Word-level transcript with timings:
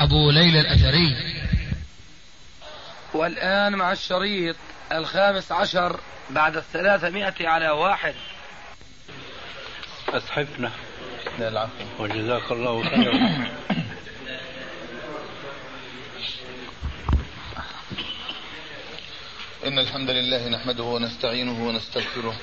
أبو 0.00 0.30
ليلى 0.30 0.60
الأثري. 0.60 1.16
والآن 3.14 3.72
مع 3.72 3.92
الشريط 3.92 4.56
الخامس 4.92 5.52
عشر 5.52 6.00
بعد 6.30 6.56
الثلاثمائة 6.56 7.48
على 7.48 7.70
واحد. 7.70 8.14
العفو 11.38 11.72
وجزاك 11.98 12.52
الله 12.52 12.90
خيرا. 12.90 13.46
إن 19.66 19.78
الحمد 19.78 20.10
لله 20.10 20.48
نحمده 20.48 20.82
ونستعينه 20.82 21.68
ونستغفره 21.68 22.36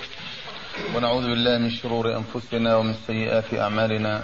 ونعوذ 0.95 1.23
بالله 1.23 1.57
من 1.57 1.71
شرور 1.71 2.17
أنفسنا 2.17 2.75
ومن 2.75 2.95
سيئات 3.07 3.53
أعمالنا. 3.53 4.23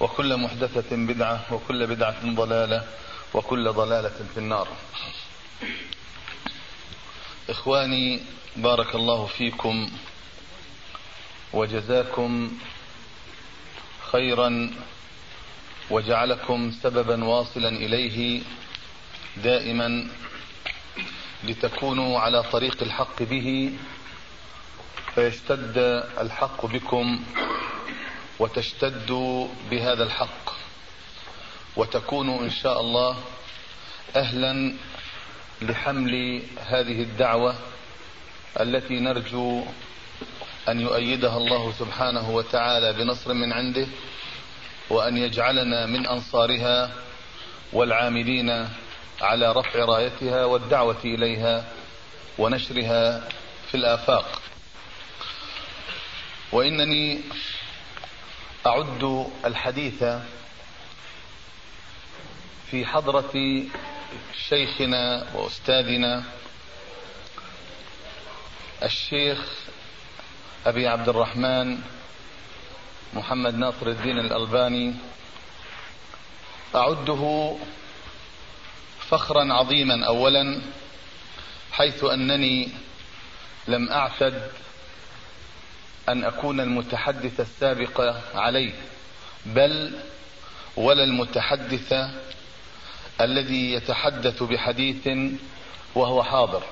وكل 0.00 0.36
محدثة 0.36 0.96
بدعة 0.96 1.44
وكل 1.54 1.86
بدعة 1.86 2.34
ضلالة 2.34 2.86
وكل 3.34 3.72
ضلالة 3.72 4.18
في 4.34 4.38
النار. 4.38 4.68
إخواني 7.50 8.20
بارك 8.56 8.94
الله 8.94 9.26
فيكم 9.26 9.90
وجزاكم 11.52 12.58
خيرا 14.12 14.70
وجعلكم 15.90 16.72
سببا 16.82 17.24
واصلا 17.24 17.68
إليه 17.68 18.42
دائما 19.36 20.06
لتكونوا 21.44 22.20
على 22.20 22.42
طريق 22.42 22.82
الحق 22.82 23.22
به 23.22 23.72
فيشتد 25.14 25.78
الحق 26.20 26.66
بكم 26.66 27.24
وتشتدوا 28.38 29.48
بهذا 29.70 30.04
الحق 30.04 30.50
وتكونوا 31.76 32.40
إن 32.40 32.50
شاء 32.50 32.80
الله 32.80 33.16
أهلا 34.16 34.74
لحمل 35.62 36.42
هذه 36.58 37.02
الدعوة 37.02 37.54
التي 38.60 39.00
نرجو 39.00 39.64
أن 40.68 40.80
يؤيدها 40.80 41.36
الله 41.36 41.72
سبحانه 41.78 42.30
وتعالى 42.30 42.92
بنصر 42.92 43.34
من 43.34 43.52
عنده 43.52 43.86
وأن 44.90 45.16
يجعلنا 45.16 45.86
من 45.86 46.06
أنصارها 46.06 46.90
والعاملين 47.72 48.68
على 49.20 49.52
رفع 49.52 49.84
رايتها 49.84 50.44
والدعوة 50.44 50.98
إليها 51.04 51.64
ونشرها 52.38 53.28
في 53.70 53.74
الآفاق. 53.76 54.42
وإنني 56.52 57.20
أعد 58.68 59.26
الحديث 59.44 60.04
في 62.70 62.86
حضرة 62.86 63.62
شيخنا 64.48 65.26
وأستاذنا 65.34 66.24
الشيخ 68.82 69.38
أبي 70.66 70.86
عبد 70.88 71.08
الرحمن 71.08 71.78
محمد 73.14 73.54
ناصر 73.54 73.86
الدين 73.86 74.18
الألباني. 74.18 74.94
أعده 76.74 77.56
فخرا 79.00 79.52
عظيما 79.52 80.06
أولا 80.06 80.60
حيث 81.72 82.04
أنني 82.04 82.68
لم 83.68 83.88
أعتد 83.88 84.50
أن 86.08 86.24
أكون 86.24 86.60
المتحدث 86.60 87.40
السابق 87.40 88.14
عليه 88.34 88.72
بل 89.46 89.92
ولا 90.76 91.04
المتحدث 91.04 91.94
الذي 93.20 93.72
يتحدث 93.72 94.42
بحديث 94.42 95.08
وهو 95.94 96.22
حاضر. 96.22 96.62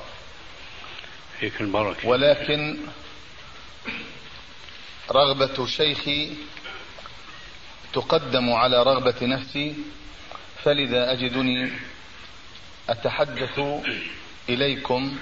فيك 1.40 1.60
البركة. 1.60 2.08
ولكن 2.08 2.76
رغبة 5.10 5.66
شيخي 5.66 6.32
تقدم 7.92 8.52
على 8.52 8.82
رغبة 8.82 9.26
نفسي 9.26 9.74
فلذا 10.64 11.12
أجدني 11.12 11.70
أتحدث 12.88 13.60
إليكم 14.48 15.18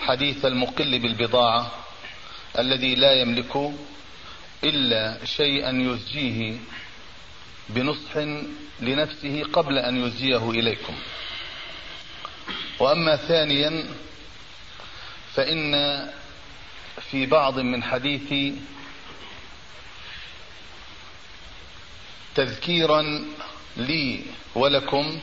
حديث 0.00 0.44
المقل 0.44 0.98
بالبضاعة 0.98 1.85
الذي 2.58 2.94
لا 2.94 3.12
يملك 3.12 3.72
إلا 4.64 5.24
شيئا 5.24 5.70
يزجيه 5.70 6.58
بنصح 7.68 8.16
لنفسه 8.80 9.42
قبل 9.52 9.78
أن 9.78 10.06
يزجيه 10.06 10.50
إليكم. 10.50 10.94
وأما 12.78 13.16
ثانيا 13.16 13.84
فإن 15.34 15.72
في 17.10 17.26
بعض 17.26 17.58
من 17.58 17.82
حديثي 17.82 18.54
تذكيرا 22.34 23.24
لي 23.76 24.22
ولكم 24.54 25.20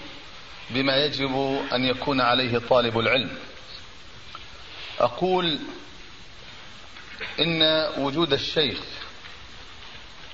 بما 0.69 1.05
يجب 1.05 1.61
أن 1.73 1.85
يكون 1.85 2.21
عليه 2.21 2.57
طالب 2.57 2.99
العلم. 2.99 3.37
أقول 4.99 5.59
إن 7.39 7.61
وجود 7.97 8.33
الشيخ 8.33 8.79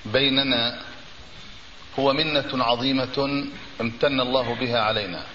بيننا 0.04 0.82
هو 1.98 2.12
منة 2.12 2.64
عظيمة 2.64 3.46
امتن 3.80 4.20
الله 4.20 4.54
بها 4.54 4.80
علينا. 4.80 5.26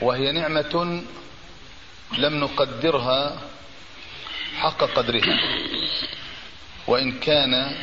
وهي 0.00 0.32
نعمة 0.32 1.02
لم 2.18 2.34
نقدرها 2.40 3.40
حق 4.56 4.84
قدرها. 4.84 5.38
وإن 6.86 7.12
كان 7.12 7.76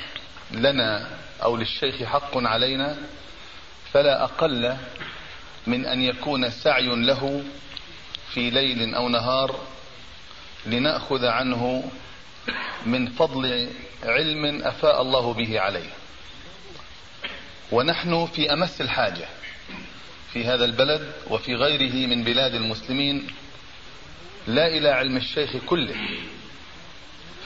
لنا 0.52 1.10
أو 1.44 1.58
للشيخ 1.58 2.04
حق 2.04 2.38
علينا 2.38 2.98
فلا 3.94 4.24
أقل 4.24 4.78
من 5.68 5.86
أن 5.86 6.02
يكون 6.02 6.50
سعي 6.50 6.88
له 6.88 7.44
في 8.34 8.50
ليل 8.50 8.96
أو 8.96 9.10
نهار 9.10 9.60
لنأخذ 10.66 11.26
عنه 11.26 11.92
من 12.86 13.10
فضل 13.10 13.70
علم 14.04 14.62
أفاء 14.62 15.02
الله 15.02 15.34
به 15.34 15.60
عليه. 15.60 15.90
ونحن 17.72 18.26
في 18.26 18.54
أمس 18.54 18.82
الحاجة 18.82 19.26
في 20.34 20.46
هذا 20.46 20.66
البلد 20.66 21.14
وفي 21.30 21.56
غيره 21.56 22.08
من 22.08 22.24
بلاد 22.24 22.56
المسلمين 22.56 23.28
لا 24.48 24.68
إلى 24.68 24.90
علم 24.90 25.18
الشيخ 25.18 25.58
كله 25.66 25.96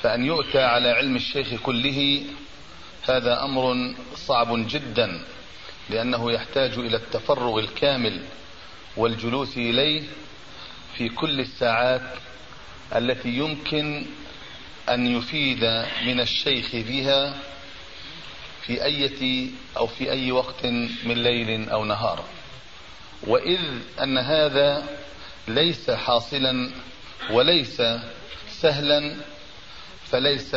فأن 0.01 0.25
يؤتى 0.25 0.61
على 0.61 0.89
علم 0.89 1.15
الشيخ 1.15 1.53
كله 1.53 2.23
هذا 3.09 3.43
أمر 3.43 3.95
صعب 4.15 4.67
جدا 4.67 5.23
لأنه 5.89 6.31
يحتاج 6.31 6.77
إلى 6.77 6.97
التفرغ 6.97 7.59
الكامل 7.59 8.21
والجلوس 8.97 9.57
إليه 9.57 10.03
في 10.97 11.09
كل 11.09 11.39
الساعات 11.39 12.01
التي 12.95 13.29
يمكن 13.29 14.05
أن 14.89 15.07
يفيد 15.17 15.63
من 16.05 16.19
الشيخ 16.19 16.69
بها 16.73 17.33
في 18.65 18.83
أي 18.83 19.49
أو 19.77 19.87
في 19.87 20.11
أي 20.11 20.31
وقت 20.31 20.65
من 21.03 21.23
ليل 21.23 21.69
أو 21.69 21.85
نهار. 21.85 22.25
وإذ 23.27 23.59
أن 24.03 24.17
هذا 24.17 24.83
ليس 25.47 25.91
حاصلا 25.91 26.69
وليس 27.31 27.81
سهلا 28.49 29.15
فليس 30.11 30.55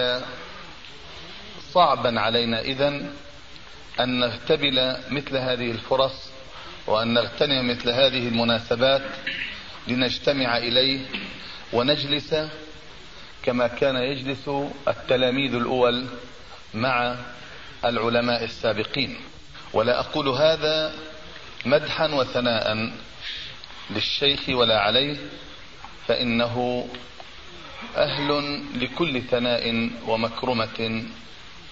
صعبا 1.72 2.20
علينا 2.20 2.60
إذن 2.60 3.10
أن 4.00 4.18
نغتبل 4.18 4.96
مثل 5.10 5.36
هذه 5.36 5.70
الفرص 5.70 6.30
وأن 6.86 7.14
نغتنم 7.14 7.70
مثل 7.70 7.90
هذه 7.90 8.28
المناسبات 8.28 9.02
لنجتمع 9.88 10.56
إليه 10.58 11.06
ونجلس 11.72 12.34
كما 13.42 13.66
كان 13.66 13.96
يجلس 13.96 14.50
التلاميذ 14.88 15.54
الأول 15.54 16.06
مع 16.74 17.16
العلماء 17.84 18.44
السابقين. 18.44 19.16
ولا 19.72 20.00
أقول 20.00 20.28
هذا 20.28 20.94
مدحا 21.66 22.06
وثناء 22.06 22.90
للشيخ 23.90 24.48
ولا 24.48 24.80
عليه 24.80 25.16
فإنه 26.08 26.86
أهل 27.96 28.60
لكل 28.74 29.22
ثناء 29.22 29.90
ومكرمة 30.06 31.02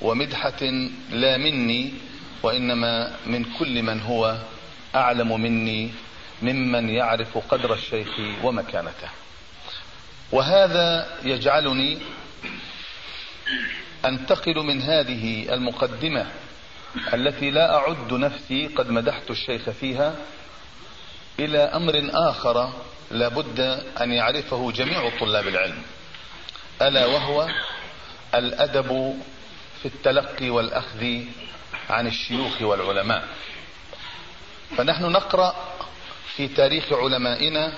ومدحة 0.01 0.63
لا 1.11 1.37
مني 1.37 1.95
وإنما 2.43 3.17
من 3.27 3.45
كل 3.59 3.83
من 3.83 4.01
هو 4.01 4.39
أعلم 4.95 5.41
مني 5.41 5.91
ممن 6.43 6.89
يعرف 6.89 7.39
قدر 7.39 7.75
الشيخ 7.75 8.09
ومكانته. 8.43 9.09
وهذا 10.33 11.07
يجعلني 11.25 11.99
أنتقل 14.05 14.55
من 14.55 14.83
هذه 14.83 15.55
المقدمة 15.55 16.27
التي 17.15 17.51
لا 17.51 17.75
أعد 17.75 18.13
نفسي 18.13 18.67
قد 18.67 18.91
مدحت 18.91 19.31
الشيخ 19.31 19.71
فيها 19.71 20.15
إلى 21.39 21.59
أمر 21.59 22.11
آخر 22.15 22.73
لا 23.11 23.29
بد 23.29 23.61
أن 24.01 24.13
يعرفه 24.13 24.73
جميع 24.73 25.19
طلاب 25.21 25.49
العلم 25.49 25.83
ألا 26.83 27.07
وهو 27.07 27.49
الأدب 28.35 29.21
في 29.83 29.89
التلقي 29.89 30.51
والأخذ 30.51 31.21
عن 31.91 32.07
الشيوخ 32.07 32.63
والعلماء. 32.63 33.29
فنحن 34.77 35.05
نقرأ 35.05 35.55
في 36.37 36.49
تاريخ 36.49 36.93
علمائنا 36.93 37.73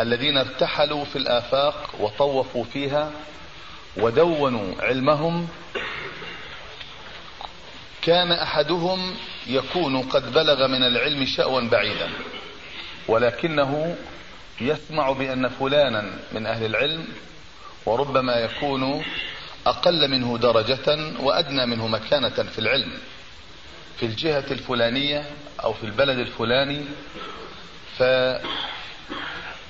الذين 0.00 0.36
ارتحلوا 0.36 1.04
في 1.04 1.16
الآفاق 1.16 1.94
وطوفوا 2.00 2.64
فيها 2.64 3.10
ودونوا 3.96 4.74
علمهم 4.82 5.48
كان 8.02 8.32
أحدهم 8.32 9.14
يكون 9.46 10.02
قد 10.02 10.32
بلغ 10.32 10.66
من 10.66 10.82
العلم 10.82 11.24
شأوا 11.24 11.60
بعيدا 11.60 12.08
ولكنه 13.08 13.96
يسمع 14.60 15.12
بأن 15.12 15.48
فلانا 15.48 16.10
من 16.32 16.46
أهل 16.46 16.64
العلم 16.64 17.08
وربما 17.86 18.34
يكون 18.34 19.04
أقل 19.66 20.08
منه 20.10 20.38
درجة 20.38 21.12
وأدنى 21.20 21.66
منه 21.66 21.86
مكانة 21.88 22.28
في 22.28 22.58
العلم 22.58 22.92
في 23.96 24.06
الجهة 24.06 24.44
الفلانية 24.50 25.24
أو 25.64 25.72
في 25.72 25.84
البلد 25.84 26.18
الفلاني. 26.18 26.84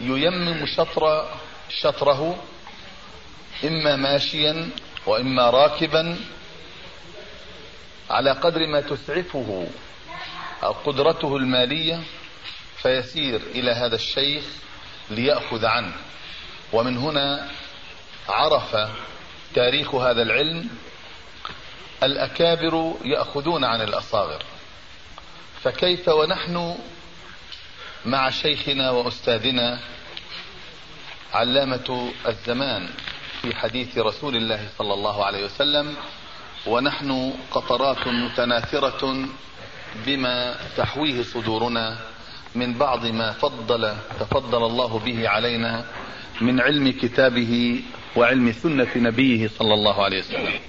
فييمم 0.01 0.67
شطر 0.67 1.29
شطره 1.69 2.43
إما 3.65 3.97
ماشيا 3.97 4.71
وإما 5.07 5.51
راكبا 5.51 6.17
على 8.11 8.31
قدر 8.31 8.67
ما 8.67 8.81
تسعفه 8.81 9.67
قدرته 10.63 11.37
المالية 11.37 12.03
فيسير 12.83 13.41
إلى 13.41 13.71
هذا 13.71 13.95
الشيخ 13.95 14.45
ليأخذ 15.11 15.65
عنه. 15.65 15.93
ومن 16.73 16.97
هنا 16.97 17.49
عرف 18.29 18.91
تاريخ 19.55 19.95
هذا 19.95 20.23
العلم 20.23 20.69
الأكابر 22.03 22.95
يأخذون 23.05 23.65
عن 23.65 23.81
الأصاغر. 23.81 24.43
فكيف 25.63 26.09
ونحن 26.09 26.77
مع 28.07 28.31
شيخنا 28.31 28.91
وأستاذنا 28.91 29.81
علامة 31.33 32.13
الزمان 32.27 32.89
في 33.43 33.55
حديث 33.55 33.99
رسول 33.99 34.37
الله 34.37 34.69
صلى 34.79 34.95
الله 34.95 35.25
عليه 35.25 35.45
وسلم 35.45 35.95
ونحن 36.67 37.33
قطرات 37.51 38.09
متناثرة 38.09 39.29
بما 40.07 40.57
تحويه 40.77 41.23
صدورنا 41.23 41.99
من 42.55 42.75
بعض 42.75 43.07
ما 43.07 43.33
فضل 43.33 43.95
تفضل 44.21 44.67
الله 44.67 44.99
به 44.99 45.29
علينا 45.29 45.85
من 46.41 46.61
علم 46.61 46.91
كتابه 46.91 47.83
وعلم 48.17 48.53
سنة 48.53 48.91
نبيه 48.97 49.49
صلى 49.49 49.75
الله 49.75 50.05
عليه 50.05 50.19
وسلم. 50.19 50.61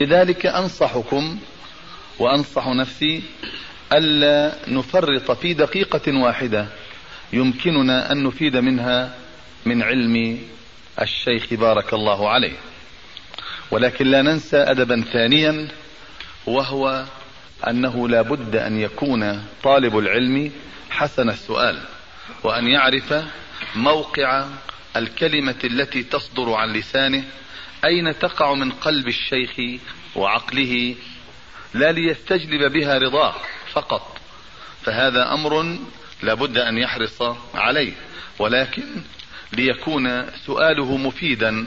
لذلك 0.00 0.46
أنصحكم 0.46 1.38
وأنصح 2.18 2.66
نفسي 2.66 3.22
ألا 3.92 4.56
نفرط 4.68 5.30
في 5.30 5.54
دقيقة 5.54 6.18
واحدة. 6.18 6.66
يمكننا 7.32 8.12
أن 8.12 8.24
نفيد 8.24 8.56
منها 8.56 9.14
من 9.66 9.82
علم 9.82 10.38
الشيخ 11.00 11.54
بارك 11.54 11.94
الله 11.94 12.30
عليه. 12.30 12.56
ولكن 13.70 14.06
لا 14.06 14.22
ننسى 14.22 14.56
أدبا 14.56 15.04
ثانيا 15.12 15.68
وهو 16.46 17.04
أنه 17.68 18.08
لا 18.08 18.22
بد 18.22 18.56
أن 18.56 18.80
يكون 18.80 19.44
طالب 19.62 19.98
العلم 19.98 20.52
حسن 20.90 21.28
السؤال 21.28 21.78
وأن 22.44 22.66
يعرف 22.66 23.24
موقع 23.74 24.46
الكلمة 24.96 25.54
التي 25.64 26.02
تصدر 26.02 26.52
عن 26.52 26.72
لسانه 26.72 27.24
أين 27.84 28.18
تقع 28.18 28.54
من 28.54 28.70
قلب 28.70 29.08
الشيخ 29.08 29.80
وعقله 30.16 30.94
لا 31.74 31.92
ليستجلب 31.92 32.72
بها 32.72 32.98
رضاه. 32.98 33.34
فقط. 33.72 34.18
فهذا 34.82 35.32
أمر 35.34 35.78
لابد 36.22 36.58
أن 36.58 36.78
يحرص 36.78 37.22
عليه. 37.54 37.92
ولكن 38.38 39.02
ليكون 39.52 40.30
سؤاله 40.46 40.96
مفيدا 40.96 41.66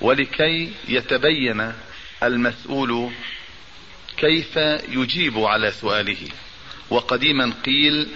ولكي 0.00 0.72
يتبين 0.88 1.72
المسؤول 2.22 3.10
كيف 4.16 4.56
يجيب 4.88 5.38
على 5.38 5.70
سؤاله. 5.70 6.28
وقديما 6.90 7.52
قيل 7.66 8.08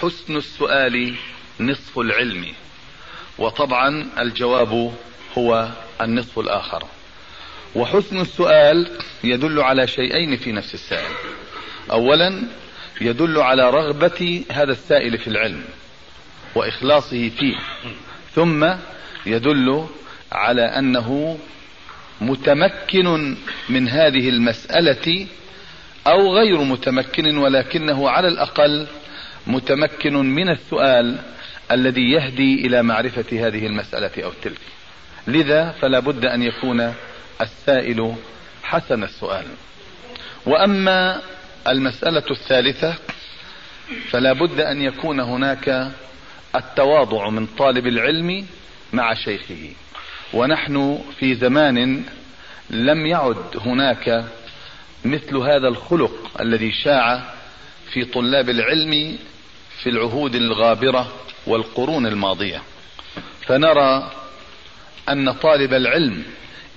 حسن 0.00 0.36
السؤال 0.36 1.14
نصف 1.60 1.98
العلم. 1.98 2.54
وطبعا 3.38 4.10
الجواب 4.18 4.94
هو 5.38 5.68
النصف 6.00 6.38
الآخر. 6.38 6.84
وحسن 7.74 8.20
السؤال 8.20 8.98
يدل 9.24 9.60
على 9.60 9.86
شيئين 9.86 10.36
في 10.36 10.52
نفس 10.52 10.74
السائل 10.74 11.14
أولا 11.92 12.42
يدل 13.00 13.38
على 13.38 13.70
رغبة 13.70 14.44
هذا 14.52 14.72
السائل 14.72 15.18
في 15.18 15.28
العلم 15.28 15.64
وإخلاصه 16.54 17.28
فيه. 17.28 17.56
ثم 18.34 18.68
يدل 19.26 19.86
على 20.32 20.62
أنه 20.62 21.38
متمكن 22.20 23.36
من 23.68 23.88
هذه 23.88 24.28
المسألة 24.28 25.26
أو 26.06 26.34
غير 26.34 26.64
متمكن 26.64 27.36
ولكنه 27.36 28.10
على 28.10 28.28
الأقل 28.28 28.86
متمكن 29.46 30.14
من 30.14 30.48
السؤال 30.48 31.18
الذي 31.70 32.10
يهدي 32.10 32.66
إلى 32.66 32.82
معرفة 32.82 33.46
هذه 33.46 33.66
المسألة 33.66 34.24
أو 34.24 34.30
تلك. 34.42 34.60
لذا 35.26 35.70
فلا 35.70 35.98
بد 36.00 36.24
أن 36.24 36.42
يكون 36.42 36.94
السائل 37.40 38.14
حسن 38.62 39.02
السؤال. 39.02 39.46
وأما 40.46 41.20
المسألة 41.68 42.24
الثالثة 42.30 42.94
فلا 44.10 44.32
بد 44.32 44.60
أن 44.60 44.82
يكون 44.82 45.20
هناك 45.20 45.92
التواضع 46.56 47.28
من 47.28 47.46
طالب 47.46 47.86
العلم 47.86 48.46
مع 48.92 49.14
شيخه. 49.14 49.70
ونحن 50.34 50.98
في 51.18 51.34
زمان 51.34 52.04
لم 52.70 53.06
يعد 53.06 53.56
هناك 53.56 54.24
مثل 55.04 55.36
هذا 55.36 55.68
الخلق 55.68 56.40
الذي 56.40 56.72
شاع 56.72 57.34
في 57.92 58.04
طلاب 58.04 58.50
العلم 58.50 59.18
في 59.82 59.90
العهود 59.90 60.34
الغابرة 60.34 61.12
والقرون 61.46 62.06
الماضية. 62.06 62.62
فنرى 63.46 64.10
أن 65.08 65.32
طالب 65.32 65.74
العلم 65.74 66.24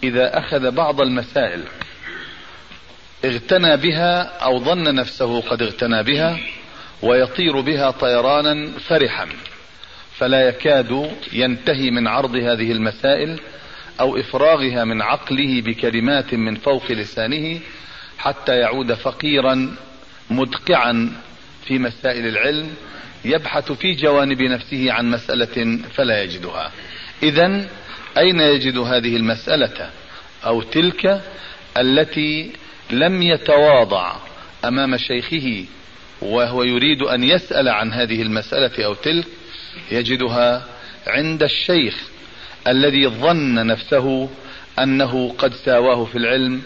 إذا 0.04 0.40
أخذ 0.40 0.72
بعض 0.72 1.02
المسائل 1.02 1.64
اغتنى 3.26 3.78
بها 3.78 4.22
أو 4.24 4.60
ظن 4.60 4.96
نفسه 4.96 5.42
قد 5.42 5.62
اغتنى 5.62 6.04
بها 6.04 6.40
ويطير 7.02 7.62
بها 7.62 7.92
طيرانا 7.92 8.72
فرحا 8.80 9.28
فلا 10.18 10.48
يكاد 10.48 11.12
ينتهي 11.34 11.92
من 11.92 12.08
عرض 12.08 12.36
هذه 12.36 12.72
المسائل 12.72 13.40
أو 14.00 14.18
إفراغها 14.18 14.84
من 14.84 15.02
عقله 15.02 15.62
بكلمات 15.62 16.34
من 16.34 16.56
فوق 16.56 16.92
لسانه 16.92 17.60
حتى 18.18 18.56
يعود 18.56 18.94
فقيرا 18.94 19.76
مدقعا 20.30 21.12
في 21.66 21.80
مسائل 21.80 22.28
العلم 22.28 22.70
يبحث 23.26 23.72
في 23.72 23.94
جوانب 23.94 24.42
نفسه 24.42 24.92
عن 24.92 25.10
مسألة 25.12 25.80
فلا 25.94 26.24
يجدها. 26.24 26.72
إذا 27.24 27.66
أين 28.18 28.40
يجد 28.40 28.78
هذه 28.78 29.16
المسألة 29.16 29.90
أو 30.46 30.62
تلك 30.62 31.22
التي 31.78 32.52
لم 32.92 33.22
يتواضع 33.22 34.16
أمام 34.66 34.98
شيخه 34.98 35.66
وهو 36.22 36.64
يريد 36.64 37.02
أن 37.02 37.24
يسأل 37.24 37.70
عن 37.70 37.94
هذه 37.94 38.22
المسألة 38.22 38.86
أو 38.86 38.94
تلك 38.94 39.26
يجدها 39.92 40.66
عند 41.08 41.44
الشيخ 41.44 42.14
الذي 42.68 43.08
ظن 43.08 43.68
نفسه 43.68 44.30
أنه 44.80 45.36
قد 45.38 45.54
ساواه 45.54 46.06
في 46.06 46.18
العلم 46.18 46.62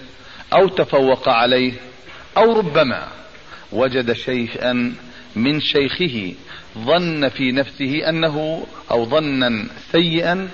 أو 0.53 0.67
تفوق 0.67 1.29
عليه 1.29 1.73
أو 2.37 2.53
ربما 2.59 3.07
وجد 3.71 4.13
شيئا 4.13 4.95
من 5.35 5.59
شيخه 5.59 6.33
ظن 6.77 7.29
في 7.29 7.51
نفسه 7.51 8.09
أنه 8.09 8.67
أو 8.91 9.05
ظنا 9.05 9.67
سيئا 9.91 10.49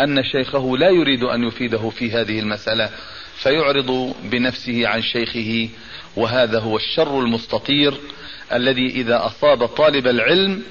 أن 0.00 0.22
شيخه 0.24 0.76
لا 0.76 0.90
يريد 0.90 1.24
أن 1.24 1.44
يفيده 1.44 1.90
في 1.90 2.12
هذه 2.12 2.38
المسألة. 2.38 2.90
فيعرض 3.36 4.14
بنفسه 4.22 4.88
عن 4.88 5.02
شيخه 5.02 5.68
وهذا 6.16 6.58
هو 6.58 6.76
الشر 6.76 7.20
المستطير 7.20 7.94
الذي 8.52 8.86
إذا 8.86 9.26
أصاب 9.26 9.66
طالب 9.66 10.06
العلم 10.06 10.62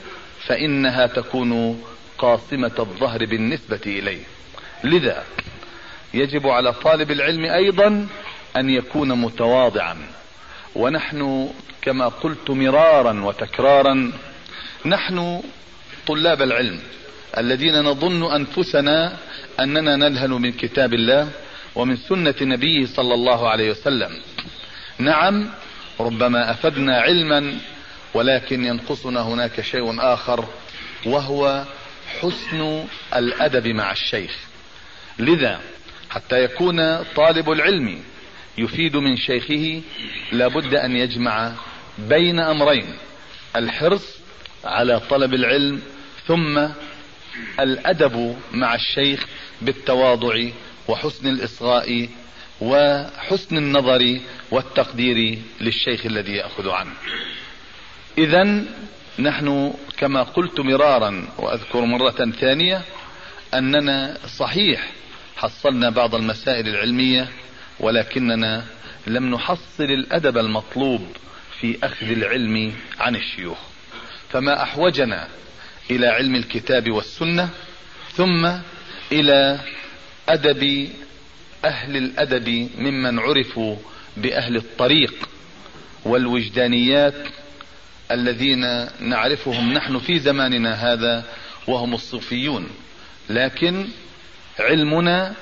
فإنها 0.48 1.06
تكون 1.08 1.84
قاصمة 2.18 2.72
الظهر 2.80 3.26
بالنسبة 3.26 3.82
إليه. 3.86 4.24
لذا 4.84 5.24
يجب 6.14 6.48
على 6.48 6.74
طالب 6.74 7.12
العلم 7.12 7.46
أيضا 7.46 8.08
أن 8.58 8.70
يكون 8.70 9.22
متواضعا. 9.22 9.98
ونحن 10.76 11.50
كما 11.82 12.08
قلت 12.08 12.50
مرارا 12.50 13.24
وتكرارا 13.24 14.12
نحن 14.86 15.42
طلاب 16.08 16.42
العلم 16.42 16.80
الذين 17.38 17.82
نظن 17.82 18.32
أنفسنا 18.36 19.18
أننا 19.60 19.96
نلهن 19.96 20.32
من 20.32 20.52
كتاب 20.52 20.94
الله 20.94 21.30
ومن 21.76 21.96
سنة 21.96 22.36
نبيه 22.42 22.86
صلى 22.86 23.14
الله 23.14 23.50
عليه 23.50 23.72
وسلم. 23.72 24.22
نعم 24.98 25.50
ربما 26.00 26.52
أفدنا 26.52 27.02
علما 27.02 27.58
ولكن 28.14 28.66
ينقصنا 28.66 29.22
هناك 29.22 29.62
شيء 29.62 30.14
آخر 30.14 30.46
وهو 31.06 31.66
حسن 32.22 32.86
الأدب 33.16 33.68
مع 33.68 33.92
الشيخ. 33.92 34.36
لذا 35.20 35.60
حتى 36.10 36.44
يكون 36.44 37.04
طالب 37.04 37.52
العلم 37.52 38.00
يفيد 38.58 38.96
من 38.96 39.18
شيخه 39.18 39.82
لابد 40.32 40.74
أن 40.74 40.98
يجمع 40.98 41.54
بين 41.98 42.40
أمرين. 42.40 42.86
الحرص 43.56 44.18
على 44.66 45.00
طلب 45.00 45.34
العلم 45.34 45.82
ثم 46.28 46.68
الأدب 47.60 48.38
مع 48.52 48.76
الشيخ 48.76 49.26
بالتواضع 49.62 50.50
وحسن 50.88 51.28
الإصغاء 51.28 52.10
وحسن 52.62 53.58
النظر 53.58 54.20
والتقدير 54.52 55.40
للشيخ 55.62 56.06
الذي 56.06 56.32
يأخذ 56.32 56.70
عنه. 56.70 56.94
إذا 58.18 58.64
نحن 59.20 59.74
كما 59.98 60.24
قلت 60.24 60.60
مرارا 60.60 61.28
وأذكر 61.38 61.82
مرة 61.82 62.32
ثانية 62.40 62.82
أننا 63.54 64.18
صحيح 64.38 64.92
حصلنا 65.36 65.90
بعض 65.90 66.16
المسائل 66.16 66.68
العلمية 66.68 67.28
ولكننا 67.80 68.66
لم 69.08 69.36
نحصل 69.36 69.84
الأدب 69.84 70.38
المطلوب 70.38 71.08
في 71.60 71.78
أخذ 71.84 72.12
العلم 72.12 72.74
عن 73.00 73.16
الشيوخ. 73.16 73.58
فما 74.30 74.64
أحوجنا 74.64 75.28
إلى 75.92 76.08
علم 76.08 76.36
الكتاب 76.36 76.92
والسنة 76.92 77.50
ثم 78.14 78.52
إلى 79.12 79.60
أدب 80.30 80.90
أهل 81.66 81.98
الأدب 81.98 82.70
ممن 82.78 83.20
عرفوا 83.20 83.76
بأهل 84.18 84.56
الطريق 84.56 85.30
والوجدانيات 86.06 87.28
الذين 88.12 88.88
نعرفهم 89.00 89.74
نحن 89.74 90.00
في 90.00 90.20
زماننا 90.20 90.74
هذا 90.74 91.24
وهم 91.68 91.94
الصوفيون. 91.94 92.70
لكن 93.30 93.88
علمنا 94.60 95.34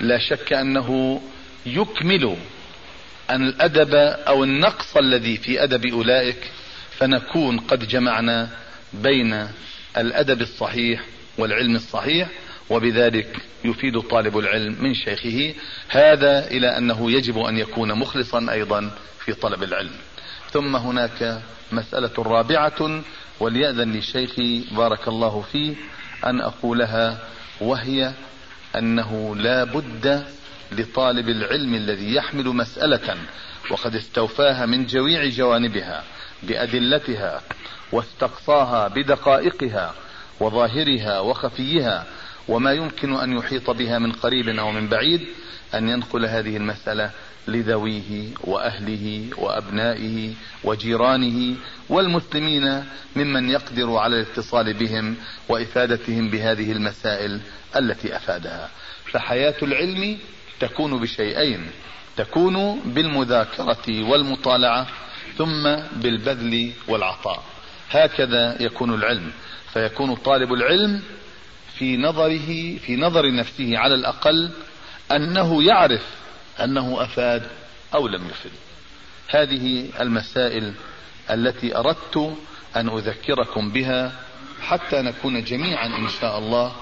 لا 0.00 0.18
شك 0.18 0.52
أنه 0.52 1.20
يكمل 1.66 2.36
أن 3.30 3.46
الأدب 3.46 3.94
أو 4.28 4.44
النقص 4.44 4.96
الذي 4.96 5.36
في 5.36 5.62
أدب 5.64 5.86
أولئك 5.86 6.50
فنكون 6.90 7.58
قد 7.58 7.88
جمعنا 7.88 8.48
بين 8.92 9.48
الأدب 9.96 10.40
الصحيح 10.40 11.04
والعلم 11.38 11.76
الصحيح 11.76 12.28
وبذلك 12.70 13.36
يفيد 13.64 14.00
طالب 14.00 14.38
العلم 14.38 14.76
من 14.80 14.94
شيخه 14.94 15.54
هذا 15.88 16.46
إلى 16.46 16.78
أنه 16.78 17.10
يجب 17.10 17.38
أن 17.38 17.58
يكون 17.58 17.92
مخلصا 17.94 18.46
أيضا 18.50 18.90
في 19.24 19.32
طلب 19.32 19.62
العلم. 19.62 19.94
ثم 20.50 20.76
هناك 20.76 21.40
مسألة 21.72 22.12
رابعة 22.18 23.02
وليأذن 23.40 23.92
لشيخي 23.92 24.64
بارك 24.70 25.08
الله 25.08 25.44
فيه 25.52 25.74
أن 26.26 26.40
أقولها 26.40 27.18
وهي 27.60 28.12
أنه 28.76 29.36
لا 29.36 29.64
بد 29.64 30.24
لطالب 30.72 31.28
العلم 31.28 31.74
الذي 31.74 32.14
يحمل 32.14 32.44
مسألة 32.44 33.16
وقد 33.70 33.94
استوفاها 33.94 34.66
من 34.66 34.86
جميع 34.86 35.28
جوانبها 35.28 36.04
بأدلتها 36.42 37.40
واستقصاها 37.92 38.88
بدقائقها 38.88 39.94
وظاهرها 40.40 41.20
وخفيها 41.20 42.06
وما 42.48 42.72
يمكن 42.72 43.12
أن 43.14 43.32
يحيط 43.38 43.70
بها 43.70 43.98
من 43.98 44.12
قريب 44.12 44.48
أو 44.48 44.72
من 44.72 44.88
بعيد 44.88 45.20
أن 45.74 45.88
ينقل 45.88 46.26
هذه 46.26 46.56
المسألة 46.56 47.10
لذويه 47.48 48.28
وأهله 48.40 49.30
وأبنائه 49.38 50.32
وجيرانه 50.64 51.56
والمسلمين 51.88 52.84
ممن 53.16 53.50
يقدر 53.50 53.96
على 53.96 54.20
الاتصال 54.20 54.74
بهم 54.74 55.16
وإفادتهم 55.48 56.30
بهذه 56.30 56.72
المسائل 56.72 57.40
التي 57.76 58.16
أفادها. 58.16 58.70
فحياة 59.12 59.54
العلم 59.62 60.18
تكون 60.60 61.00
بشيئين 61.00 61.66
تكون 62.16 62.80
بالمذاكرة 62.80 64.10
والمطالعة 64.10 64.86
ثم 65.38 65.76
بالبذل 65.96 66.72
والعطاء. 66.88 67.42
هكذا 67.90 68.62
يكون 68.62 68.94
العلم. 68.94 69.32
فيكون 69.72 70.14
طالب 70.14 70.52
العلم 70.52 71.02
في 71.78 71.96
نظره 71.96 72.78
في 72.78 72.96
نظر 72.96 73.34
نفسه 73.34 73.78
على 73.78 73.94
الأقل 73.94 74.50
أنه 75.12 75.62
يعرف 75.62 76.06
أنه 76.64 77.02
أفاد 77.02 77.42
أو 77.94 78.08
لم 78.08 78.26
يفد. 78.26 78.50
هذه 79.28 79.88
المسائل 80.00 80.74
التي 81.30 81.76
أردت 81.76 82.36
أن 82.76 82.88
أذكركم 82.88 83.70
بها 83.70 84.12
حتى 84.60 85.02
نكون 85.02 85.44
جميعا 85.44 85.86
إن 85.86 86.08
شاء 86.20 86.38
الله 86.38 86.72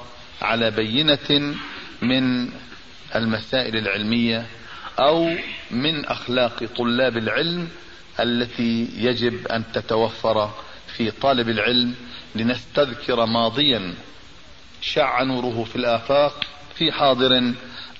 على 0.43 0.71
بينة 0.71 1.55
من 2.03 2.49
المسائل 3.15 3.77
العلمية 3.77 4.47
أو 4.99 5.35
من 5.71 6.07
أخلاق 6.07 6.65
طلاب 6.77 7.17
العلم 7.17 7.69
التي 8.21 8.89
يجب 8.97 9.47
أن 9.47 9.65
تتوفر 9.73 10.51
في 10.97 11.11
طالب 11.11 11.49
العلم 11.49 11.95
لنستذكر 12.35 13.27
ماضيا 13.27 13.95
شع 14.83 15.23
نوره 15.23 15.65
في 15.65 15.77
الآفاق 15.77 16.45
في 16.75 16.93
حاضر 16.93 17.53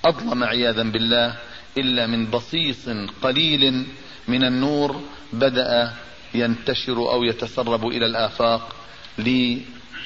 أظلم 0.05 0.45
عياذا 0.45 0.83
بالله 0.83 1.37
إلا 1.79 2.07
من 2.07 2.31
بصيص 2.31 2.89
قليل 3.23 3.87
من 4.29 4.45
النور 4.45 5.01
بدأ 5.33 5.93
ينتشر 6.35 6.97
أو 6.97 7.25
يتسرب 7.25 7.89
إلى 7.89 8.07
الآفاق 8.07 8.77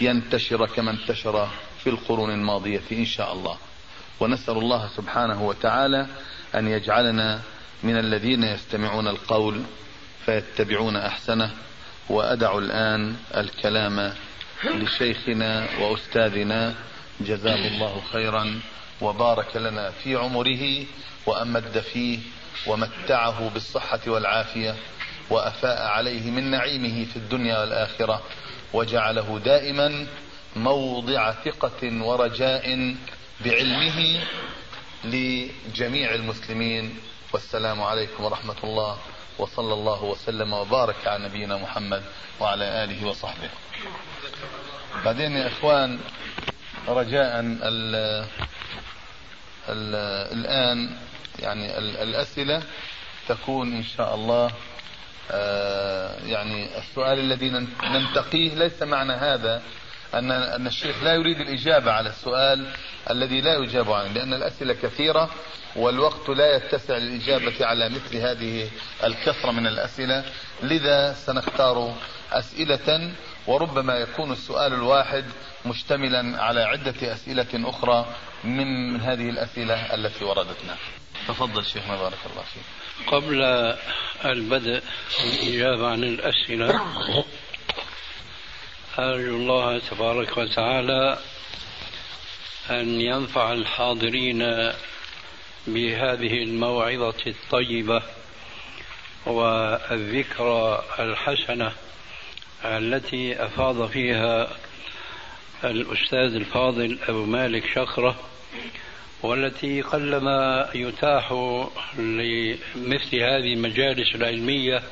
لينتشر 0.00 0.66
كما 0.66 0.90
انتشر 0.90 1.49
في 1.85 1.90
القرون 1.90 2.30
الماضية 2.30 2.83
إن 2.92 3.04
شاء 3.04 3.33
الله. 3.33 3.56
ونسأل 4.21 4.59
الله 4.59 4.88
سبحانه 4.97 5.42
وتعالى 5.42 6.06
أن 6.54 6.68
يجعلنا 6.68 7.40
من 7.83 7.99
الذين 7.99 8.42
يستمعون 8.42 9.09
القول 9.09 9.62
فيتبعون 10.26 10.97
أحسنه. 10.97 11.50
وأدع 12.09 12.59
الآن 12.59 13.16
الكلام 13.37 14.12
لشيخنا 14.64 15.68
وأستاذنا 15.80 16.75
جزاه 17.20 17.68
الله 17.68 18.02
خيرا 18.12 18.60
وبارك 19.00 19.56
لنا 19.56 19.90
في 19.90 20.16
عمره 20.16 20.84
وأمد 21.26 21.78
فيه 21.92 22.18
ومتعه 22.66 23.48
بالصحة 23.48 24.00
والعافية 24.06 24.75
وأفاء 25.30 25.82
عليه 25.86 26.30
من 26.30 26.50
نعيمه 26.50 27.04
في 27.04 27.16
الدنيا 27.16 27.60
والآخرة 27.60 28.22
وجعله 28.72 29.40
دائما 29.44 30.06
موضع 30.56 31.32
ثقة 31.32 32.02
ورجاء 32.04 32.94
بعلمه 33.44 34.20
لجميع 35.04 36.14
المسلمين. 36.14 36.94
والسلام 37.32 37.82
عليكم 37.82 38.25
ورحمة 38.25 38.56
الله 38.64 38.98
وصلى 39.38 39.75
الله 39.75 40.04
وسلم 40.04 40.52
وبارك 40.52 41.06
على 41.06 41.25
نبينا 41.28 41.56
محمد 41.56 42.02
وعلى 42.40 42.84
آله 42.84 43.06
وصحبه. 43.06 43.50
بعدين 45.05 45.33
يا 45.33 45.47
إخوان 45.47 45.99
رجاء 46.88 47.41
ال 47.41 47.65
ال 49.69 49.95
الآن 50.33 50.97
يعني 51.38 51.79
الأسئلة 51.79 52.62
تكون 53.29 53.73
إن 53.73 53.83
شاء 53.83 54.15
الله 54.15 54.50
آه، 55.31 56.26
يعني 56.26 56.79
السؤال 56.79 57.19
الذي 57.19 57.49
ننتقيه 57.83 58.55
ليس 58.55 58.83
معنى 58.83 59.12
هذا 59.12 59.62
أن 60.15 60.31
أن 60.31 60.67
الشيخ 60.67 61.03
لا 61.03 61.15
يريد 61.15 61.41
الإجابة 61.41 61.93
على 61.93 62.09
السؤال 62.09 62.67
الذي 63.11 63.41
لا 63.41 63.55
يجاب 63.55 63.93
عنه 63.93 64.12
لأن 64.12 64.35
الأسئلة 64.35 64.75
كثيرة 64.75 65.31
والوقت 65.76 66.29
لا 66.29 66.57
يتسع 66.57 66.97
للإجابة 66.97 67.67
على 67.67 67.88
مثل 67.88 68.17
هذه 68.17 68.71
الكثرة 69.05 69.50
من 69.50 69.67
الأسئلة 69.67 70.25
لذا 70.62 71.12
سنختار 71.12 71.95
أسئلة 72.33 73.11
وربما 73.47 73.95
يكون 73.95 74.33
السؤال 74.33 74.73
الواحد 74.73 75.25
مشتملا 75.67 76.43
على 76.43 76.62
عدة 76.62 77.12
أسئلة 77.12 77.69
أخرى 77.69 78.07
من 78.45 79.00
هذه 79.00 79.31
الأسئلة 79.31 79.95
التي 79.95 80.25
وردتنا. 80.25 80.76
تفضل 81.29 81.65
شيخنا 81.65 81.97
بارك 81.97 82.19
الله 82.33 82.43
فيك. 82.43 82.62
قبل 83.07 83.43
البدء 84.25 84.83
الإجابة 85.25 85.88
عن 85.88 86.05
الأسئلة 86.05 86.81
أرجو 88.99 89.37
الله 89.37 89.79
تبارك 89.79 90.37
وتعالى 90.37 91.19
أن 92.71 93.00
ينفع 93.00 93.53
الحاضرين 93.53 94.38
بهذه 95.67 96.43
الموعظة 96.43 97.26
الطيبة 97.26 98.03
والذكرى 99.26 100.85
الحسنة 100.99 101.73
التي 102.66 103.44
أفاض 103.44 103.88
فيها 103.88 104.49
الأستاذ 105.64 106.35
الفاضل 106.35 106.99
أبو 107.08 107.25
مالك 107.25 107.64
شخرة 107.75 108.16
والتي 109.23 109.82
قلما 109.82 110.68
يتاح 110.75 111.32
لمثل 111.99 113.16
هذه 113.16 113.52
المجالس 113.52 114.14
العلمية 114.14 114.82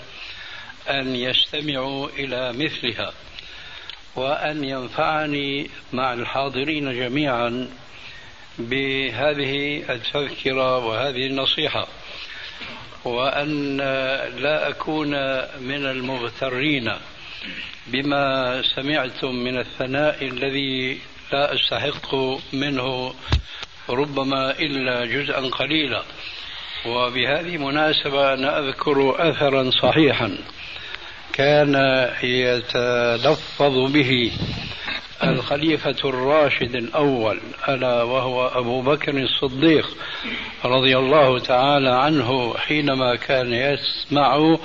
أن 0.90 1.16
يستمعوا 1.16 2.08
إلى 2.08 2.52
مثلها 2.52 3.12
وأن 4.16 4.64
ينفعني 4.64 5.70
مع 5.92 6.12
الحاضرين 6.12 6.92
جميعا 6.92 7.68
بهذه 8.58 9.82
التذكرة 9.92 10.86
وهذه 10.86 11.26
النصيحة 11.26 11.88
وأن 13.04 13.76
لا 14.36 14.68
أكون 14.68 15.10
من 15.60 15.86
المغترين. 15.86 16.92
بما 17.86 18.62
سمعتم 18.74 19.34
من 19.34 19.58
الثناء 19.58 20.24
الذي 20.24 20.98
لا 21.32 21.54
أستحق 21.54 22.14
منه 22.52 23.14
ربما 23.88 24.50
إلا 24.50 25.04
جزءا 25.04 25.48
قليلا. 25.48 26.02
وبهذه 26.86 27.54
المناسبة 27.56 28.34
أنا 28.34 28.58
أذكر 28.58 29.30
أثرا 29.30 29.70
صحيحا 29.70 30.38
كان 31.32 31.74
يتلفظ 32.22 33.92
به 33.92 34.32
الخليفة 35.24 35.96
الراشد 36.04 36.76
الأول 36.76 37.40
ألا 37.68 38.02
وهو 38.02 38.46
أبو 38.46 38.82
بكر 38.82 39.18
الصديق 39.18 39.96
رضي 40.64 40.96
الله 40.96 41.38
تعالى 41.38 41.90
عنه 41.90 42.54
حينما 42.58 43.16
كان 43.16 43.52
يسمع 43.52 44.56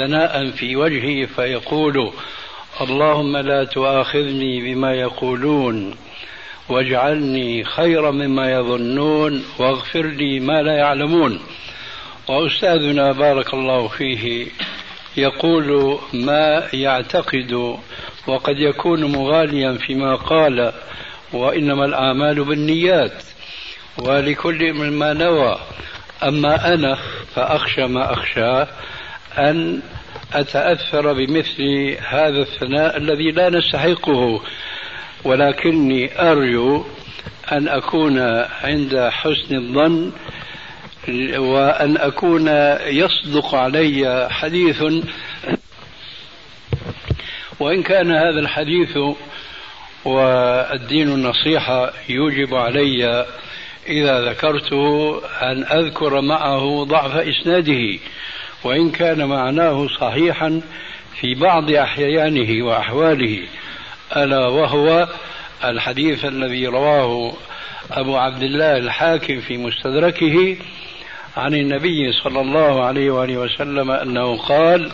ثناء 0.00 0.50
في 0.50 0.76
وجهه 0.76 1.26
فيقول 1.26 2.12
اللهم 2.80 3.36
لا 3.36 3.64
تؤاخذني 3.64 4.60
بما 4.60 4.92
يقولون 4.94 5.94
واجعلني 6.68 7.64
خيرا 7.64 8.10
مما 8.10 8.52
يظنون 8.52 9.44
واغفر 9.58 10.06
لي 10.06 10.40
ما 10.40 10.62
لا 10.62 10.72
يعلمون. 10.72 11.40
وأستاذنا 12.28 13.12
بارك 13.12 13.54
الله 13.54 13.88
فيه 13.88 14.46
يقول 15.16 15.98
ما 16.12 16.68
يعتقد 16.72 17.78
وقد 18.26 18.58
يكون 18.58 19.04
مغاليا 19.04 19.78
فيما 19.86 20.14
قال 20.14 20.72
وإنما 21.32 21.84
الأعمال 21.84 22.44
بالنيات 22.44 23.22
ولكل 23.98 24.72
من 24.72 24.92
ما 24.92 25.12
نوى 25.12 25.58
أما 26.22 26.74
أنا 26.74 26.98
فأخشى 27.34 27.86
ما 27.86 28.12
أخشاه 28.12 28.68
أن 29.38 29.82
أتأثر 30.32 31.12
بمثل 31.12 31.96
هذا 32.08 32.42
الثناء 32.42 32.96
الذي 32.96 33.30
لا 33.30 33.50
نستحقه 33.50 34.42
ولكني 35.24 36.20
أرجو 36.30 36.84
أن 37.52 37.68
أكون 37.68 38.18
عند 38.64 39.08
حسن 39.12 39.56
الظن 39.56 40.12
وأن 41.38 41.96
أكون 41.96 42.48
يصدق 42.86 43.54
علي 43.54 44.28
حديث. 44.30 44.82
وإن 47.60 47.82
كان 47.82 48.10
هذا 48.10 48.40
الحديث 48.40 48.98
والدين 50.04 51.08
النصيحة 51.08 51.92
يوجب 52.08 52.54
علي 52.54 53.26
إذا 53.88 54.20
ذكرته 54.20 55.14
أن 55.42 55.64
أذكر 55.64 56.20
معه 56.20 56.84
ضعف 56.84 57.16
إسناده. 57.16 57.98
وإن 58.64 58.90
كان 58.90 59.24
معناه 59.28 59.88
صحيحا 60.00 60.60
في 61.20 61.34
بعض 61.34 61.70
أحيانه 61.70 62.66
وأحواله 62.66 63.38
ألا 64.16 64.46
وهو 64.46 65.08
الحديث 65.64 66.24
الذي 66.24 66.66
رواه 66.66 67.32
أبو 67.90 68.16
عبد 68.16 68.42
الله 68.42 68.76
الحاكم 68.76 69.40
في 69.40 69.56
مستدركه 69.56 70.56
عن 71.36 71.54
النبي 71.54 72.12
صلى 72.12 72.40
الله 72.40 72.84
عليه 72.84 73.10
وآله 73.10 73.36
وسلم 73.36 73.90
أنه 73.90 74.36
قال 74.36 74.92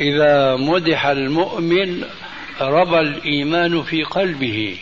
إذا 0.00 0.56
مدح 0.56 1.06
المؤمن 1.06 2.04
ربى 2.60 3.00
الإيمان 3.00 3.82
في 3.82 4.02
قلبه 4.02 4.78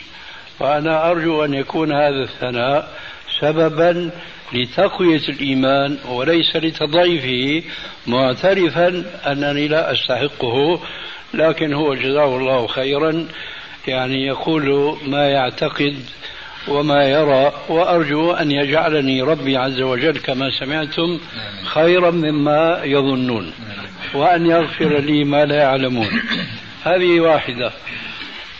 وأنا 0.59 1.11
أرجو 1.11 1.45
أن 1.45 1.53
يكون 1.53 1.91
هذا 1.91 2.23
الثناء 2.23 2.93
سببا 3.39 4.11
لتقوية 4.53 5.21
الإيمان 5.29 5.97
وليس 6.09 6.55
لتضعيفه 6.55 7.67
معترفا 8.07 9.03
أنني 9.27 9.67
لا 9.67 9.91
أستحقه 9.91 10.81
لكن 11.33 11.73
هو 11.73 11.93
جزاه 11.93 12.37
الله 12.37 12.67
خيرا. 12.67 13.27
يعني 13.87 14.27
يقول 14.27 14.97
ما 15.05 15.29
يعتقد 15.29 15.95
وما 16.67 17.03
يرى 17.03 17.53
وأرجو 17.69 18.31
أن 18.31 18.51
يجعلني 18.51 19.21
ربي 19.21 19.57
عز 19.57 19.81
وجل 19.81 20.17
كما 20.17 20.49
سمعتم 20.59 21.19
خيرا 21.63 22.11
مما 22.11 22.81
يظنون 22.83 23.53
وأن 24.13 24.45
يغفر 24.45 24.99
لي 24.99 25.23
ما 25.23 25.45
لا 25.45 25.55
يعلمون. 25.55 26.21
هذه 26.83 27.19
واحدة. 27.19 27.71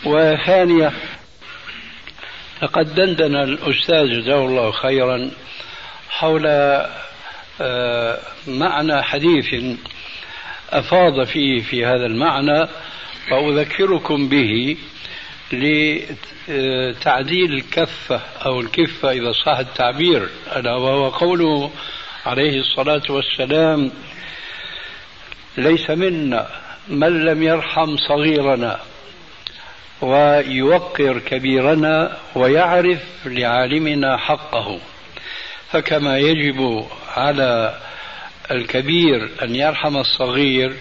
وثانية 0.04 0.92
لقد 2.62 2.94
دندن 2.94 3.36
الأستاذ 3.36 4.20
جزاه 4.20 4.46
الله 4.46 4.70
خيرا. 4.70 5.30
حول 6.10 6.46
آه، 7.60 8.18
معنى 8.46 9.02
حديث 9.02 9.54
أفاض 10.70 11.24
فيه 11.24 11.62
في 11.62 11.86
هذا 11.86 12.06
المعنى 12.06 12.68
وأذكركم 13.30 14.28
به 14.28 14.76
لتعديل 15.52 17.52
الكفة 17.52 18.20
أو 18.46 18.60
الكفة 18.60 19.10
إذا 19.10 19.32
صح 19.32 19.58
التعبير. 19.58 20.28
ألا 20.56 20.74
وهو 20.74 21.08
قوله 21.08 21.70
عليه 22.26 22.60
الصلاة 22.60 23.02
والسلام 23.10 23.90
ليس 25.56 25.90
منا 25.90 26.48
من 26.88 27.24
لم 27.24 27.42
يرحم 27.42 27.96
صغيرنا 27.96 28.80
ويوقر 30.00 31.18
كبيرنا 31.18 32.16
ويعرف 32.34 33.02
لعالمنا 33.26 34.16
حقه. 34.16 34.80
فكما 35.72 36.18
يجب 36.18 36.86
على 37.16 37.78
الكبير 38.50 39.28
أن 39.42 39.54
يرحم 39.54 39.96
الصغير 39.96 40.72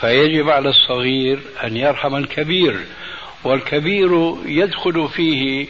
فيجب 0.00 0.50
على 0.50 0.68
الصغير 0.68 1.38
أن 1.64 1.76
يرحم 1.76 2.16
الكبير. 2.16 2.80
والكبير 3.44 4.36
يدخل 4.46 5.08
فيه 5.08 5.66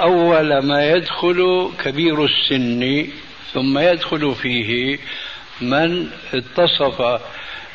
أول 0.00 0.58
ما 0.58 0.90
يدخل 0.90 1.70
كبير 1.84 2.24
السن 2.24 3.06
ثم 3.52 3.78
يدخل 3.78 4.34
فيه 4.34 4.98
من 5.60 6.10
اتصف 6.34 7.20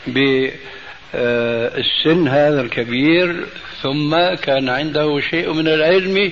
بالسن 0.07 2.27
هذا 2.27 2.61
الكبير 2.61 3.45
ثم 3.81 4.33
كان 4.33 4.69
عنده 4.69 5.19
شيء 5.19 5.53
من 5.53 5.67
العلم 5.67 6.31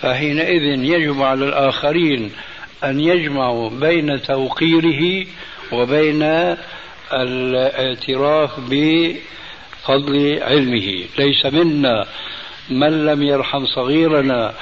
فحينئذ 0.00 0.84
يجب 0.84 1.22
على 1.22 1.44
الآخرين 1.44 2.32
أن 2.84 3.00
يجمعوا 3.00 3.70
بين 3.70 4.22
توقيره 4.22 5.26
وبين 5.72 6.22
الاعتراف 7.12 8.50
بفضل 8.60 10.42
علمه. 10.42 11.04
ليس 11.18 11.46
منا 11.46 12.06
من 12.70 13.06
لم 13.06 13.22
يرحم 13.22 13.66
صغيرنا 13.66 14.54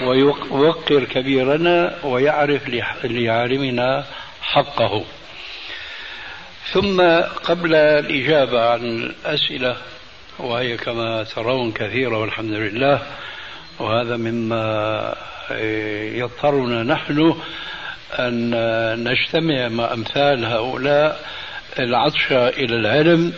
ويوقر 0.00 1.04
كبيرنا 1.04 1.94
ويعرف 2.04 2.68
لعالمنا 3.04 4.04
حقه. 4.42 5.04
ثم 6.72 7.00
قبل 7.44 7.74
الإجابة 7.74 8.70
عن 8.70 8.80
الأسئلة 8.80 9.76
وهي 10.38 10.76
كما 10.76 11.24
ترون 11.24 11.72
كثيرة 11.72 12.18
والحمد 12.18 12.50
لله 12.50 13.02
وهذا 13.78 14.16
مما 14.16 15.14
يضطرنا 16.18 16.82
نحن 16.82 17.34
أن 18.18 18.54
نجتمع 19.04 19.68
مع 19.68 19.92
أمثال 19.92 20.44
هؤلاء 20.44 21.24
العطشة 21.78 22.48
إلى 22.48 22.76
العلم 22.76 23.32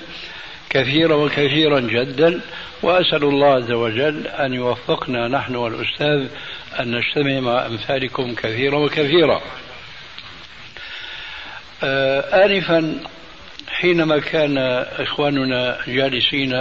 كثيرا 0.71 1.15
وكثيرا 1.15 1.81
جدا 1.81 2.41
وأسأل 2.83 3.25
الله 3.25 3.55
عز 3.55 3.71
وجل 3.71 4.27
أن 4.27 4.55
يوفقنا 4.55 5.29
نحن 5.29 5.57
والأستاذ 5.57 6.27
أن 6.81 6.97
نجتمع 6.97 7.41
مع 7.41 7.67
أمثالكم 7.67 8.35
كثيرا 8.35 8.79
وكثيرا. 8.79 9.41
آه، 11.83 12.47
آنفا 12.47 12.95
حينما 13.69 14.19
كان 14.19 14.59
إخواننا 14.99 15.79
جالسين 15.87 16.53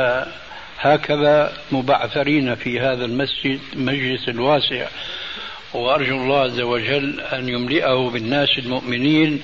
هكذا 0.79 1.53
مبعثرين 1.71 2.55
في 2.55 2.79
هذا 2.79 3.05
المسجد 3.05 3.59
المجلس 3.73 4.29
الواسع 4.29 4.87
وأرجو 5.73 6.15
الله 6.15 6.39
عز 6.39 6.61
وجل 6.61 7.21
أن 7.21 7.49
يملئه 7.49 8.09
بالناس 8.09 8.49
المؤمنين 8.57 9.41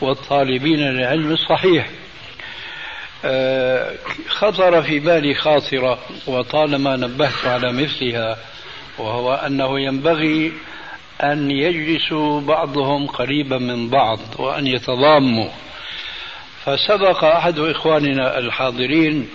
والطالبين 0.00 0.78
للعلم 0.78 1.32
الصحيح. 1.32 1.88
آه، 3.24 3.92
خطر 4.28 4.82
في 4.82 4.98
بالي 4.98 5.34
خاطرة 5.34 5.98
وطالما 6.26 6.96
نبهت 6.96 7.46
على 7.46 7.72
مثلها 7.72 8.38
وهو 8.98 9.34
أنه 9.34 9.80
ينبغي 9.80 10.52
أن 11.22 11.50
يجلسوا 11.50 12.40
بعضهم 12.40 13.06
قريبا 13.06 13.58
من 13.58 13.90
بعض 13.90 14.18
وأن 14.38 14.66
يتضاموا 14.66 15.48
فسبق 16.64 17.24
أحد 17.24 17.58
إخواننا 17.58 18.38
الحاضرين 18.38 19.28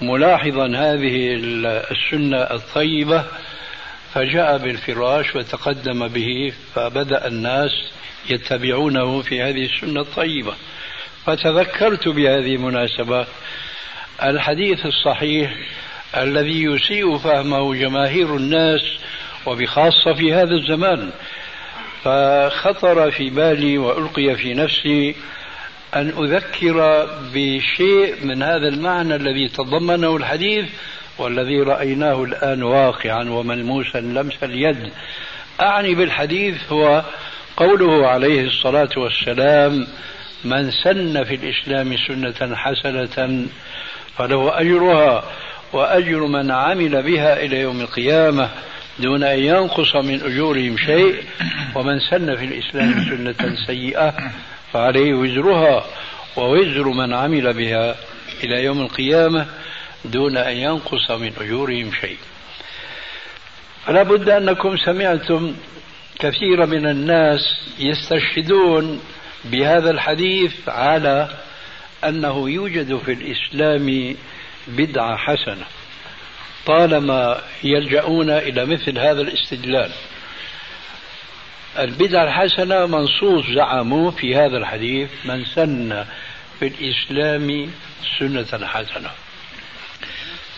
ملاحظا 0.00 0.66
هذه 0.66 1.34
السنة 1.90 2.36
الطيبة 2.36 3.24
فجاء 4.18 4.58
بالفراش 4.58 5.36
وتقدم 5.36 6.08
به 6.08 6.52
فبدأ 6.74 7.26
الناس 7.26 7.70
يتبعونه 8.30 9.22
في 9.22 9.42
هذه 9.42 9.64
السنة 9.64 10.00
الطيبة. 10.00 10.54
فتذكرت 11.26 12.08
بهذه 12.08 12.54
المناسبة 12.54 13.26
الحديث 14.22 14.86
الصحيح 14.86 15.54
الذي 16.16 16.62
يسيء 16.62 17.18
فهمه 17.18 17.74
جماهير 17.74 18.36
الناس 18.36 18.80
وبخاصة 19.46 20.14
في 20.14 20.34
هذا 20.34 20.54
الزمان. 20.54 21.10
فخطر 22.04 23.10
في 23.10 23.30
بالي 23.30 23.78
وألقي 23.78 24.36
في 24.36 24.54
نفسي 24.54 25.14
أن 25.96 26.08
أذكر 26.08 27.06
بشيء 27.34 28.14
من 28.24 28.42
هذا 28.42 28.68
المعنى 28.68 29.16
الذي 29.16 29.48
تضمنه 29.48 30.16
الحديث 30.16 30.66
والذي 31.18 31.60
رأيناه 31.60 32.24
الآن 32.24 32.62
واقعا 32.62 33.30
وملموسا 33.30 33.98
لمس 33.98 34.44
اليد. 34.44 34.90
أعني 35.60 35.94
بالحديث 35.94 36.72
هو 36.72 37.02
قوله 37.56 38.06
عليه 38.06 38.46
الصلاة 38.46 38.88
والسلام 38.96 39.86
من 40.44 40.70
سن 40.70 41.24
في 41.24 41.34
الإسلام 41.34 41.96
سنة 41.96 42.56
حسنة 42.56 43.46
فله 44.18 44.60
أجرها 44.60 45.24
وأجر 45.72 46.26
من 46.26 46.50
عمل 46.50 47.02
بها 47.02 47.44
إلى 47.44 47.60
يوم 47.60 47.80
القيامة 47.80 48.50
دون 48.98 49.22
أن 49.22 49.38
ينقص 49.38 49.96
من 49.96 50.22
أجورهم 50.22 50.76
شيء 50.76 51.22
ومن 51.74 52.00
سن 52.00 52.36
في 52.36 52.44
الإسلام 52.44 53.04
سنة 53.04 53.56
سيئة 53.66 54.14
فعليه 54.72 55.14
وزرها 55.14 55.84
ووزر 56.36 56.88
من 56.88 57.14
عمل 57.14 57.52
بها 57.52 57.94
إلى 58.44 58.64
يوم 58.64 58.80
القيامة 58.80 59.46
دون 60.04 60.36
أن 60.36 60.56
ينقص 60.56 61.10
من 61.10 61.32
أجورهم 61.40 61.92
شيء. 62.00 62.18
فلا 63.86 64.02
بد 64.02 64.28
أنكم 64.28 64.76
سمعتم 64.76 65.54
كثير 66.18 66.66
من 66.66 66.86
الناس 66.86 67.40
يستشهدون 67.78 69.02
بهذا 69.44 69.90
الحديث 69.90 70.68
على 70.68 71.28
أنه 72.04 72.50
يوجد 72.50 72.96
في 72.96 73.12
الإسلام 73.12 74.16
بدعة 74.68 75.16
حسنة 75.16 75.64
طالما 76.66 77.40
يلجؤون 77.64 78.30
إلى 78.30 78.66
مثل 78.66 78.98
هذا 78.98 79.20
الاستدلال. 79.20 79.90
البدعة 81.78 82.24
الحسنة 82.24 82.86
منصوص 82.86 83.46
زعموا 83.46 84.10
في 84.10 84.36
هذا 84.36 84.56
الحديث 84.56 85.10
من 85.24 85.44
سن 85.44 86.04
في 86.58 86.66
الإسلام 86.66 87.70
سنة 88.18 88.66
حسنة. 88.66 89.10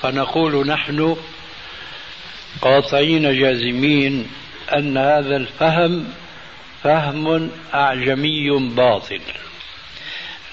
فنقول 0.02 0.66
نحن 0.66 1.16
قاطعين 2.62 3.38
جازمين 3.40 4.26
أن 4.76 4.96
هذا 4.96 5.36
الفهم 5.36 6.04
فهم 6.82 7.50
أعجمي 7.74 8.50
باطل. 8.50 9.20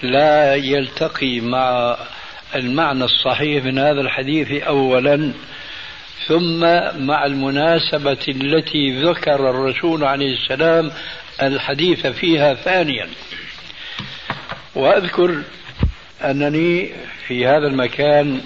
لا 0.04 0.56
يلتقي 0.56 1.40
مع 1.40 1.98
المعنى 2.56 3.04
الصحيح 3.04 3.64
من 3.64 3.80
هذا 3.80 4.02
الحديث 4.02 4.52
أولا 4.52 5.34
ثم 6.28 6.60
مع 7.06 7.26
المناسبة 7.26 8.26
التي 8.28 9.02
ذكر 9.02 9.50
الرسول 9.50 10.04
عليه 10.04 10.34
السلام 10.34 10.92
الحديث 11.42 12.08
فيها 12.08 12.54
ثانيا. 12.54 13.10
وأذكر 14.76 15.42
أنني 16.22 16.92
في 17.28 17.46
هذا 17.46 17.68
المكان 17.68 18.42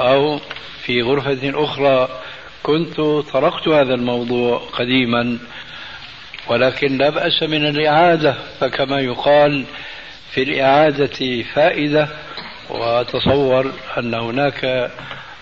أو 0.00 0.40
في 0.84 1.02
غرفة 1.02 1.64
أخرى 1.64 2.08
كنت 2.62 3.00
طرقت 3.32 3.68
هذا 3.68 3.94
الموضوع 3.94 4.58
قديما 4.72 5.38
ولكن 6.48 6.98
لا 6.98 7.10
بأس 7.10 7.42
من 7.42 7.66
الإعادة 7.66 8.34
فكما 8.60 9.00
يقال 9.00 9.64
في 10.34 10.42
الإعادة 10.42 11.42
فائدة 11.54 12.08
وأتصور 12.70 13.72
أن 13.98 14.14
هناك 14.14 14.90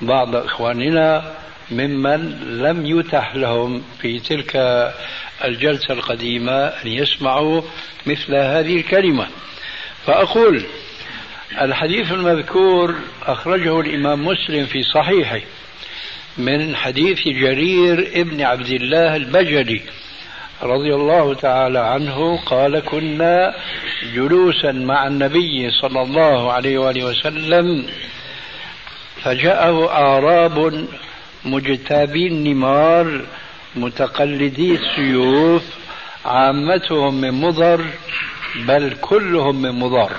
بعض 0.00 0.36
إخواننا 0.36 1.34
ممن 1.70 2.30
لم 2.62 2.86
يتح 2.86 3.34
لهم 3.34 3.82
في 4.00 4.18
تلك 4.18 4.56
الجلسة 5.44 5.94
القديمة 5.94 6.52
أن 6.52 6.88
يسمعوا 6.88 7.62
مثل 8.06 8.34
هذه 8.34 8.76
الكلمة. 8.76 9.26
فأقول 10.06 10.64
الحديث 11.52 12.12
المذكور 12.12 12.94
أخرجه 13.26 13.80
الإمام 13.80 14.24
مسلم 14.24 14.66
في 14.66 14.82
صحيحه 14.82 15.40
من 16.38 16.76
حديث 16.76 17.28
جرير 17.28 18.10
ابن 18.14 18.42
عبد 18.42 18.68
الله 18.68 19.16
البجلي 19.16 19.80
رضي 20.62 20.94
الله 20.94 21.34
تعالى 21.34 21.78
عنه 21.78 22.36
قال 22.46 22.80
كنا 22.80 23.54
جلوسا 24.14 24.72
مع 24.72 25.06
النبي 25.06 25.70
صلى 25.70 26.02
الله 26.02 26.52
عليه 26.52 26.78
وآله 26.78 27.04
وسلم 27.04 27.86
فجاءه 29.22 29.88
أعراب 29.90 30.86
مجتابي 31.44 32.26
النمار 32.26 33.20
متقلدي 33.76 34.74
السيوف 34.74 35.62
عامتهم 36.24 37.20
من 37.20 37.30
مضر 37.30 37.84
بل 38.56 38.96
كلهم 39.00 39.62
من 39.62 39.70
مضر. 39.70 40.12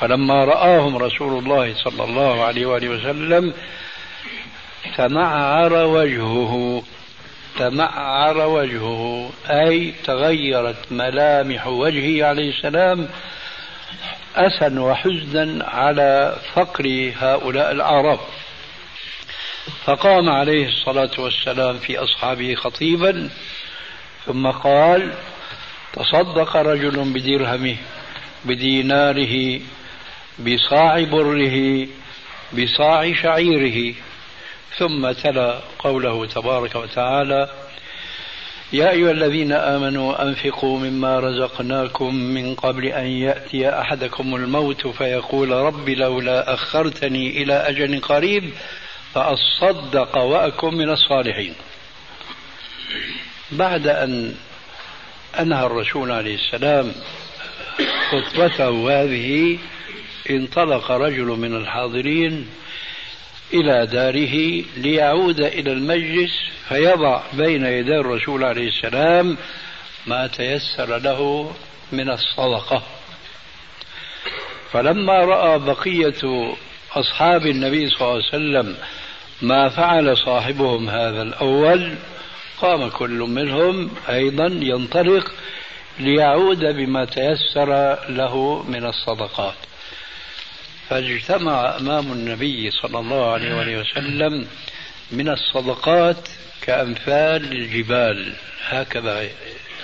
فلما 0.00 0.44
رآهم 0.44 0.96
رسول 0.96 1.38
الله 1.38 1.74
صلى 1.74 2.04
الله 2.04 2.44
عليه 2.44 2.66
وآله 2.66 2.88
وسلم 2.88 3.54
تمعر 4.96 5.72
وجهه 5.72 6.82
تمعر 7.58 8.38
وجهه 8.46 9.30
أي 9.50 9.94
تغيرت 10.04 10.92
ملامح 10.92 11.66
وجهه 11.66 12.26
عليه 12.26 12.50
السلام 12.50 13.08
أسا 14.36 14.80
وحزنا 14.80 15.64
على 15.64 16.36
فقر 16.54 17.12
هؤلاء 17.20 17.72
الأعراب. 17.72 18.20
فقام 19.84 20.28
عليه 20.28 20.68
الصلاة 20.68 21.10
والسلام 21.18 21.78
في 21.78 21.98
أصحابه 21.98 22.54
خطيبا 22.54 23.30
ثم 24.26 24.50
قال 24.50 25.12
تصدق 25.92 26.56
رجل 26.56 27.12
بدرهمه 27.12 27.76
بديناره 28.44 29.60
بصاع 30.38 31.04
بره 31.04 31.86
بصاع 32.52 33.12
شعيره. 33.22 33.94
ثم 34.78 35.12
تلا 35.12 35.60
قوله 35.78 36.26
تبارك 36.26 36.74
وتعالى 36.74 37.48
يا 38.72 38.90
أيها 38.90 39.10
الذين 39.10 39.52
آمنوا 39.52 40.22
أنفقوا 40.22 40.78
مما 40.78 41.20
رزقناكم 41.20 42.14
من 42.14 42.54
قبل 42.54 42.84
أن 42.84 43.06
يأتي 43.06 43.68
أحدكم 43.68 44.34
الموت 44.34 44.86
فيقول 44.86 45.50
رب 45.50 45.88
لولا 45.88 46.54
أخرتني 46.54 47.42
إلى 47.42 47.54
أجل 47.54 48.00
قريب 48.00 48.50
فأصدق 49.14 50.18
وأكن 50.18 50.74
من 50.74 50.90
الصالحين. 50.90 51.54
بعد 53.52 53.86
أن 53.86 54.34
أنهى 55.40 55.66
الرسول 55.66 56.10
عليه 56.10 56.34
السلام 56.34 56.92
خطبته 58.10 59.02
هذه 59.02 59.58
انطلق 60.30 60.90
رجل 60.90 61.24
من 61.24 61.56
الحاضرين 61.56 62.46
إلى 63.54 63.86
داره 63.86 64.64
ليعود 64.76 65.40
إلى 65.40 65.72
المجلس 65.72 66.32
فيضع 66.68 67.22
بين 67.32 67.66
يدي 67.66 67.96
الرسول 67.96 68.44
عليه 68.44 68.68
السلام 68.68 69.36
ما 70.06 70.26
تيسر 70.26 70.98
له 70.98 71.52
من 71.92 72.10
الصدقة. 72.10 72.82
فلما 74.72 75.12
رأى 75.12 75.58
بقية 75.58 76.54
أصحاب 76.92 77.46
النبي 77.46 77.88
صلى 77.88 78.00
الله 78.00 78.12
عليه 78.12 78.24
وسلم 78.24 78.76
ما 79.42 79.68
فعل 79.68 80.16
صاحبهم 80.16 80.88
هذا 80.90 81.22
الأول 81.22 81.94
قام 82.60 82.88
كل 82.88 83.18
منهم 83.18 83.90
أيضا 84.08 84.46
ينطلق 84.46 85.32
ليعود 85.98 86.64
بما 86.64 87.04
تيسر 87.04 87.98
له 88.08 88.64
من 88.68 88.84
الصدقات. 88.84 89.54
فاجتمع 90.88 91.76
أمام 91.76 92.12
النبي 92.12 92.70
صلى 92.70 92.98
الله 92.98 93.32
عليه 93.32 93.80
وسلم 93.80 94.46
من 95.12 95.28
الصدقات 95.28 96.28
كأمثال 96.62 97.52
الجبال. 97.52 98.32
هكذا 98.68 99.28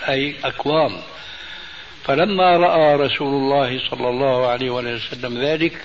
أي 0.09 0.35
أكوام 0.45 0.97
فلما 2.05 2.57
رأى 2.57 2.97
رسول 2.97 3.29
الله 3.29 3.89
صلى 3.91 4.09
الله 4.09 4.47
عليه 4.47 4.71
وسلم 4.71 5.39
ذلك 5.39 5.79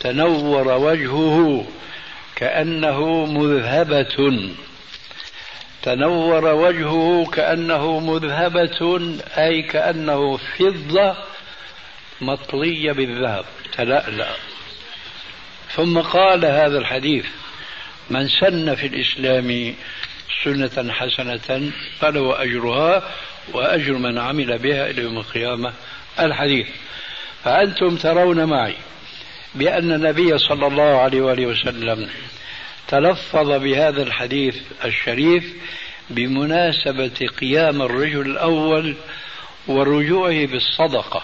تنور 0.00 0.68
وجهه 0.68 1.66
كأنه 2.36 3.26
مذهبة. 3.26 4.50
تنور 5.82 6.44
وجهه 6.44 7.30
كأنه 7.32 8.00
مذهبة 8.00 9.00
أي 9.38 9.62
كأنه 9.62 10.36
فضة 10.36 11.16
مطلية 12.20 12.92
بالذهب. 12.92 13.44
تلألأ 13.76 14.36
ثم 15.74 16.00
قال 16.00 16.44
هذا 16.44 16.78
الحديث 16.78 17.26
من 18.10 18.28
سن 18.28 18.74
في 18.74 18.86
الإسلام 18.86 19.74
سنة 20.44 20.92
حسنة 20.92 21.70
فله 22.00 22.42
أجرها 22.42 23.02
وأجر 23.52 23.92
من 23.92 24.18
عمل 24.18 24.58
بها 24.58 24.90
إلى 24.90 25.02
يوم 25.02 25.18
القيامة. 25.18 25.72
الحديث 26.20 26.66
فأنتم 27.44 27.96
ترون 27.96 28.44
معي 28.44 28.74
بأن 29.54 29.92
النبي 29.92 30.38
صلى 30.38 30.66
الله 30.66 31.00
عليه 31.00 31.20
وآله 31.20 31.46
وسلم 31.46 32.10
تلفظ 32.88 33.50
بهذا 33.50 34.02
الحديث 34.02 34.56
الشريف 34.84 35.44
بمناسبة 36.10 37.28
قيام 37.40 37.82
الرجل 37.82 38.20
الأول 38.30 38.96
ورجوعه 39.66 40.46
بالصدقة. 40.46 41.22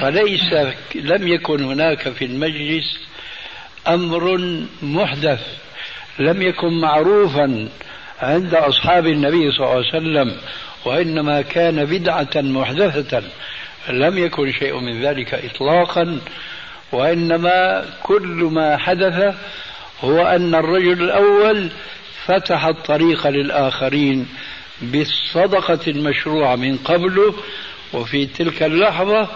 فليس 0.00 0.52
لم 0.94 1.28
يكن 1.28 1.62
هناك 1.64 2.08
في 2.08 2.24
المجلس 2.24 2.98
أمر 3.88 4.38
محدث 4.82 5.40
لم 6.18 6.42
يكن 6.42 6.80
معروفا 6.80 7.68
عند 8.20 8.54
أصحاب 8.54 9.06
النبي 9.06 9.52
صلى 9.52 9.66
الله 9.66 9.76
عليه 9.76 9.88
وسلم 9.88 10.36
وإنما 10.84 11.42
كان 11.42 11.84
بدعة 11.84 12.30
محدثة. 12.36 13.22
لم 13.88 14.18
يكن 14.18 14.52
شيء 14.52 14.80
من 14.80 15.02
ذلك 15.02 15.34
اطلاقا 15.34 16.18
وإنما 16.92 17.84
كل 18.02 18.48
ما 18.52 18.76
حدث 18.76 19.34
هو 20.00 20.26
أن 20.26 20.54
الرجل 20.54 21.02
الأول 21.02 21.70
فتح 22.26 22.64
الطريق 22.64 23.26
للآخرين 23.26 24.28
بالصدقة 24.82 25.80
المشروعة 25.86 26.56
من 26.56 26.76
قبله 26.76 27.34
وفي 27.92 28.26
تلك 28.26 28.62
اللحظة 28.62 29.28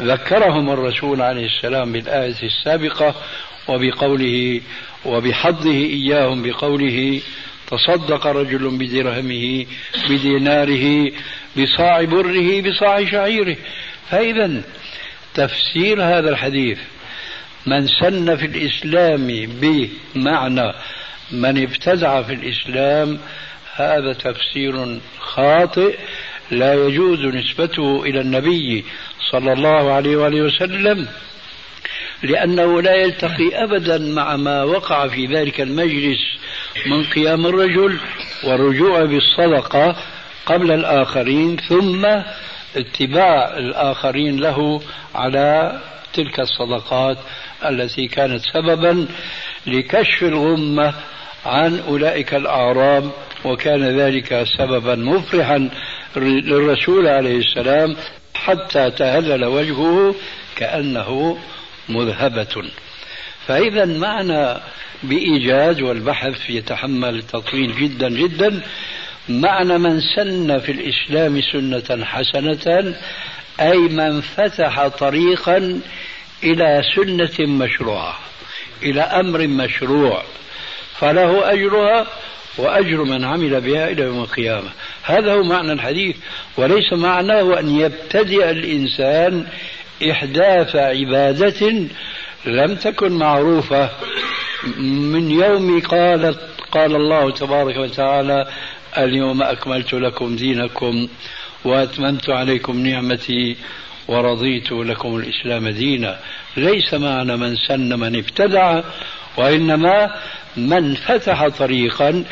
ذكرهم 0.00 0.70
الرسول 0.70 1.22
عليه 1.22 1.46
السلام 1.46 1.92
بالآية 1.92 2.34
السابقة 2.42 3.14
وبقوله 3.68 4.60
وبحظه 5.04 5.70
إياهم 5.70 6.42
بقوله 6.42 7.20
تصدق 7.70 8.26
رجل 8.26 8.78
بدرهمه 8.78 9.66
بديناره 10.08 11.12
بصاع 11.56 12.04
بره 12.04 12.60
بصاع 12.60 13.04
شعيره. 13.04 13.56
فإذا 14.10 14.62
تفسير 15.34 16.02
هذا 16.02 16.30
الحديث 16.30 16.78
من 17.66 17.86
سن 17.86 18.36
في 18.36 18.46
الإسلام 18.46 19.26
بمعنى 19.60 20.72
من 21.32 21.62
ابتدع 21.62 22.22
في 22.22 22.32
الإسلام 22.32 23.18
هذا 23.74 24.12
تفسير 24.12 25.00
خاطئ 25.18 25.98
لا 26.50 26.74
يجوز 26.74 27.20
نسبته 27.20 28.02
إلى 28.02 28.20
النبي 28.20 28.84
صلى 29.30 29.52
الله 29.52 29.92
عليه 29.92 30.16
وآله 30.16 30.42
وسلم 30.42 31.08
لأنه 32.22 32.82
لا 32.82 32.94
يلتقي 32.94 33.64
أبدا 33.64 33.98
مع 33.98 34.36
ما 34.36 34.62
وقع 34.62 35.08
في 35.08 35.26
ذلك 35.26 35.60
المجلس 35.60 36.18
من 36.86 37.04
قيام 37.04 37.46
الرجل 37.46 37.98
والرجوع 38.44 39.04
بالصدقة 39.04 39.96
قبل 40.46 40.72
الآخرين 40.72 41.56
ثم 41.56 42.06
اتباع 42.76 43.58
الآخرين 43.58 44.36
له 44.40 44.80
على 45.14 45.80
تلك 46.12 46.40
الصدقات 46.40 47.18
التي 47.64 48.06
كانت 48.08 48.40
سببا 48.54 49.06
لكشف 49.66 50.22
الغمة 50.22 50.94
عن 51.46 51.80
أولئك 51.88 52.34
الأعراب 52.34 53.10
وكان 53.44 53.98
ذلك 53.98 54.44
سببا 54.58 54.94
مفرحا 54.94 55.70
للرسول 56.16 57.06
عليه 57.06 57.38
السلام 57.38 57.96
حتى 58.34 58.90
تهلل 58.90 59.44
وجهه 59.44 60.14
كأنه 60.56 61.38
مذهبة. 61.88 62.64
فإذا 63.46 63.84
معنى 63.84 64.60
بإيجاز 65.02 65.80
والبحث 65.80 66.50
يتحمل 66.50 67.14
التطويل 67.18 67.76
جدا 67.76 68.08
جدا 68.08 68.60
معنى 69.28 69.78
من 69.78 70.00
سن 70.16 70.58
في 70.58 70.72
الإسلام 70.72 71.40
سنة 71.40 72.04
حسنة 72.04 72.94
أي 73.60 73.78
من 73.78 74.20
فتح 74.20 74.88
طريقا 74.88 75.80
إلى 76.44 76.82
سنة 76.96 77.46
مشروعة 77.46 78.18
إلى 78.82 79.00
أمر 79.00 79.46
مشروع 79.46 80.22
فله 80.98 81.52
أجرها 81.52 82.06
وأجر 82.58 83.04
من 83.04 83.24
عمل 83.24 83.60
بها 83.60 83.88
إلى 83.90 84.02
يوم 84.02 84.20
القيامة. 84.20 84.68
هذا 85.02 85.32
هو 85.32 85.42
معنى 85.42 85.72
الحديث 85.72 86.16
وليس 86.56 86.92
معناه 86.92 87.60
أن 87.60 87.76
يبتدئ 87.76 88.50
الإنسان 88.50 89.46
إحداث 90.10 90.76
عبادة 90.76 91.72
لم 92.46 92.74
تكن 92.74 93.12
معروفة. 93.12 93.90
من 95.12 95.30
يوم 95.30 95.80
قالت 95.80 96.40
قال 96.72 96.96
الله 96.96 97.30
تبارك 97.30 97.76
وتعالى 97.76 98.46
اليوم 98.98 99.42
أكملت 99.42 99.94
لكم 99.94 100.36
دينكم 100.36 101.08
وأتممت 101.64 102.30
عليكم 102.30 102.86
نعمتي 102.86 103.56
ورضيت 104.08 104.72
لكم 104.72 105.16
الإسلام 105.16 105.68
دينا. 105.68 106.18
ليس 106.56 106.94
معنى 106.94 107.36
من 107.36 107.56
سن 107.56 107.98
من 107.98 108.16
ابتدع 108.16 108.80
وإنما 109.36 110.14
من 110.56 110.94
فتح 110.94 111.48
طريقا 111.48 112.24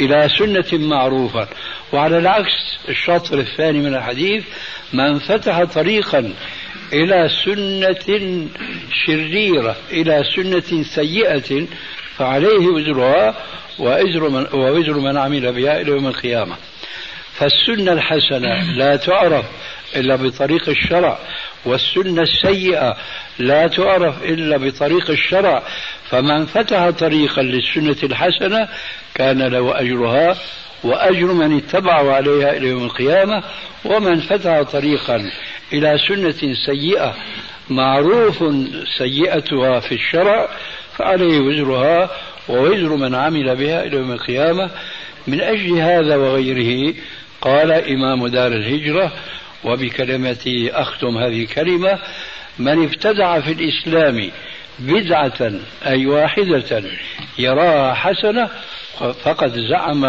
إلى 0.00 0.28
سنة 0.38 0.86
معروفة. 0.86 1.48
وعلى 1.92 2.18
العكس 2.18 2.78
الشطر 2.88 3.38
الثاني 3.38 3.78
من 3.78 3.94
الحديث 3.94 4.44
من 4.92 5.18
فتح 5.18 5.64
طريقا 5.64 6.32
إلى 6.92 7.28
سنة 7.44 8.46
شريرة 9.06 9.76
إلى 9.90 10.22
سنة 10.36 10.82
سيئة 10.82 11.66
فعليه 12.16 12.66
وزرها 12.66 13.34
وإزر 13.78 14.28
من, 14.28 14.46
ووزر 14.52 14.98
من 14.98 15.16
عمل 15.16 15.52
بها 15.52 15.80
إلى 15.80 15.90
يوم 15.90 16.06
القيامة. 16.06 16.56
فالسنة 17.34 17.92
الحسنة 17.92 18.72
لا 18.76 18.96
تعرف 18.96 19.44
إلا 19.96 20.16
بطريق 20.16 20.68
الشرع 20.68 21.18
والسنة 21.64 22.22
السيئة 22.22 22.96
لا 23.38 23.66
تعرف 23.66 24.22
إلا 24.22 24.56
بطريق 24.56 25.10
الشرع. 25.10 25.62
فمن 26.10 26.46
فتح 26.46 26.90
طريقا 26.90 27.42
للسنة 27.42 27.96
الحسنة 28.02 28.68
كان 29.14 29.42
له 29.42 29.80
أجرها 29.80 30.36
وأجر 30.84 31.32
من 31.32 31.56
اتبعوا 31.56 32.12
عليها 32.12 32.56
إلى 32.56 32.68
يوم 32.68 32.84
القيامة. 32.84 33.42
ومن 33.84 34.20
فتح 34.20 34.62
طريقا 34.62 35.30
إلى 35.72 35.98
سنة 36.08 36.54
سيئة 36.66 37.14
معروف 37.70 38.44
سيئتها 38.98 39.80
في 39.80 39.94
الشرع 39.94 40.48
فعليه 40.96 41.40
وزرها 41.40 42.10
ووزر 42.48 42.96
من 42.96 43.14
عمل 43.14 43.56
بها 43.56 43.84
إلى 43.84 43.96
يوم 43.96 44.12
القيامة. 44.12 44.70
من 45.26 45.40
أجل 45.40 45.78
هذا 45.78 46.16
وغيره 46.16 46.94
قال 47.40 47.72
إمام 47.72 48.26
دار 48.26 48.52
الهجرة 48.52 49.12
وبكلمتي 49.64 50.72
أختم 50.72 51.18
هذه 51.18 51.42
الكلمة 51.42 51.98
من 52.58 52.84
ابتدع 52.84 53.40
في 53.40 53.52
الإسلام 53.52 54.30
بدعة 54.78 55.52
أي 55.86 56.06
واحدة 56.06 56.82
يراها 57.38 57.94
حسنة 57.94 58.48
فقد 59.24 59.52
زعم 59.70 60.04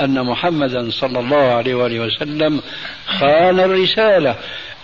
أن 0.00 0.26
محمدا 0.26 0.90
صلى 0.90 1.18
الله 1.18 1.42
عليه 1.42 1.74
وآله 1.74 2.00
وسلم 2.00 2.60
خان 3.06 3.60
الرسالة. 3.60 4.36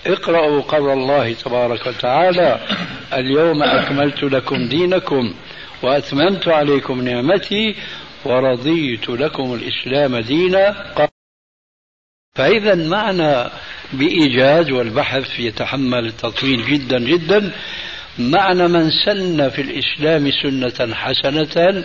اقرأوا 0.07 0.63
قول 0.63 0.99
الله 0.99 1.33
تبارك 1.33 1.87
وتعالى 1.87 2.61
اليوم 3.13 3.63
أكملت 3.63 4.23
لكم 4.23 4.69
دينكم 4.69 5.35
وأتممت 5.83 6.49
عليكم 6.49 7.01
نعمتي 7.01 7.75
ورضيت 8.25 9.09
لكم 9.09 9.55
الإسلام 9.55 10.17
دينا. 10.17 10.85
فإذا 12.39 12.75
معنى 12.75 13.51
بإيجاز 13.93 14.71
والبحث 14.71 15.41
يتحمل 15.41 16.13
تطويل 16.13 16.67
جدا 16.67 16.99
جدا 16.99 17.53
معنى 18.19 18.69
من 18.69 18.91
سن 19.07 19.51
في 19.51 19.63
الإسلام 19.63 20.31
سنة 20.43 20.95
حسنة 20.95 21.85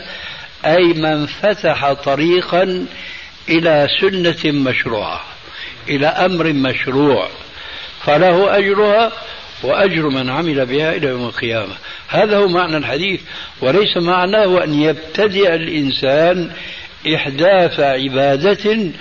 أي 0.65 0.83
من 0.93 1.25
فتح 1.25 1.93
طريقا 1.93 2.85
إلى 3.49 3.87
سنة 4.01 4.51
مشروعة 4.51 5.21
إلى 5.89 6.07
أمر 6.07 6.53
مشروع 6.53 7.29
فله 8.05 8.57
أجرها 8.57 9.11
وأجر 9.63 10.09
من 10.09 10.29
عمل 10.29 10.65
بها 10.65 10.95
إلى 10.95 11.07
يوم 11.07 11.25
القيامة. 11.25 11.73
هذا 12.07 12.37
هو 12.37 12.47
معنى 12.47 12.77
الحديث 12.77 13.21
وليس 13.61 13.97
معناه 13.97 14.63
أن 14.63 14.81
يبتدئ 14.81 15.55
الإنسان 15.55 16.51
إحداث 17.15 17.79
عبادة 17.79 18.91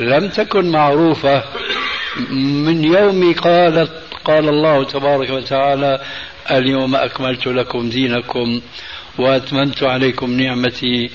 لم 0.00 0.28
تكن 0.28 0.70
معروفة. 0.70 1.44
من 2.30 2.84
يوم 2.84 3.34
قالت 3.34 3.90
قال 4.24 4.48
الله 4.48 4.84
تبارك 4.84 5.30
وتعالى 5.30 6.00
اليوم 6.50 6.96
أكملت 6.96 7.46
لكم 7.46 7.90
دينكم 7.90 8.60
وأتممت 9.18 9.82
عليكم 9.82 10.40
نعمتي 10.40 11.10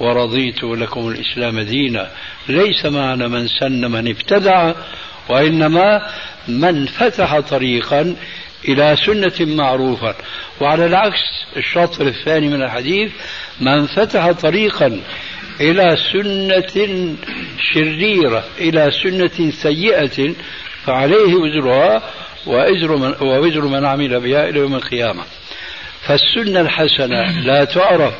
ورضيت 0.00 0.64
لكم 0.64 1.08
الإسلام 1.08 1.60
دينا. 1.60 2.10
ليس 2.48 2.86
معنى 2.86 3.28
من 3.28 3.48
سن 3.48 3.90
من 3.90 4.08
ابتدع 4.08 4.72
وإنما 5.28 6.02
من 6.48 6.86
فتح 6.86 7.40
طريقا 7.40 8.16
إلى 8.68 8.96
سنة 8.96 9.54
معروفة. 9.54 10.14
وعلى 10.60 10.86
العكس 10.86 11.22
الشطر 11.56 12.06
الثاني 12.06 12.48
من 12.48 12.62
الحديث 12.62 13.12
من 13.60 13.86
فتح 13.86 14.30
طريقا 14.30 15.00
إلى 15.60 15.96
سنة 16.12 17.14
شريرة 17.72 18.44
إلى 18.58 18.90
سنة 19.02 19.50
سيئة 19.50 20.34
فعليه 20.84 21.34
وزرها 21.34 22.02
وإزر 22.46 22.96
من, 22.96 23.14
ووزر 23.20 23.64
من 23.64 23.84
عمل 23.84 24.20
بها 24.20 24.48
إلى 24.48 24.58
يوم 24.60 24.74
القيامة. 24.74 25.22
فالسنة 26.02 26.60
الحسنة 26.60 27.40
لا 27.40 27.64
تعرف 27.64 28.14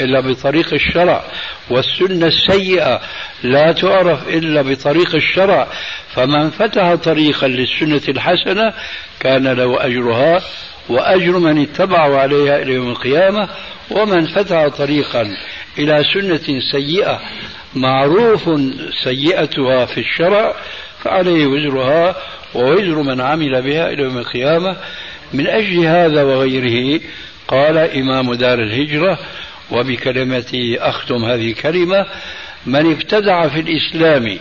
إلا 0.00 0.20
بطريق 0.20 0.74
الشرع 0.74 1.24
والسنة 1.70 2.26
السيئة 2.26 3.00
لا 3.42 3.72
تعرف 3.72 4.28
إلا 4.28 4.62
بطريق 4.62 5.14
الشرع. 5.14 5.68
فمن 6.14 6.50
فتح 6.50 6.94
طريقا 6.94 7.48
للسنة 7.48 8.02
الحسنة 8.08 8.72
كان 9.20 9.48
له 9.48 9.86
أجرها 9.86 10.42
وأجر 10.88 11.38
من 11.38 11.62
اتبعوا 11.62 12.18
عليها 12.18 12.62
إلى 12.62 12.72
يوم 12.72 12.90
القيامة 12.90 13.48
ومن 13.90 14.26
فتح 14.26 14.68
طريقا 14.68 15.36
إلى 15.78 16.04
سنة 16.14 16.60
سيئة 16.72 17.20
معروف 17.74 18.50
سيئتها 19.04 19.86
في 19.86 20.00
الشرع 20.00 20.54
فعليه 21.04 21.46
وزرها 21.46 22.16
ووزر 22.54 23.02
من 23.02 23.20
عمل 23.20 23.62
بها 23.62 23.90
إلى 23.90 24.02
يوم 24.02 24.18
القيامة. 24.18 24.76
من 25.32 25.46
أجل 25.46 25.84
هذا 25.86 26.22
وغيره 26.22 27.00
قال 27.48 27.78
إمام 27.78 28.34
دار 28.34 28.58
الهجرة 28.58 29.18
وبكلمتي 29.70 30.78
أختم 30.80 31.24
هذه 31.24 31.50
الكلمة 31.50 32.06
من 32.66 32.92
ابتدع 32.92 33.48
في 33.48 33.60
الإسلام 33.60 34.38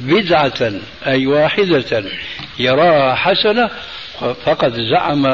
بدعة 0.00 0.72
أي 1.06 1.26
واحدة 1.26 2.04
يراها 2.58 3.14
حسنة 3.14 3.70
فقد 4.44 4.74
زعم 4.90 5.26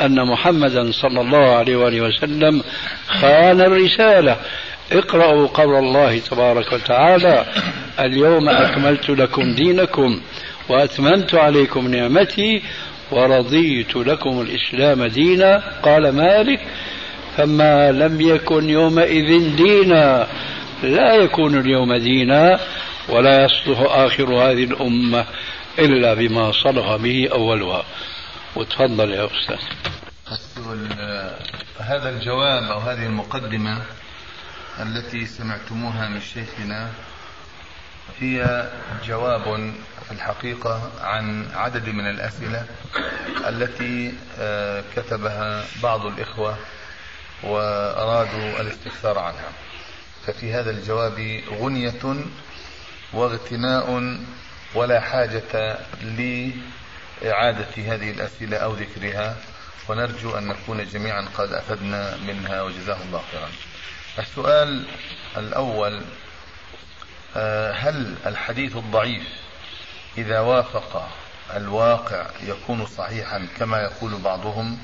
أن 0.00 0.26
محمدا 0.26 0.92
صلى 0.92 1.20
الله 1.20 1.56
عليه 1.56 1.76
وآله 1.76 2.00
وسلم 2.00 2.62
خان 3.08 3.60
الرسالة. 3.60 4.36
اقرأوا 4.92 5.46
قول 5.46 5.76
الله 5.84 6.18
تبارك 6.18 6.72
وتعالى 6.72 7.46
اليوم 8.00 8.48
أكملت 8.48 9.10
لكم 9.10 9.54
دينكم 9.54 10.20
وأتممت 10.68 11.34
عليكم 11.34 11.88
نعمتي 11.88 12.62
ورضيت 13.10 13.96
لكم 13.96 14.40
الإسلام 14.40 15.04
دينا. 15.04 15.62
قال 15.82 16.08
مالك 16.16 16.60
فما 17.36 17.92
لم 17.92 18.20
يكن 18.20 18.70
يومئذ 18.70 19.56
دينا 19.56 20.26
لا 20.82 21.14
يكون 21.14 21.58
اليوم 21.58 21.94
دينا 21.94 22.60
ولا 23.08 23.44
يصلح 23.44 23.80
آخر 23.80 24.34
هذه 24.34 24.64
الأمة 24.64 25.24
إلا 25.78 26.14
بما 26.14 26.52
صلح 26.52 26.96
به 26.96 27.28
أولها. 27.32 27.84
وتفضل 28.56 29.10
يا 29.12 29.26
أستاذ. 29.26 29.62
هذا 31.78 32.10
الجواب 32.10 32.62
أو 32.62 32.78
هذه 32.78 33.06
المقدمة 33.06 33.82
التي 34.82 35.26
سمعتموها 35.26 36.08
من 36.08 36.20
شيخنا 36.20 36.90
هي 38.20 38.68
جواب 39.04 39.74
في 40.06 40.12
الحقيقة 40.12 40.90
عن 41.00 41.50
عدد 41.54 41.88
من 41.88 42.10
الأسئلة 42.10 42.66
التي 43.48 44.12
آه، 44.38 44.84
كتبها 44.96 45.64
بعض 45.82 46.06
الإخوة 46.06 46.58
وأرادوا 47.42 48.60
الاستفسار 48.60 49.18
عنها. 49.18 49.52
ففي 50.26 50.52
هذا 50.52 50.70
الجواب 50.70 51.42
غنية 51.60 52.16
واغتناء 53.12 54.18
ولا 54.74 55.00
حاجة 55.00 55.78
لإعادة 56.02 57.68
هذه 57.76 58.10
الأسئلة 58.10 58.56
أو 58.56 58.74
ذكرها. 58.74 59.36
ونرجو 59.88 60.38
أن 60.38 60.46
نكون 60.46 60.84
جميعا 60.84 61.28
قد 61.38 61.52
أفدنا 61.52 62.16
منها. 62.16 62.62
وجزاه 62.62 62.98
الله 63.02 63.22
خيرا. 63.32 63.48
السؤال 64.18 64.84
الأول 65.36 66.02
آه، 67.36 67.72
هل 67.72 68.14
الحديث 68.26 68.76
الضعيف 68.76 69.28
إذا 70.18 70.40
وافق 70.40 71.08
الواقع 71.54 72.26
يكون 72.42 72.86
صحيحا 72.86 73.46
كما 73.58 73.82
يقول 73.82 74.16
بعضهم؟ 74.16 74.78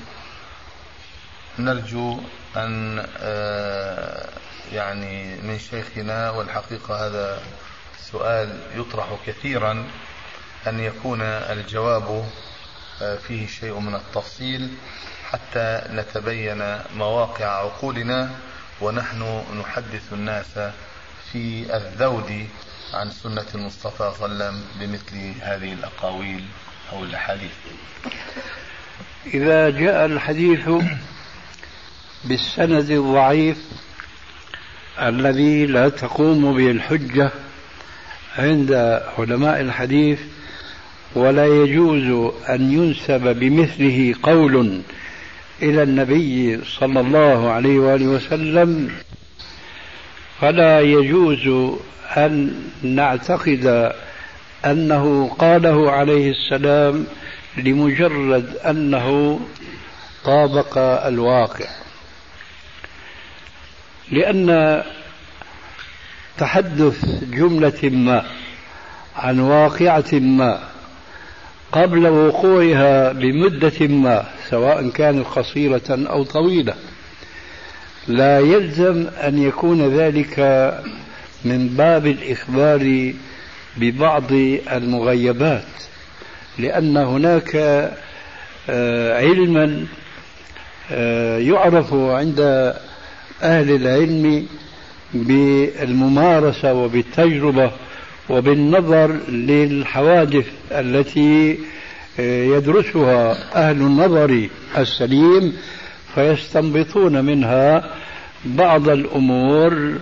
نرجو 1.59 2.19
أن 2.57 3.05
آه، 3.17 4.29
يعني 4.71 5.35
من 5.35 5.59
شيخنا 5.59 6.29
والحقيقة 6.29 7.07
هذا 7.07 7.41
سؤال 8.11 8.59
يطرح 8.75 9.07
كثيرا 9.27 9.85
أن 10.67 10.79
يكون 10.79 11.21
الجواب 11.21 12.29
آه، 13.01 13.15
فيه 13.15 13.47
شيء 13.47 13.79
من 13.79 13.95
التفصيل 13.95 14.73
حتى 15.31 15.81
نتبين 15.89 16.77
مواقع 16.95 17.45
عقولنا. 17.45 18.29
ونحن 18.81 19.41
نحدث 19.59 20.13
الناس 20.13 20.59
في 21.31 21.75
الذود 21.77 22.47
عن 22.93 23.09
سنة 23.09 23.45
المصطفى 23.55 24.11
صلى 24.19 24.25
الله 24.25 24.45
عليه 24.45 24.55
وسلم 24.55 24.63
بمثل 24.79 25.41
هذه 25.41 25.73
الأقاويل 25.73 26.43
أو 26.93 27.03
الأحاديث. 27.03 27.51
إذا 29.33 29.69
جاء 29.69 30.05
الحديث 30.05 30.69
بالسند 32.25 32.91
الضعيف 32.91 33.57
الذي 35.01 35.65
لا 35.65 35.89
تقوم 35.89 36.57
به 36.57 36.71
الحجة 36.71 37.31
عند 38.37 38.71
علماء 39.17 39.61
الحديث 39.61 40.19
ولا 41.15 41.45
يجوز 41.45 42.33
أن 42.49 42.71
ينسب 42.73 43.39
بمثله 43.39 44.15
قول 44.23 44.81
إلى 45.61 45.83
النبي 45.83 46.63
صلى 46.79 46.99
الله 46.99 47.49
عليه 47.49 47.79
وآله 47.79 48.05
وسلم 48.05 48.91
فلا 50.41 50.81
يجوز 50.81 51.73
أن 52.17 52.63
نعتقد 52.83 53.91
أنه 54.65 55.35
قاله 55.39 55.91
عليه 55.91 56.31
السلام 56.31 57.05
لمجرد 57.57 58.55
أنه 58.55 59.39
طابق 60.25 60.77
الواقع. 61.07 61.65
لأن 64.11 64.83
تحدث 66.37 67.23
جملة 67.23 67.79
ما 67.83 68.25
عن 69.15 69.39
واقعة 69.39 70.13
ما 70.13 70.74
قبل 71.75 72.07
وقوعها 72.07 73.11
بمدة 73.11 73.87
ما 73.87 74.25
سواء 74.49 74.89
كانت 74.89 75.25
قصيرة 75.25 75.81
أو 75.89 76.23
طويلة. 76.23 76.73
لا 78.07 78.39
يلزم 78.39 79.07
أن 79.23 79.43
يكون 79.43 79.97
ذلك 79.97 80.39
من 81.45 81.67
باب 81.67 82.07
الإخبار 82.07 83.13
ببعض 83.77 84.31
المغيبات 84.71 85.65
لأن 86.59 86.97
هناك 86.97 87.55
آه، 88.69 89.17
علما 89.17 89.85
آه، 90.91 91.37
يعرف 91.37 91.93
عند 91.93 92.39
أهل 93.41 93.75
العلم 93.75 94.47
بالممارسة 95.13 96.73
وبالتجربة 96.73 97.71
وبالنظر 98.29 99.11
للحوادث 99.29 100.45
التي 100.71 101.57
آه، 102.19 102.43
يدرسها 102.43 103.37
أهل 103.55 103.75
النظر 103.75 104.47
السليم 104.77 105.53
فيستنبطون 106.15 107.25
منها 107.25 107.91
بعض 108.45 108.89
الأمور 108.89 109.93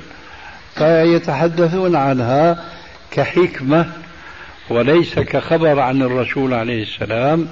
فيتحدثون 0.76 1.96
عنها 1.96 2.64
كحكمة 3.12 3.86
وليس 4.70 5.20
كخبر 5.20 5.80
عن 5.80 6.02
الرسول 6.02 6.54
عليه 6.54 6.84
السلام. 6.84 7.48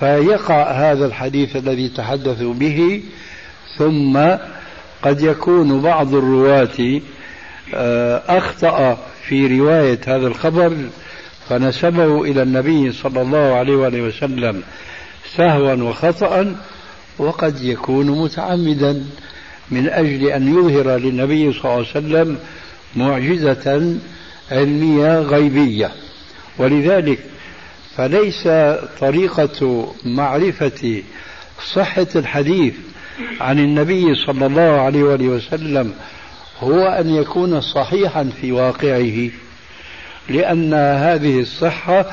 فيقع 0.00 0.70
هذا 0.72 1.06
الحديث 1.06 1.56
الذي 1.56 1.88
تحدثوا 1.88 2.54
به 2.54 3.02
ثم 3.78 4.18
قد 5.02 5.20
يكون 5.20 5.80
بعض 5.80 6.14
الرواة 6.14 7.00
آه، 7.74 8.22
أخطأ 8.38 8.98
في 9.28 9.58
رواية 9.58 9.98
هذا 10.06 10.26
الخبر 10.26 10.76
فنسبه 11.48 12.22
إلى 12.22 12.42
النبي 12.42 12.92
صلى 12.92 13.22
الله 13.22 13.54
عليه 13.54 13.76
وآله 13.76 14.02
وسلم 14.02 14.62
سهوا 15.36 15.74
وخطأ 15.74 16.56
وقد 17.18 17.62
يكون 17.62 18.06
متعمدا 18.22 19.04
من 19.70 19.88
أجل 19.88 20.26
أن 20.26 20.58
يظهر 20.58 20.96
للنبي 20.96 21.52
صلى 21.52 21.64
الله 21.64 21.72
عليه 21.72 21.80
وسلم 21.88 22.38
معجزة 22.96 23.96
علمية 24.50 25.20
غيبية. 25.20 25.90
ولذلك 26.58 27.18
فليس 27.96 28.48
طريقة 29.00 29.92
معرفة 30.04 31.02
صحة 31.74 32.06
الحديث 32.16 32.74
عن 33.40 33.58
النبي 33.58 34.14
صلى 34.26 34.46
الله 34.46 34.80
عليه 34.80 35.02
وآله 35.02 35.28
وسلم 35.28 35.94
هو 36.60 36.80
أن 36.80 37.14
يكون 37.14 37.60
صحيحا 37.60 38.30
في 38.40 38.52
واقعه 38.52 39.30
لأن 40.28 40.74
هذه 40.74 41.40
الصحة 41.40 42.06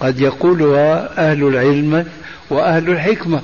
قد 0.00 0.20
يقولها 0.20 1.10
أهل 1.30 1.42
العلم 1.42 2.06
وأهل 2.50 2.90
الحكمة. 2.90 3.42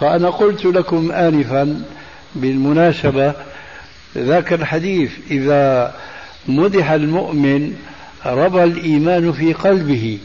فأنا 0.00 0.30
قلت 0.30 0.64
لكم 0.64 1.12
آنفا 1.12 1.82
بالمناسبة 2.34 3.32
ذاك 4.16 4.52
الحديث 4.52 5.10
إذا 5.30 5.94
مدح 6.48 6.90
المؤمن 6.90 7.72
ربى 8.26 8.64
الإيمان 8.64 9.32
في 9.32 9.52
قلبه 9.52 10.18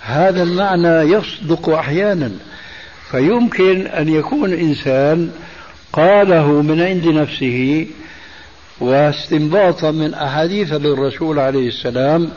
هذا 0.00 0.42
المعنى 0.42 1.12
يصدق 1.12 1.68
أحيانا. 1.68 2.30
فيمكن 3.10 3.86
أن 3.86 4.08
يكون 4.08 4.52
إنسان 4.52 5.30
قاله 5.92 6.62
من 6.62 6.82
عند 6.82 7.06
نفسه 7.06 7.86
واستنباطا 8.80 9.90
من 9.90 10.14
أحاديث 10.14 10.72
للرسول 10.72 11.38
عليه 11.38 11.68
السلام 11.68 12.30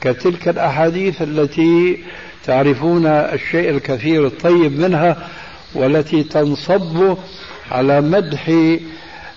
كتلك 0.00 0.48
الأحاديث 0.48 1.22
التي 1.22 1.98
تعرفون 2.44 3.06
الشيء 3.06 3.70
الكثير 3.70 4.26
الطيب 4.26 4.80
منها 4.80 5.28
والتي 5.74 6.22
تنصب 6.22 7.16
على 7.70 8.00
مدح 8.00 8.50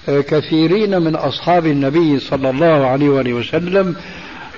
كثيرين 0.08 1.02
من 1.02 1.16
أصحاب 1.16 1.66
النبي 1.66 2.20
صلى 2.20 2.50
الله 2.50 2.88
عليه 2.88 3.10
وسلم 3.10 3.96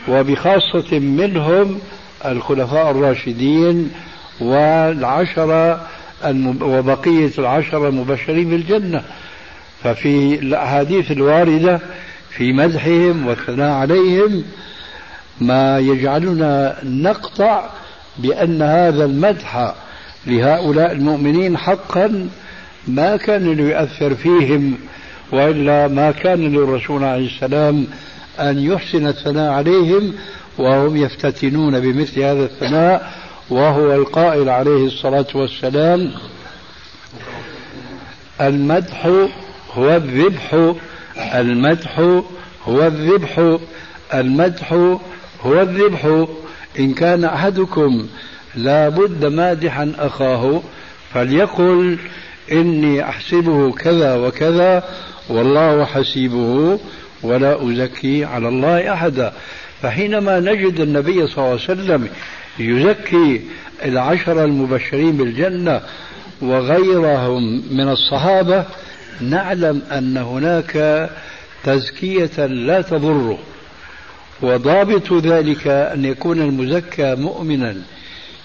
وبخاصة 0.07 0.99
منهم 0.99 1.79
الخلفاء 2.25 2.91
الراشدين 2.91 3.91
والعشرة 4.41 5.87
وبقية 6.61 7.31
العشرة 7.37 7.89
المبشرين 7.89 8.49
بالجنة. 8.49 9.03
ففي 9.83 10.35
الأحاديث 10.35 11.11
الواردة 11.11 11.79
في 12.29 12.53
مدحهم 12.53 13.27
والثناء 13.27 13.71
عليهم 13.71 14.43
ما 15.41 15.79
يجعلنا 15.79 16.77
نقطع 16.83 17.69
بأن 18.17 18.61
هذا 18.61 19.05
المدح 19.05 19.73
لهؤلاء 20.27 20.91
المؤمنين 20.91 21.57
حقا 21.57 22.29
ما 22.87 23.17
كان 23.17 23.53
ليؤثر 23.53 24.15
فيهم 24.15 24.77
وإلا 25.31 25.87
ما 25.87 26.11
كان 26.11 26.39
للرسول 26.39 27.03
عليه 27.03 27.27
السلام 27.27 27.87
أن 28.39 28.59
يحسن 28.59 29.07
الثناء 29.07 29.51
عليهم 29.51 30.13
وهم 30.57 30.97
يفتتنون 30.97 31.79
بمثل 31.79 32.21
هذا 32.21 32.43
الثناء 32.43 33.13
وهو 33.49 33.93
القائل 33.93 34.49
عليه 34.49 34.85
الصلاة 34.85 35.25
والسلام 35.35 36.11
المدح 38.41 39.09
هو 39.73 39.95
الذبح 39.95 40.73
المدح 41.35 41.99
هو 42.67 42.87
الذبح 42.87 43.57
المدح 44.13 44.73
هو 45.41 45.61
الذبح. 45.61 46.25
إن 46.79 46.93
كان 46.93 47.23
أحدكم 47.23 48.07
لا 48.55 48.89
بد 48.89 49.25
مادحا 49.25 49.93
أخاه 49.99 50.61
فليقل 51.13 51.97
إني 52.51 53.03
أحسبه 53.03 53.71
كذا 53.71 54.15
وكذا 54.15 54.83
والله 55.29 55.85
حسيبه 55.85 56.79
ولا 57.23 57.69
أزكي 57.71 58.25
على 58.25 58.47
الله 58.47 58.93
أحدا. 58.93 59.33
فحينما 59.81 60.39
نجد 60.39 60.79
النبي 60.79 61.27
صلى 61.27 61.37
الله 61.37 61.49
عليه 61.49 61.53
وسلم 61.55 62.07
يزكي 62.59 63.41
العشرة 63.85 64.45
المبشرين 64.45 65.17
بالجنة 65.17 65.81
وغيرهم 66.41 67.63
من 67.71 67.89
الصحابة 67.89 68.65
نعلم 69.21 69.81
أن 69.91 70.17
هناك 70.17 71.09
تزكية 71.63 72.45
لا 72.45 72.81
تضره 72.81 73.39
وضابط 74.41 75.13
ذلك 75.13 75.67
أن 75.67 76.05
يكون 76.05 76.41
المزكى 76.41 77.15
مؤمنا 77.15 77.75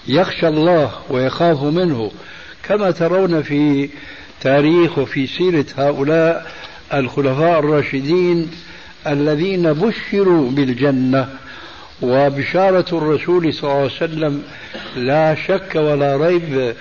يخشى 0.07 0.47
الله 0.47 0.91
ويخاف 1.09 1.63
منه 1.63 2.11
كما 2.63 2.91
ترون 2.91 3.41
في 3.41 3.89
تاريخ 4.41 4.97
وفي 4.97 5.27
سيرة 5.27 5.65
هؤلاء 5.77 6.51
الخلفاء 6.93 7.59
الراشدين 7.59 8.51
الذين 9.07 9.73
بشروا 9.73 10.51
بالجنة. 10.51 11.29
وبشارة 12.01 12.85
الرسول 12.97 13.53
صلى 13.53 13.71
الله 13.71 13.75
عليه 13.81 13.85
وسلم 13.85 14.43
لا 14.95 15.35
شك 15.35 15.75
ولا 15.75 16.17
ريب 16.17 16.75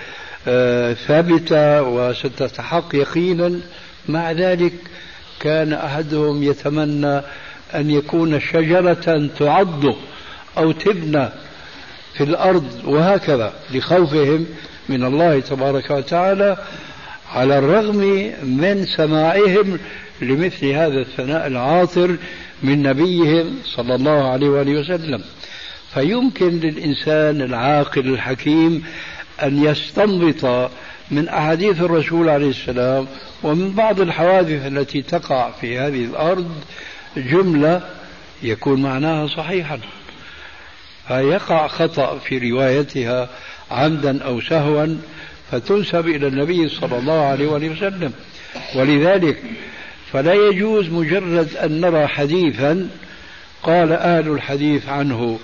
ثابتة 1.06 1.82
وستتحق 1.82 2.94
يقينا. 2.94 3.60
مع 4.08 4.32
ذلك 4.32 4.72
كان 5.40 5.72
أحدهم 5.72 6.42
يتمنى 6.42 7.20
أن 7.74 7.90
يكون 7.90 8.40
شجرة 8.40 9.30
تعض 9.38 9.84
أو 10.58 10.72
تبنى 10.72 11.28
في 12.14 12.24
الأرض 12.24 12.64
وهكذا 12.84 13.52
لخوفهم 13.74 14.46
من 14.88 15.04
الله 15.04 15.40
تبارك 15.40 15.90
وتعالى 15.90 16.56
على 17.32 17.58
الرغم 17.58 18.32
من 18.42 18.86
سماعهم 18.96 19.78
لمثل 20.22 20.66
هذا 20.66 21.00
الثناء 21.00 21.46
العاطر 21.46 22.16
من 22.62 22.82
نبيهم 22.82 23.54
صلى 23.64 23.94
الله 23.94 24.30
عليه 24.30 24.48
وآله 24.48 24.80
وسلم. 24.80 25.22
فيمكن 25.94 26.60
للإنسان 26.60 27.42
العاقل 27.42 28.08
الحكيم 28.08 28.84
أن 29.42 29.64
يستنبط 29.64 30.70
من 31.10 31.28
أحاديث 31.28 31.80
الرسول 31.80 32.28
عليه 32.28 32.50
السلام 32.50 33.06
ومن 33.42 33.72
بعض 33.72 34.00
الحوادث 34.00 34.66
التي 34.66 35.02
تقع 35.02 35.50
في 35.50 35.78
هذه 35.78 36.04
الأرض 36.04 36.50
جملة 37.16 37.82
يكون 38.42 38.82
معناها 38.82 39.26
صحيحا. 39.26 39.78
فيقع 41.08 41.66
خطأ 41.66 42.18
في 42.18 42.50
روايتها 42.50 43.28
عمدا 43.70 44.24
أو 44.24 44.40
سهوا 44.40 44.96
فتنسب 45.50 46.08
إلى 46.08 46.26
النبي 46.26 46.68
صلى 46.68 46.98
الله 46.98 47.20
عليه 47.20 47.46
وسلم. 47.46 48.12
ولذلك 48.74 49.42
فلا 50.12 50.34
يجوز 50.34 50.88
مجرد 50.88 51.56
أن 51.56 51.80
نرى 51.80 52.06
حديثا 52.06 52.88
قال 53.62 53.92
أهل 53.92 54.28
الحديث 54.28 54.88
عنه 54.88 55.38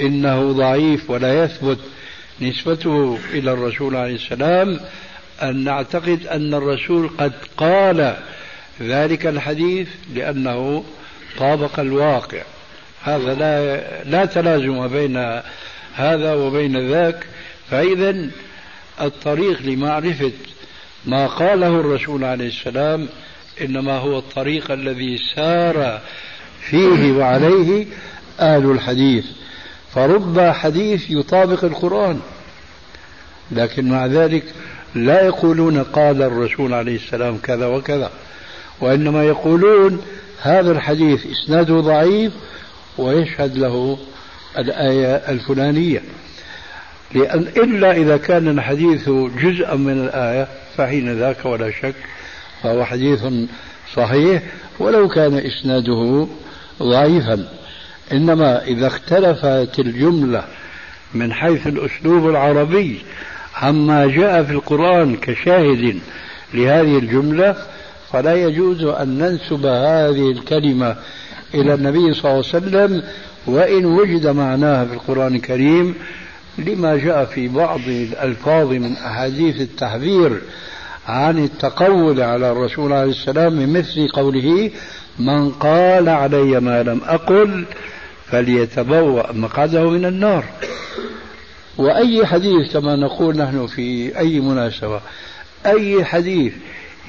إنه 0.00 0.52
ضعيف 0.52 1.10
ولا 1.10 1.44
يثبت 1.44 1.78
نسبته 2.40 3.18
إلى 3.32 3.52
الرسول 3.52 3.96
عليه 3.96 4.14
السلام 4.14 4.80
أن 5.42 5.64
نعتقد 5.64 6.26
أن 6.26 6.54
الرسول 6.54 7.10
قد 7.18 7.32
قال 7.56 8.16
ذلك 8.80 9.26
الحديث 9.26 9.88
لأنه 10.14 10.84
طابق 11.38 11.80
الواقع. 11.80 12.42
هذا 13.02 13.34
لا 13.34 14.04
لا 14.04 14.24
تلازم 14.24 14.88
بين 14.88 15.40
هذا 15.94 16.34
وبين 16.34 16.90
ذاك. 16.90 17.26
فإذا 17.70 18.30
الطريق 19.00 19.62
لمعرفة 19.62 20.32
ما 21.06 21.26
قاله 21.26 21.80
الرسول 21.80 22.24
عليه 22.24 22.48
السلام 22.48 23.08
إنما 23.60 23.98
هو 23.98 24.18
الطريق 24.18 24.70
الذي 24.70 25.18
سار 25.34 26.00
فيه 26.60 27.12
وعليه 27.12 27.86
أهل 28.40 28.70
الحديث. 28.70 29.24
فرب 29.94 30.40
حديث 30.40 31.10
يطابق 31.10 31.64
القرآن. 31.64 32.20
لكن 33.50 33.88
مع 33.88 34.06
ذلك 34.06 34.44
لا 34.94 35.26
يقولون 35.26 35.82
قال 35.82 36.22
الرسول 36.22 36.74
عليه 36.74 36.96
السلام 36.96 37.38
كذا 37.38 37.66
وكذا 37.66 38.10
وإنما 38.80 39.24
يقولون 39.24 40.02
هذا 40.40 40.72
الحديث 40.72 41.26
إسناده 41.26 41.80
ضعيف 41.80 42.32
ويشهد 42.98 43.56
له 43.56 43.98
الآية 44.58 45.14
الفلانية. 45.14 46.02
لأن 47.14 47.40
إلا 47.40 47.92
إذا 47.92 48.16
كان 48.16 48.48
الحديث 48.48 49.08
جزءا 49.42 49.74
من 49.74 50.04
الآية 50.04 50.48
فحين 50.76 51.18
ذاك 51.18 51.44
ولا 51.44 51.70
شك 51.70 51.94
فهو 52.62 52.84
حديث 52.84 53.20
صحيح 53.94 54.42
ولو 54.78 55.08
كان 55.08 55.38
إسناده 55.38 56.26
ضعيفا. 56.82 57.48
إنما 58.12 58.64
إذا 58.64 58.86
اختلفت 58.86 59.78
الجملة 59.78 60.44
من 61.14 61.32
حيث 61.32 61.66
الأسلوب 61.66 62.28
العربي 62.28 62.98
عما 63.56 64.06
جاء 64.06 64.42
في 64.42 64.52
القرآن 64.52 65.16
كشاهد 65.16 65.98
لهذه 66.54 66.98
الجملة 66.98 67.56
فلا 68.12 68.34
يجوز 68.34 68.84
أن 68.84 69.18
ننسب 69.18 69.66
هذه 69.66 70.30
الكلمة 70.30 70.96
إلى 71.54 71.74
النبي 71.74 72.14
صلى 72.14 72.32
الله 72.32 72.44
عليه 72.54 72.66
وسلم 72.66 73.02
وإن 73.46 73.84
وجد 73.84 74.26
معناها 74.26 74.84
في 74.84 74.92
القرآن 74.92 75.34
الكريم 75.34 75.94
لما 76.58 76.96
جاء 76.96 77.24
في 77.24 77.48
بعض 77.48 77.80
الألفاظ 77.88 78.72
من 78.72 78.92
أحاديث 78.92 79.60
التحذير 79.60 80.40
عن 81.08 81.44
التقول 81.44 82.20
على 82.20 82.50
الرسول 82.52 82.92
عليه 82.92 83.10
السلام 83.10 83.72
مثل 83.72 84.08
قوله 84.08 84.70
من 85.18 85.50
قال 85.50 86.08
علي 86.08 86.60
ما 86.60 86.82
لم 86.82 87.00
أقل 87.04 87.64
فليتبوأ 88.30 89.32
مقعده 89.32 89.90
من 89.90 90.04
النار. 90.04 90.44
وأي 91.78 92.26
حديث 92.26 92.72
كما 92.72 92.96
نقول 92.96 93.36
نحن 93.36 93.66
في 93.66 94.18
أي 94.18 94.40
مناسبة 94.40 95.00
أي 95.66 96.04
حديث 96.04 96.52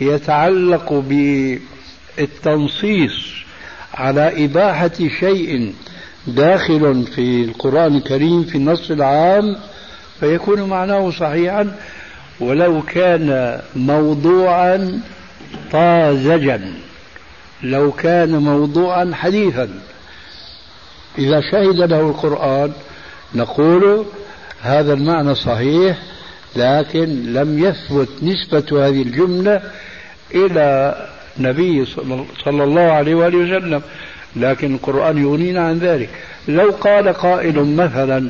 يتعلق 0.02 0.94
بالتنصيص 2.18 3.14
على 3.94 4.46
إباحة 4.46 4.92
شيء 5.20 5.74
داخل 6.28 7.04
في 7.16 7.44
القرآن 7.44 7.96
الكريم 7.96 8.44
في 8.44 8.56
النص 8.56 8.92
العام 8.92 9.56
فيكون 10.20 10.62
معناه 10.62 11.12
صحيحا 11.12 11.76
ولو 12.40 12.82
كان 12.82 13.60
موضوعا 13.76 15.02
طازجا 15.72 16.74
لو 17.64 17.92
كان 17.92 18.36
موضوعا 18.36 19.12
حديثا. 19.14 19.70
إذا 21.18 21.42
شهد 21.52 21.80
له 21.80 22.00
القرآن 22.00 22.72
نقول 23.36 24.06
هذا 24.62 24.94
المعنى 24.94 25.36
صحيح 25.36 25.98
لكن 26.56 27.34
لم 27.34 27.64
يثبت 27.64 28.10
نسبة 28.24 28.88
هذه 28.88 29.02
الجملة 29.02 29.62
إلى 30.36 30.96
نبي 31.38 31.86
صلى 32.44 32.64
الله 32.64 32.82
عليه 32.82 33.16
وآله 33.16 33.38
وسلم 33.38 33.82
لكن 34.36 34.76
القرآن 34.76 35.18
يغنينا 35.18 35.68
عن 35.68 35.80
ذلك. 35.80 36.10
لو 36.48 36.72
قال 36.72 37.14
قائل 37.14 37.76
مثلا 37.76 38.30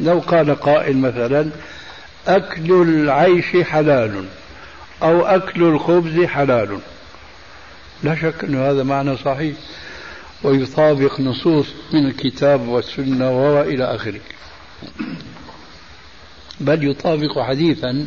لو 0.00 0.18
قال 0.18 0.54
قائل 0.54 0.96
مثلا 0.96 1.48
أكل 2.28 2.72
العيش 2.72 3.56
حلال 3.56 4.24
أو 5.02 5.26
أكل 5.26 5.62
الخبز 5.62 6.24
حلال. 6.24 6.78
لا 8.02 8.14
شك 8.14 8.44
أن 8.44 8.54
هذا 8.54 8.82
معنى 8.82 9.16
صحيح. 9.16 9.54
ويطابق 10.44 11.20
نصوص 11.20 11.66
من 11.92 12.06
الكتاب 12.06 12.68
والسنة 12.68 13.54
وإلى 13.54 13.84
آخره 13.84 14.20
بل 16.60 16.90
يطابق 16.90 17.38
حديثا 17.38 18.06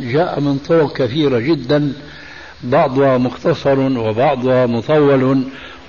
جاء 0.00 0.40
من 0.40 0.58
طرق 0.58 0.96
كثيرة 0.96 1.38
جدا 1.38 1.92
بعضها 2.62 3.18
مختصر 3.18 3.78
وبعضها 3.78 4.66
مطول 4.66 5.44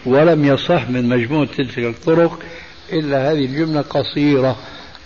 ولم 0.05 0.45
يصح 0.45 0.89
من 0.89 1.09
مجموع 1.09 1.45
تلك 1.45 1.77
الطرق 1.77 2.39
إلا 2.93 3.31
هذه 3.31 3.45
الجملة 3.45 3.81
قصيرة 3.81 4.55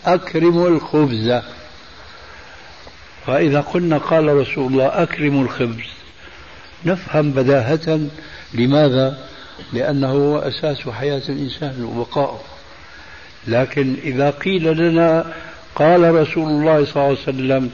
أكرم 0.05 0.65
الخبز 0.65 1.41
فإذا 3.25 3.61
قلنا 3.61 3.97
قال 3.97 4.35
رسول 4.35 4.71
الله 4.71 5.03
أكرم 5.03 5.41
الخبز 5.41 5.85
نفهم 6.85 7.31
بداهة 7.31 7.99
لماذا؟ 8.53 9.27
لأنه 9.73 10.07
هو 10.07 10.37
أساس 10.37 10.89
حياة 10.89 11.21
الإنسان 11.29 11.83
وبقائه 11.83 12.39
لكن 13.47 13.95
إذا 14.03 14.29
قيل 14.29 14.77
لنا 14.77 15.33
قال 15.75 16.15
رسول 16.15 16.49
الله 16.49 16.85
صلى 16.85 16.95
الله 16.95 17.03
عليه 17.03 17.19
وسلم 17.19 17.71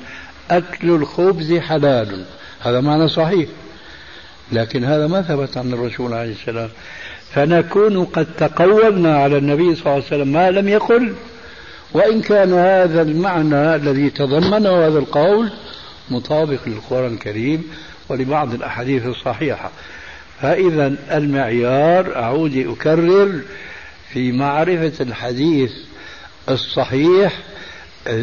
أكل 0.51 0.89
الخبز 0.89 1.53
حلال. 1.53 2.25
هذا 2.59 2.81
معنى 2.81 3.07
صحيح. 3.07 3.49
لكن 4.51 4.83
هذا 4.83 5.07
ما 5.07 5.21
ثبت 5.21 5.57
عن 5.57 5.73
الرسول 5.73 6.13
عليه 6.13 6.31
السلام 6.31 6.69
فنكون 7.31 8.05
قد 8.05 8.27
تقولنا 8.37 9.17
على 9.17 9.37
النبي 9.37 9.75
صلى 9.75 9.81
الله 9.81 9.91
عليه 9.91 10.05
وسلم 10.05 10.27
ما 10.27 10.51
لم 10.51 10.67
يقل. 10.67 11.13
وإن 11.93 12.21
كان 12.21 12.53
هذا 12.53 13.01
المعنى 13.01 13.75
الذي 13.75 14.09
تضمنه 14.09 14.87
هذا 14.87 14.99
القول 14.99 15.51
مطابق 16.09 16.59
للقرآن 16.67 17.13
الكريم 17.13 17.63
ولبعض 18.09 18.53
الأحاديث 18.53 19.05
الصحيحة. 19.05 19.71
فإذا 20.43 20.95
المعيار 21.11 22.15
أعود 22.15 22.57
أكرر 22.57 23.41
في 24.13 24.31
معرفة 24.31 25.03
الحديث 25.03 25.71
الصحيح 26.49 27.39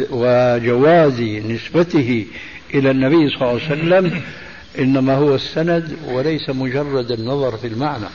وجواز 0.09 1.21
نسبته 1.21 2.25
إلى 2.73 2.91
النبي 2.91 3.29
صلى 3.29 3.41
الله 3.41 3.49
عليه 3.49 3.65
وسلم 3.65 4.21
إنما 4.79 5.15
هو 5.15 5.35
السند 5.35 5.97
وليس 6.07 6.49
مجرد 6.49 7.11
النظر 7.11 7.57
في 7.57 7.67
المعنى. 7.67 8.07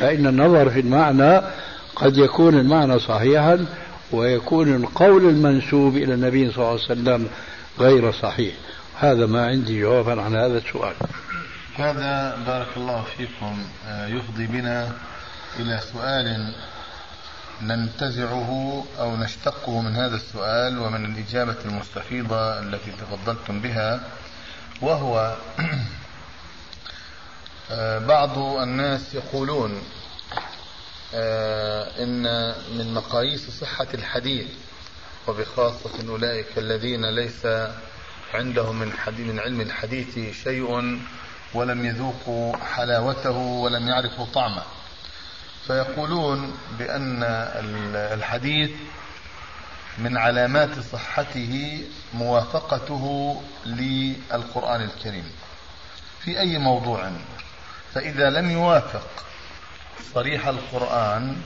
فإن 0.00 0.26
النظر 0.26 0.70
في 0.70 0.80
المعنى 0.80 1.40
قد 1.96 2.16
يكون 2.16 2.54
المعنى 2.58 2.98
صحيحا 2.98 3.66
ويكون 4.12 4.74
القول 4.74 5.28
المنسوب 5.28 5.96
إلى 5.96 6.14
النبي 6.14 6.50
صلى 6.50 6.56
الله 6.56 6.68
عليه 6.68 6.82
وسلم 6.82 7.28
غير 7.80 8.12
صحيح. 8.12 8.54
هذا 8.98 9.26
ما 9.26 9.46
عندي 9.46 9.80
جوابا 9.80 10.22
عن 10.22 10.36
هذا 10.36 10.58
السؤال. 10.58 10.94
هذا 11.80 12.36
بارك 12.46 12.76
الله 12.76 13.04
فيكم 13.16 13.66
آه، 13.86 14.06
يفضي 14.06 14.46
بنا 14.46 14.92
إلى 15.58 15.80
سؤال 15.92 16.54
ننتزعه 17.62 18.84
أو 18.98 19.16
نشتقه 19.16 19.80
من 19.80 19.96
هذا 19.96 20.16
السؤال 20.16 20.78
ومن 20.78 21.04
الإجابة 21.04 21.56
المستفيضة 21.64 22.58
التي 22.58 22.90
تفضلتم 22.90 23.60
بها 23.60 24.00
وهو 24.82 25.36
آه، 27.70 27.98
بعض 27.98 28.38
الناس 28.38 29.14
يقولون 29.14 29.82
آه، 31.14 32.02
إن 32.02 32.22
من 32.78 32.94
مقاييس 32.94 33.50
صحة 33.50 33.88
الحديث 33.94 34.48
وبخاصة 35.28 36.08
أولئك 36.08 36.58
الذين 36.58 37.04
ليس 37.04 37.46
عندهم 38.34 38.78
من, 38.78 38.92
من 39.18 39.40
علم 39.40 39.60
الحديث 39.60 40.34
شيء 40.44 41.00
ولم 41.54 41.86
يذوقوا 41.86 42.56
حلاوته 42.56 43.36
ولم 43.36 43.88
يعرفوا 43.88 44.26
طعمه. 44.34 44.62
فيقولون 45.66 46.58
بأن 46.78 47.22
الحديث 47.94 48.70
من 49.98 50.16
علامات 50.16 50.78
صحته 50.92 51.84
موافقته 52.14 53.36
للقرآن 53.66 54.80
الكريم. 54.82 55.30
في 56.24 56.40
أي 56.40 56.58
موضوع؟ 56.58 57.10
فإذا 57.94 58.30
لم 58.30 58.50
يوافق 58.50 59.06
صريح 60.14 60.46
القرآن 60.46 61.36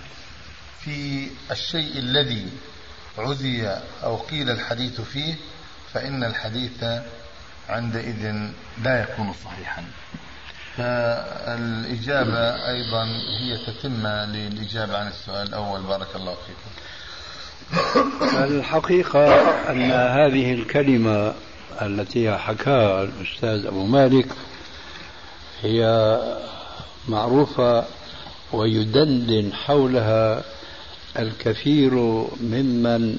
في 0.80 1.28
الشيء 1.50 1.98
الذي 1.98 2.48
عزي 3.18 3.78
أو 4.04 4.16
قيل 4.16 4.50
الحديث 4.50 5.00
فيه 5.00 5.34
فإن 5.92 6.24
الحديث 6.24 6.84
عندئذ 7.68 8.32
لا 8.84 9.02
يكون 9.02 9.32
صحيحا. 9.44 9.84
فالإجابة 10.76 12.68
أيضا 12.68 13.04
هي 13.40 13.58
تتمة 13.66 14.24
للإجابة 14.24 14.98
عن 14.98 15.08
السؤال 15.08 15.48
الأول. 15.48 15.82
بارك 15.82 16.16
الله 16.16 16.34
فيكم 16.34 16.70
الحقيقة 18.44 19.34
أن 19.70 19.90
هذه 19.90 20.52
الكلمة 20.52 21.34
التي 21.82 22.36
حكاها 22.38 23.02
الأستاذ 23.02 23.66
أبو 23.66 23.86
مالك 23.86 24.26
هي 25.62 26.18
معروفة 27.08 27.84
ويدندن 28.52 29.52
حولها 29.52 30.42
الكثير 31.18 31.94
ممن 32.40 33.18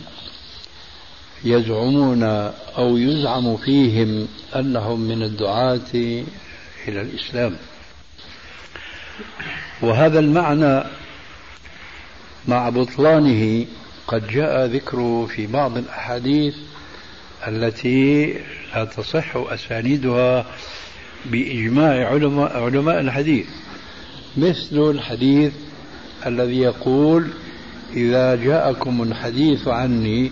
يزعمون 1.44 2.24
أو 2.78 2.98
يزعم 2.98 3.58
فيهم 3.58 4.28
أنهم 4.56 5.00
من 5.00 5.24
الدعاة 5.24 5.92
إلى 6.88 7.02
الإسلام. 7.02 7.56
وهذا 9.82 10.20
المعنى 10.20 10.84
مع 12.48 12.70
بطلانه 12.70 13.66
قد 14.08 14.28
جاء 14.28 14.66
ذكره 14.66 15.26
في 15.26 15.48
بعض 15.48 15.78
الأحاديث 15.78 16.56
التي 17.48 18.34
لا 18.76 18.86
تصح 18.86 19.36
أسانيدها 19.36 20.46
بإجماع 21.26 22.08
علماء, 22.08 22.58
علماء 22.58 23.00
الحديث. 23.00 23.48
مثل 24.38 24.78
الحديث 24.92 25.54
الذي 26.26 26.58
يقول 26.58 27.28
إذا 27.94 28.36
جاءكم 28.36 29.04
الحديث 29.04 29.68
عني 29.68 30.32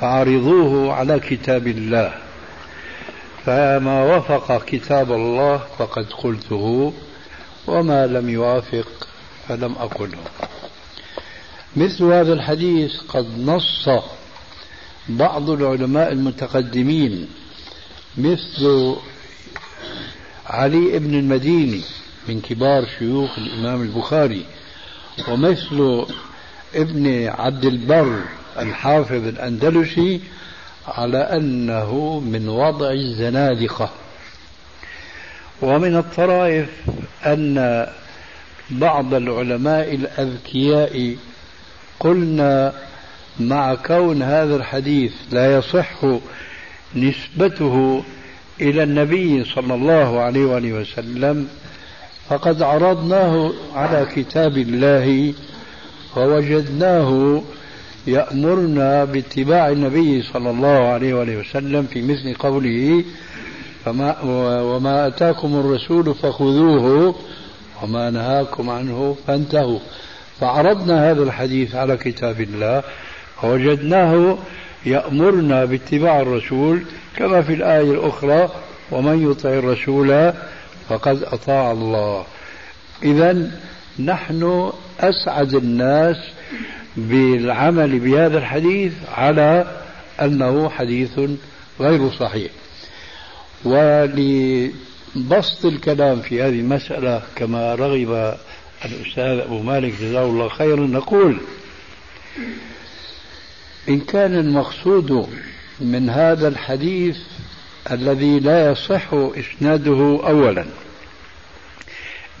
فعرضوه 0.00 0.92
على 0.92 1.20
كتاب 1.20 1.66
الله. 1.66 2.14
فما 3.46 4.02
وافق 4.02 4.64
كتاب 4.64 5.12
الله 5.12 5.60
فقد 5.78 6.06
قلته 6.12 6.92
وما 7.66 8.06
لم 8.06 8.28
يوافق 8.28 9.08
فلم 9.48 9.72
أقله. 9.72 10.18
مثل 11.76 12.04
هذا 12.04 12.32
الحديث 12.32 12.92
قد 13.08 13.26
نص 13.38 13.88
بعض 15.08 15.50
العلماء 15.50 16.12
المتقدمين 16.12 17.28
مثل 18.18 18.96
علي 20.46 20.98
بن 20.98 21.14
المديني 21.14 21.80
من 22.28 22.40
كبار 22.40 22.86
شيوخ 22.98 23.38
الإمام 23.38 23.82
البخاري 23.82 24.44
ومثل 25.28 26.06
ابن 26.74 27.26
عبد 27.28 27.64
البر 27.64 28.22
الحافظ 28.58 29.26
الأندلسي 29.26 30.20
على 30.88 31.18
أنه 31.18 32.20
من 32.20 32.48
وضع 32.48 32.90
الزنادقة. 32.90 33.90
ومن 35.62 35.96
الطرائف 35.96 36.68
أن 37.26 37.86
بعض 38.70 39.14
العلماء 39.14 39.94
الأذكياء 39.94 41.16
قلنا 42.00 42.72
مع 43.40 43.74
كون 43.74 44.22
هذا 44.22 44.56
الحديث 44.56 45.12
لا 45.30 45.56
يصح 45.56 46.06
نسبته 46.96 48.02
إلى 48.60 48.82
النبي 48.82 49.44
صلى 49.44 49.74
الله 49.74 50.20
عليه 50.20 50.44
وآله 50.44 50.72
وسلم 50.72 51.48
فقد 52.28 52.62
عرضناه 52.62 53.52
على 53.74 54.06
كتاب 54.14 54.58
الله 54.58 55.34
فوجدناه 56.14 57.42
يأمرنا 58.06 59.04
باتباع 59.04 59.68
النبي 59.68 60.22
صلى 60.22 60.50
الله 60.50 60.88
عليه 60.88 61.14
وآله 61.14 61.36
وسلم 61.36 61.82
في 61.82 62.02
مثل 62.02 62.34
قوله 62.34 63.04
فما 63.84 64.20
وما 64.60 65.06
أتاكم 65.06 65.54
الرسول 65.54 66.14
فخذوه 66.14 67.14
وما 67.82 68.10
نهاكم 68.10 68.70
عنه 68.70 69.16
فانتهوا. 69.26 69.78
فعرضنا 70.40 71.10
هذا 71.10 71.22
الحديث 71.22 71.74
على 71.74 71.96
كتاب 71.96 72.40
الله 72.40 72.82
فوجدناه 73.42 74.38
يأمرنا 74.86 75.64
باتباع 75.64 76.20
الرسول 76.20 76.82
كما 77.16 77.42
في 77.42 77.54
الآية 77.54 77.90
الأخرى 77.90 78.48
ومن 78.90 79.30
يطع 79.30 79.48
الرسول 79.48 80.32
فقد 80.88 81.22
أطاع 81.22 81.72
الله. 81.72 82.24
إذا 83.02 83.50
نحن 83.98 84.72
أسعد 85.00 85.54
الناس 85.54 86.16
بالعمل 86.96 87.98
بهذا 87.98 88.38
الحديث 88.38 88.92
على 89.14 89.80
أنه 90.22 90.68
حديث 90.68 91.20
غير 91.80 92.10
صحيح. 92.10 92.50
ولبسط 93.64 95.64
الكلام 95.64 96.20
في 96.20 96.42
هذه 96.42 96.60
المسألة 96.60 97.22
كما 97.36 97.74
رغب 97.74 98.34
الأستاذ 98.84 99.38
أبو 99.38 99.62
مالك 99.62 99.94
جزاه 100.00 100.24
الله 100.24 100.48
خيرا 100.48 100.86
نقول 100.86 101.36
إن 103.88 104.00
كان 104.00 104.38
المقصود 104.38 105.28
من 105.80 106.10
هذا 106.10 106.48
الحديث 106.48 107.16
الذي 107.90 108.40
لا 108.40 108.70
يصح 108.70 109.08
إسناده 109.12 110.20
أولا 110.26 110.64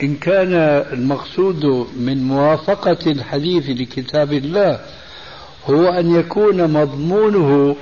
إن 0.02 0.16
كان 0.16 0.54
المقصود 0.92 1.64
من 1.96 2.24
موافقة 2.24 2.98
الحديث 3.06 3.70
لكتاب 3.70 4.32
الله 4.32 4.80
هو 5.66 5.88
أن 5.88 6.14
يكون 6.14 6.72
مضمونه 6.72 7.76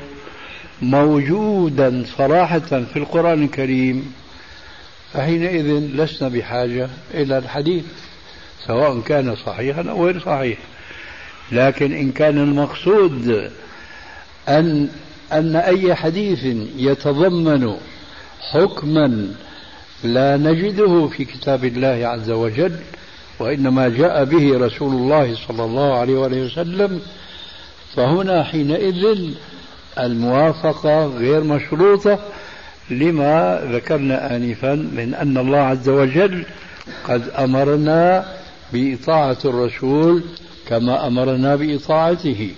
موجودا 0.83 2.05
صراحة 2.19 2.59
في 2.59 2.97
القرآن 2.97 3.43
الكريم 3.45 4.13
فحينئذ 5.13 5.67
لسنا 5.79 6.29
بحاجة 6.29 6.89
إلى 7.15 7.39
الحديث 7.39 7.85
سواء 8.67 9.01
كان 9.01 9.37
صحيحا 9.37 9.91
أو 9.91 10.07
غير 10.07 10.21
صحيح. 10.21 10.59
لكن 11.53 11.93
إن 11.93 12.13
كان 12.13 12.39
المقصود 12.39 13.51
أن 14.49 14.89
أن 15.33 15.57
أي 15.57 15.95
حديث 15.95 16.45
يتضمن 16.77 17.77
حكما 18.53 19.35
لا 20.05 20.37
نجده 20.37 21.07
في 21.07 21.25
كتاب 21.25 21.65
الله 21.65 22.07
عز 22.07 22.31
وجل 22.31 22.73
وإنما 23.39 23.89
جاء 23.89 24.25
به 24.25 24.59
رسول 24.67 24.95
الله 24.95 25.35
صلى 25.49 25.65
الله 25.65 25.95
عليه 25.95 26.15
وآله 26.15 26.43
وسلم 26.43 27.01
فهنا 27.97 28.45
حينئذ 28.45 29.35
الموافقة 29.99 31.07
غير 31.07 31.45
مشروطة 31.45 32.19
لما 32.91 33.61
ذكرنا 33.73 34.37
آنفا 34.37 34.75
من 34.75 35.15
أن 35.15 35.39
الله 35.39 35.59
عز 35.59 35.89
وجل 35.89 36.45
قد 37.09 37.29
أمرنا 37.39 38.25
بإطاعة 38.73 39.39
الرسول 39.45 40.23
كما 40.69 41.07
أمرنا 41.07 41.57
بإطاعته 41.57 42.51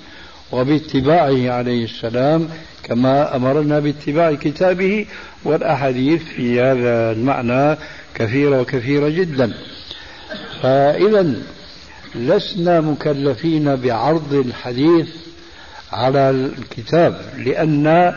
وباتباعه 0.53 1.51
عليه 1.51 1.84
السلام 1.84 2.49
كما 2.85 3.37
أمرنا 3.37 3.78
باتباع 3.80 4.35
كتابه 4.35 5.07
والأحاديث 5.45 6.22
في 6.22 6.61
هذا 6.61 7.12
المعنى 7.12 7.76
كثيرة 8.14 8.61
وكثيرة 8.61 9.09
جدا. 9.09 9.53
فإذا 10.62 11.35
لسنا 12.14 12.80
مكلفين 12.80 13.76
بعرض 13.76 14.32
الحديث 14.35 15.09
على 15.93 16.30
الكتاب 16.30 17.20
لأن 17.39 18.14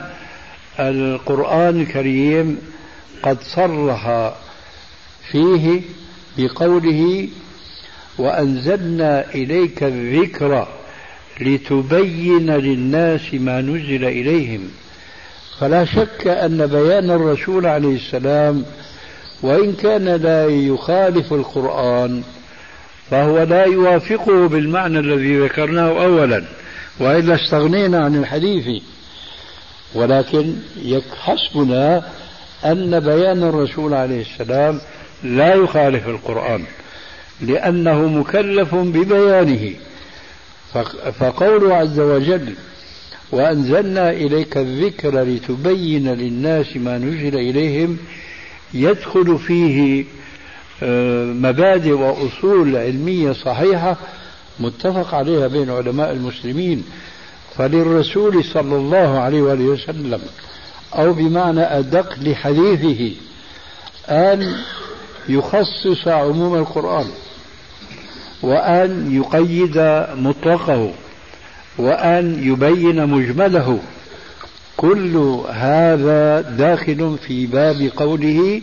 القرآن 0.80 1.82
الكريم 1.82 2.58
قد 3.24 3.38
صرح 3.42 4.34
فيه 5.32 5.82
بقوله 6.38 7.28
وأنزلنا 8.18 9.34
إليك 9.34 9.84
الذكر 9.84 10.68
لتبين 11.42 12.52
للناس 12.52 13.34
ما 13.34 13.62
نزل 13.62 14.06
إليهم. 14.06 14.70
فلا 15.60 15.86
شك 15.86 16.28
أن 16.28 16.68
بيان 16.68 17.12
الرسول 17.12 17.66
عليه 17.66 17.96
السلام 17.96 18.66
وإن 19.42 19.74
كان 19.74 20.06
لا 20.06 20.46
يخالف 20.46 21.34
القرآن 21.34 22.24
فهو 23.12 23.44
لا 23.44 23.64
يوافقه 23.66 24.48
بالمعنى 24.48 25.00
الذي 25.00 25.40
ذكرناه 25.40 26.04
أولا 26.04 26.44
وإلا 27.00 27.36
استغنينا 27.36 28.06
عن 28.06 28.16
الحديث. 28.16 28.84
ولكن 29.96 30.56
حسبنا 31.20 32.04
أن 32.66 33.00
بيان 33.00 33.44
الرسول 33.44 33.94
عليه 33.94 34.22
السلام 34.22 34.82
لا 35.24 35.54
يخالف 35.56 36.08
القرآن 36.08 36.64
لأنه 37.42 38.08
مكلف 38.08 38.76
ببيانه. 38.76 39.74
فقوله 41.20 41.76
عز 41.76 42.00
وجل 42.00 42.54
وأنزلنا 43.32 44.12
إليك 44.12 44.58
الذكر 44.58 45.22
لتبين 45.22 46.14
للناس 46.14 46.78
ما 46.78 46.98
نزل 46.98 47.36
إليهم 47.36 47.98
يدخل 48.74 49.40
فيه 49.40 50.06
آه، 50.84 51.26
مبادئ 51.26 51.92
وأصول 51.92 52.76
علمية 52.76 53.32
صحيحة 53.32 53.98
متفق 54.60 55.16
عليها 55.16 55.48
بين 55.48 55.70
علماء 55.70 56.12
المسلمين. 56.12 56.84
فللرسول 57.58 58.44
صلى 58.44 58.76
الله 58.76 59.20
عليه 59.20 59.42
وآله 59.42 59.64
وسلم 59.64 60.22
أو 60.94 61.14
بمعنى 61.14 61.62
أدق 61.62 62.20
لحديثه 62.20 63.16
أن 64.10 64.56
يخصص 65.30 66.08
عموم 66.08 66.56
القرآن. 66.56 67.08
وأن 68.42 69.16
يقيد 69.16 69.78
مطلقه 70.18 70.92
وأن 71.78 72.44
يبين 72.44 73.08
مجمله. 73.08 73.80
كل 74.78 75.18
هذا 75.50 76.42
داخل 76.42 77.18
في 77.28 77.46
باب 77.46 77.92
قوله 77.96 78.62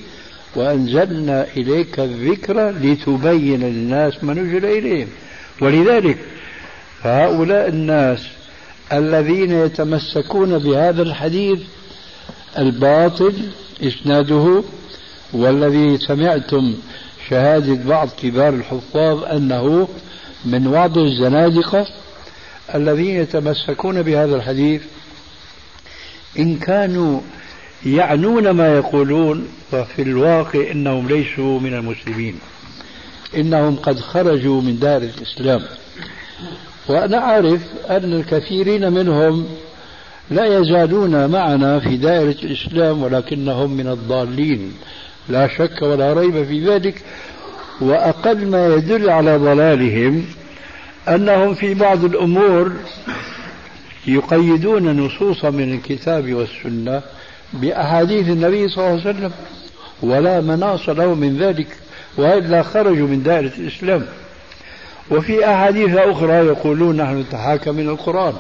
وأنزلنا 0.57 1.47
إليك 1.57 2.01
الذكر 2.01 2.71
لتبين 2.71 3.61
للناس 3.61 4.25
ما 4.25 4.35
نزل 4.35 4.65
إليهم. 4.65 5.09
ولذلك 5.61 6.19
فهؤلاء 7.03 7.69
الناس 7.69 8.27
الذين 8.93 9.53
يتمسكون 9.53 10.59
بهذا 10.59 11.03
الحديث 11.03 11.59
الباطل 12.59 13.35
إسناده 13.83 14.63
والذي 15.33 15.99
سمعتم 15.99 16.75
شهادة 17.31 17.75
بعض 17.75 18.09
كبار 18.23 18.55
الحفاظ 18.55 19.25
أنه 19.25 19.89
من 20.45 20.67
وعد 20.67 20.99
الزنادقة 20.99 21.87
الذين 22.75 23.17
يتمسكون 23.17 24.03
بهذا 24.03 24.37
الحديث 24.37 24.83
إن 26.39 26.57
كانوا 26.57 27.21
يعنون 27.87 28.51
ما 28.51 28.75
يقولون 28.77 29.49
ففي 29.71 30.03
الواقع 30.03 30.71
إنهم 30.71 31.09
ليسوا 31.09 31.61
من 31.61 31.75
المسلمين. 31.75 32.39
إنهم 33.37 33.77
قد 33.77 34.01
خرجوا 34.01 34.61
من 34.61 34.79
دار 34.79 35.03
الإسلام. 35.03 35.63
وأنا 36.89 37.19
أعرف 37.19 37.61
أن 37.91 38.13
الكثيرين 38.13 38.93
منهم 38.93 39.47
لا 40.31 40.59
يزالون 40.59 41.31
معنا 41.31 41.81
في 41.81 41.97
دائرة 41.97 42.37
الإسلام 42.43 43.03
ولكنهم 43.03 43.71
من 43.71 43.89
الضالين. 43.89 44.73
لا 45.29 45.49
شك 45.49 45.83
ولا 45.83 46.13
ريب 46.13 46.45
في 46.45 46.67
ذلك. 46.69 47.03
وأقل 47.81 48.47
ما 48.47 48.75
يدل 48.75 49.11
على 49.11 49.37
ضلالهم 49.37 50.25
أنهم 51.09 51.55
في 51.55 51.75
بعض 51.75 52.05
الأمور 52.05 52.73
يقيدون 54.07 55.01
نصوصا 55.01 55.51
من 55.51 55.75
الكتاب 55.75 56.35
والسنة 56.35 57.03
بأحاديث 57.53 58.29
النبي 58.29 58.69
صلى 58.69 58.87
الله 58.87 59.01
عليه 59.01 59.11
وسلم 59.11 59.33
ولا 60.03 60.41
مناص 60.41 60.89
له 60.89 61.15
من 61.15 61.39
ذلك 61.39 61.67
وإلا 62.17 62.63
خرجوا 62.63 63.09
من 63.09 63.23
دائرة 63.23 63.53
الإسلام. 63.59 64.07
وفي 65.11 65.47
أحاديث 65.47 65.97
أخرى 65.97 66.33
يقولون 66.33 66.97
نحن 66.97 67.21
نتحاكم 67.21 67.75
من 67.75 67.89
القرآن. 67.89 68.35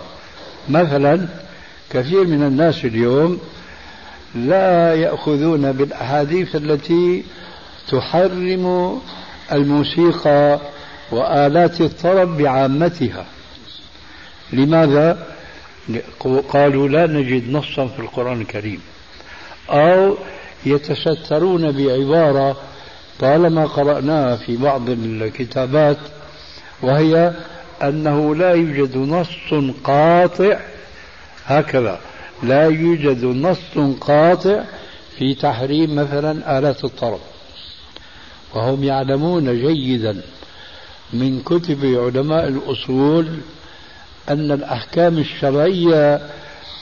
مثلا 0.68 1.26
كثير 1.91 2.26
من 2.26 2.43
الناس 2.43 2.85
اليوم 2.85 3.39
لا 4.35 4.95
يأخذون 4.95 5.72
بالأحاديث 5.72 6.57
التي 6.57 7.24
تحرم 7.89 8.99
الموسيقى 9.53 10.61
وآلات 11.12 11.80
الطرب 11.80 12.37
بعامتها. 12.37 13.26
لماذا؟ 14.53 15.26
قالوا 16.49 16.89
لا 16.89 17.07
نجد 17.07 17.51
نصا 17.51 17.87
في 17.87 17.99
القرآن 17.99 18.41
الكريم. 18.41 18.80
أو 19.70 20.16
يتسترون 20.66 21.72
بعبارة 21.72 22.57
طالما 23.20 23.66
قرأناها 23.66 24.37
في 24.37 24.57
بعض 24.57 24.91
الكتابات 24.91 25.99
وهي 26.82 27.32
أنه 27.82 28.35
لا 28.35 28.53
يوجد 28.53 28.97
نص 28.97 29.55
قاطع 29.85 30.59
هكذا. 31.47 32.01
لا 32.45 32.64
يوجد 32.64 33.24
نص 33.24 33.78
قاطع 34.01 34.64
في 35.18 35.34
تحريم 35.34 35.95
مثلا 35.95 36.59
آلات 36.59 36.84
الطرب. 36.84 37.20
وهم 38.55 38.84
يعلمون 38.84 39.61
جيدا 39.66 40.22
من 41.12 41.40
كتب 41.42 41.84
علماء 41.84 42.49
الأصول 42.49 43.28
أن 44.28 44.53
الأحكام 44.53 45.18
الشرعية 45.18 46.20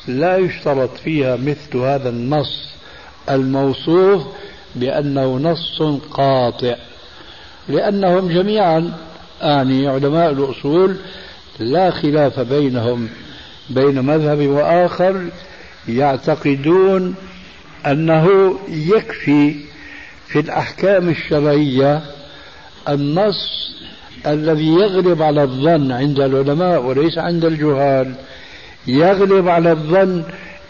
لا 0.09 0.37
يشترط 0.37 0.97
فيها 0.97 1.37
مثل 1.37 1.77
هذا 1.77 2.09
النص 2.09 2.69
الموصوف 3.31 4.23
بأنه 4.75 5.37
نص 5.37 5.83
قاطع. 6.11 6.75
لأنهم 7.69 8.29
جميعا 8.29 8.93
أعني 9.43 9.89
علماء 9.89 10.31
الأصول 10.31 10.97
لا 11.59 11.91
خلاف 11.91 12.41
بينهم 12.41 13.09
بين 13.71 14.01
مذهب 14.05 14.47
وآخر 14.47 15.31
يعتقدون 15.89 17.15
أنه 17.87 18.59
يكفي 18.69 19.55
في 20.27 20.41
الأحكام 20.41 21.09
الشرعية 21.09 22.03
النص 22.89 23.73
الذي 24.27 24.67
يغلب 24.67 25.23
على 25.23 25.43
الظن 25.43 25.93
عند 25.93 26.21
العلماء 26.21 26.83
وليس 26.83 27.19
عند 27.19 27.45
الجهال 27.45 28.15
يغلب 28.87 29.49
على 29.49 29.73
الظن 29.73 30.23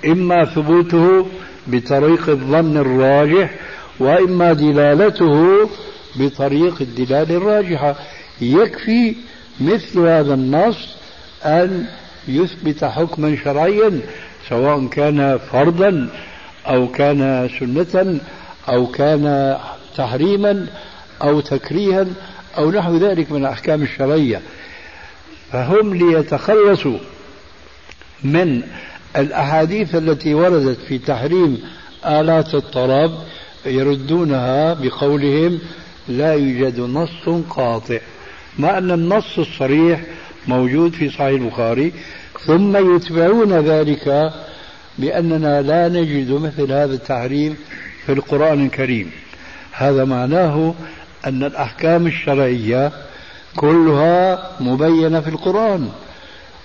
إما 0.06 0.44
ثبوته 0.44 1.26
بطريق 1.66 2.28
الظن 2.28 2.76
الراجح 2.76 3.54
وإما 4.00 4.52
دلالته 4.52 5.68
بطريق 6.16 6.74
الدلالة 6.80 7.36
الراجحة. 7.36 7.96
يكفي 8.40 9.14
مثل 9.60 9.98
هذا 9.98 10.34
النص 10.34 10.88
أن 11.44 11.86
يثبت 12.28 12.84
حكما 12.84 13.36
شرعيا 13.44 14.00
سواء 14.48 14.86
كان 14.86 15.38
فرضا 15.52 16.08
أو 16.66 16.88
كان 16.88 17.48
سنة 17.60 18.20
أو 18.68 18.86
كان 18.86 19.56
تحريما 19.96 20.66
أو 21.22 21.40
تكريها 21.40 22.06
أو 22.58 22.70
نحو 22.70 22.96
ذلك 22.96 23.32
من 23.32 23.40
الأحكام 23.40 23.82
الشرعية. 23.82 24.40
فهم 25.52 25.94
ليتخلصوا 25.94 26.98
من 28.24 28.62
الأحاديث 29.16 29.94
التي 29.94 30.34
وردت 30.34 30.78
في 30.88 30.98
تحريم 30.98 31.62
آلات 32.06 32.54
الطرب 32.54 33.12
يردونها 33.66 34.74
بقولهم 34.74 35.58
لا 36.08 36.34
يوجد 36.34 36.80
نص 36.80 37.28
قاطع 37.50 37.98
مع 38.58 38.78
أن 38.78 38.90
النص 38.90 39.38
الصريح 39.38 40.00
موجود 40.48 40.92
في 40.92 41.08
صحيح 41.08 41.20
البخاري. 41.20 41.92
ثم 42.46 42.96
يتبعون 42.96 43.52
ذلك 43.52 44.32
بأننا 44.98 45.62
لا 45.62 45.88
نجد 45.88 46.30
مثل 46.30 46.72
هذا 46.72 46.94
التحريم 46.94 47.56
في 48.06 48.12
القرآن 48.12 48.66
الكريم. 48.66 49.10
هذا 49.72 50.04
معناه 50.04 50.74
أن 51.26 51.44
الأحكام 51.44 52.06
الشرعية 52.06 52.92
كلها 53.56 54.50
مبينة 54.60 55.20
في 55.20 55.28
القرآن 55.28 55.88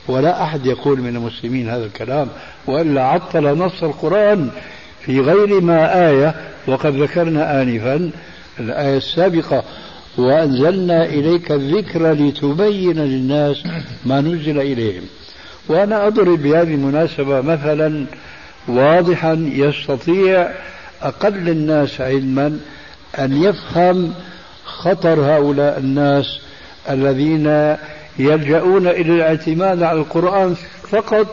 ولا 0.07 0.43
أحد 0.43 0.65
يقول 0.65 1.01
من 1.01 1.15
المسلمين 1.15 1.69
هذا 1.69 1.85
الكلام 1.85 2.27
وإلا 2.67 3.03
عطل 3.03 3.57
نص 3.57 3.83
القرآن 3.83 4.49
في 5.01 5.19
غير 5.19 5.61
ما 5.61 6.09
آية 6.09 6.35
وقد 6.67 6.95
ذكرنا 6.95 7.61
آنفا 7.61 8.11
الآية 8.59 8.97
السابقة 8.97 9.63
وأنزلنا 10.17 11.05
إليك 11.05 11.51
الذكر 11.51 12.11
لتبين 12.11 12.99
للناس 12.99 13.63
ما 14.05 14.21
نزل 14.21 14.59
إليهم. 14.59 15.03
وأنا 15.69 16.07
أضرب 16.07 16.41
بهذه 16.43 16.73
المناسبة 16.73 17.41
مثلا 17.41 18.05
واضحا 18.67 19.33
يستطيع 19.53 20.49
أقل 21.01 21.49
الناس 21.49 22.01
علما 22.01 22.59
أن 23.19 23.43
يفهم 23.43 24.13
خطر 24.65 25.19
هؤلاء 25.21 25.79
الناس 25.79 26.39
الذين 26.89 27.75
يلجؤون 28.19 28.87
إلى 28.87 29.13
الاعتماد 29.13 29.83
على 29.83 29.99
القرآن 29.99 30.55
فقط 30.89 31.27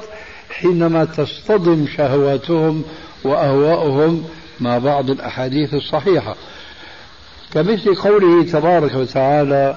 حينما 0.51 1.05
تصطدم 1.05 1.87
شهواتهم 1.97 2.85
وأهواؤهم 3.25 4.25
مع 4.61 4.79
بعض 4.79 5.11
الأحاديث 5.11 5.75
الصحيحة. 5.75 6.37
كمثل 7.53 7.95
قوله 7.95 8.45
تبارك 8.45 8.95
وتعالى 8.95 9.77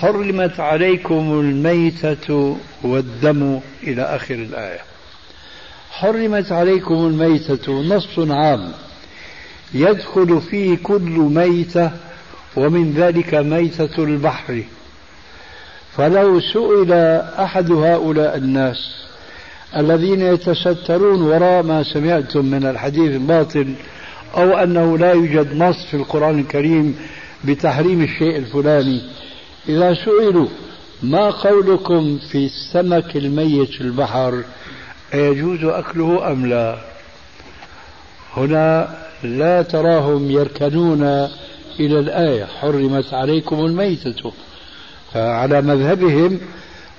حرمت 0.00 0.60
عليكم 0.60 1.40
الميتة 1.40 2.56
والدم 2.82 3.60
إلى 3.82 4.02
آخر 4.02 4.34
الآية. 4.34 4.80
حرمت 5.90 6.52
عليكم 6.52 6.94
الميتة 6.94 7.72
نص 7.72 8.18
عام 8.18 8.72
يدخل 9.74 10.40
فيه 10.40 10.76
كل 10.82 11.30
ميتة 11.34 11.90
ومن 12.56 12.92
ذلك 12.92 13.34
ميتة 13.34 14.04
البحر. 14.04 14.62
فلو 15.96 16.40
سئل 16.40 16.92
أحد 17.38 17.72
هؤلاء 17.72 18.36
الناس 18.36 19.06
الذين 19.76 20.20
يتسترون 20.20 21.22
وراء 21.22 21.62
ما 21.62 21.82
سمعتم 21.82 22.44
من 22.44 22.66
الحديث 22.66 23.10
الباطل 23.10 23.74
أو 24.36 24.58
أنه 24.58 24.98
لا 24.98 25.12
يوجد 25.12 25.56
نص 25.56 25.86
في 25.86 25.94
القرآن 25.94 26.38
الكريم 26.38 26.96
بتحريم 27.44 28.02
الشيء 28.02 28.36
الفلاني 28.36 29.02
إذا 29.68 29.94
سئلوا 29.94 30.48
ما 31.02 31.30
قولكم 31.30 32.18
في 32.18 32.46
السمك 32.46 33.16
الميت 33.16 33.68
في 33.68 33.80
البحر؟ 33.80 34.44
أيجوز 35.14 35.64
أكله 35.64 36.32
أم 36.32 36.46
لا؟ 36.46 36.78
هنا 38.36 38.96
لا 39.22 39.62
تراهم 39.62 40.30
يركنون 40.30 41.02
إلى 41.80 41.98
الآية 41.98 42.44
حرمت 42.44 43.14
عليكم 43.14 43.64
الميتة. 43.64 44.32
فعلى 45.12 45.62
مذهبهم 45.62 46.40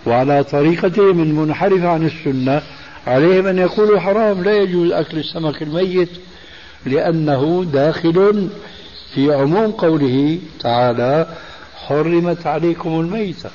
وعلى 0.05 0.43
طريقتهم 0.43 1.24
المنحرفة 1.24 1.88
عن 1.88 2.05
السنة 2.05 2.61
عليهم 3.07 3.47
أن 3.47 3.57
يقولوا 3.57 3.99
حرام 3.99 4.43
لا 4.43 4.57
يجوز 4.57 4.91
أكل 4.91 5.18
السمك 5.18 5.61
الميت 5.61 6.09
لأنه 6.86 7.66
داخل 7.74 8.49
في 9.14 9.34
عموم 9.34 9.72
قوله 9.72 10.39
تعالى 10.59 11.28
حرمت 11.88 12.48
عليكم 12.48 13.00
الميتة. 13.00 13.50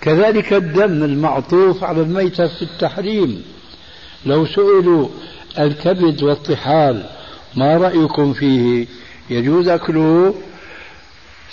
كذلك 0.00 0.52
الدم 0.52 1.04
المعطوف 1.04 1.84
على 1.84 2.00
الميتة 2.00 2.46
في 2.46 2.62
التحريم. 2.62 3.42
لو 4.26 4.46
سئلوا 4.46 5.08
الكبد 5.58 6.22
والطحال 6.22 7.06
ما 7.56 7.76
رأيكم 7.76 8.32
فيه 8.32 8.86
يجوز 9.30 9.68
أكله؟ 9.68 10.34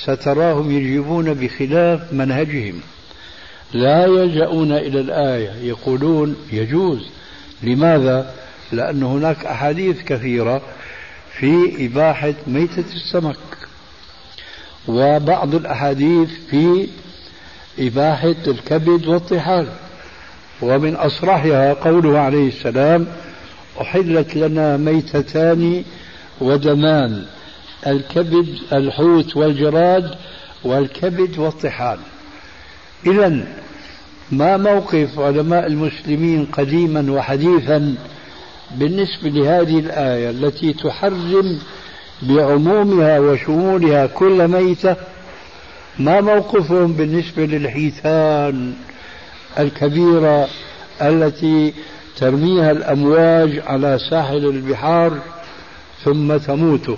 ستراهم 0.03 0.71
يجيبون 0.71 1.33
بخلاف 1.33 2.13
منهجهم. 2.13 2.81
لا 3.73 4.05
يلجؤون 4.05 4.71
إلى 4.71 4.99
الآية. 4.99 5.49
يقولون 5.49 6.35
يجوز. 6.51 7.09
لماذا؟ 7.63 8.33
لأن 8.71 9.03
هناك 9.03 9.45
أحاديث 9.45 10.03
كثيرة 10.03 10.61
في 11.39 11.85
إباحة 11.85 12.33
ميتة 12.47 12.85
السمك. 12.95 13.48
وبعض 14.89 15.55
الأحاديث 15.55 16.29
في 16.49 16.87
إباحة 17.79 18.35
الكبد 18.47 19.07
والطحال. 19.07 19.67
ومن 20.61 20.95
أصرحها 20.95 21.73
قوله 21.73 22.19
عليه 22.19 22.47
السلام 22.47 23.07
أحلت 23.81 24.35
لنا 24.35 24.77
ميتتان 24.77 25.83
ودمان 26.41 27.25
الكبد 27.87 28.47
الحوت 28.73 29.37
والجراد 29.37 30.15
والكبد 30.63 31.39
والطحال. 31.39 31.99
إذا 33.07 33.47
ما 34.31 34.57
موقف 34.57 35.19
علماء 35.19 35.67
المسلمين 35.67 36.45
قديما 36.45 37.11
وحديثا 37.11 37.95
بالنسبة 38.75 39.29
لهذه 39.29 39.79
الآية 39.79 40.29
التي 40.29 40.73
تحرم 40.73 41.59
بعمومها 42.21 43.19
وشمولها 43.19 44.05
كل 44.05 44.47
ميتة 44.47 44.95
ما 45.99 46.21
موقفهم 46.21 46.93
بالنسبة 46.93 47.45
للحيتان 47.45 48.73
الكبيرة 49.59 50.47
التي 51.01 51.73
ترميها 52.17 52.71
الأمواج 52.71 53.61
على 53.67 53.99
ساحل 54.09 54.45
البحار 54.45 55.19
ثم 56.03 56.37
تموت 56.37 56.97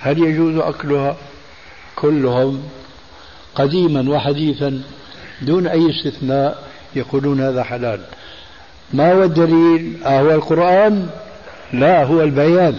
هل 0.00 0.18
يجوز 0.18 0.56
أكلها 0.58 1.16
كلهم 1.96 2.62
قديما 3.54 4.10
وحديثا 4.10 4.82
دون 5.42 5.66
أي 5.66 5.90
استثناء؟ 5.90 6.64
يقولون 6.96 7.40
هذا 7.40 7.62
حلال. 7.62 8.00
ما 8.92 9.12
هو 9.12 9.22
الدليل؟ 9.22 9.96
أهو 10.04 10.30
القرآن؟ 10.30 11.08
لا 11.72 12.04
هو 12.04 12.22
البيان. 12.22 12.76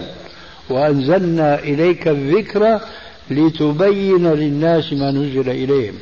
وأنزلنا 0.70 1.58
إليك 1.58 2.08
الذكر 2.08 2.80
لتبين 3.30 4.32
للناس 4.32 4.92
ما 4.92 5.10
نزل 5.10 5.50
إليهم. 5.50 5.94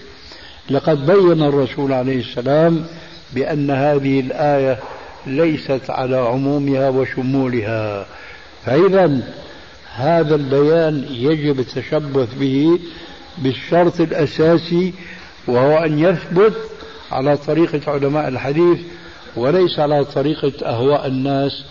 لقد 0.70 1.06
بين 1.06 1.42
الرسول 1.42 1.92
عليه 1.92 2.20
السلام 2.20 2.84
بأن 3.34 3.70
هذه 3.70 4.20
الآية 4.20 4.78
ليست 5.26 5.90
على 5.90 6.16
عمومها 6.16 6.88
وشمولها. 6.88 8.06
فإذا 8.64 9.20
هذا 9.94 10.34
البيان 10.34 11.04
يجب 11.10 11.60
التشبث 11.60 12.34
به 12.34 12.78
بالشرط 13.38 14.00
الأساسي 14.00 14.94
وهو 15.46 15.78
أن 15.78 15.98
يثبت 15.98 16.54
على 17.12 17.36
طريقة 17.36 17.92
علماء 17.92 18.28
الحديث 18.28 18.78
وليس 19.36 19.78
على 19.78 20.04
طريقة 20.04 20.52
أهواء 20.66 21.06
الناس 21.06 21.64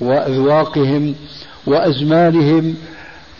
وأذواقهم 0.00 1.14
وأزمانهم 1.66 2.76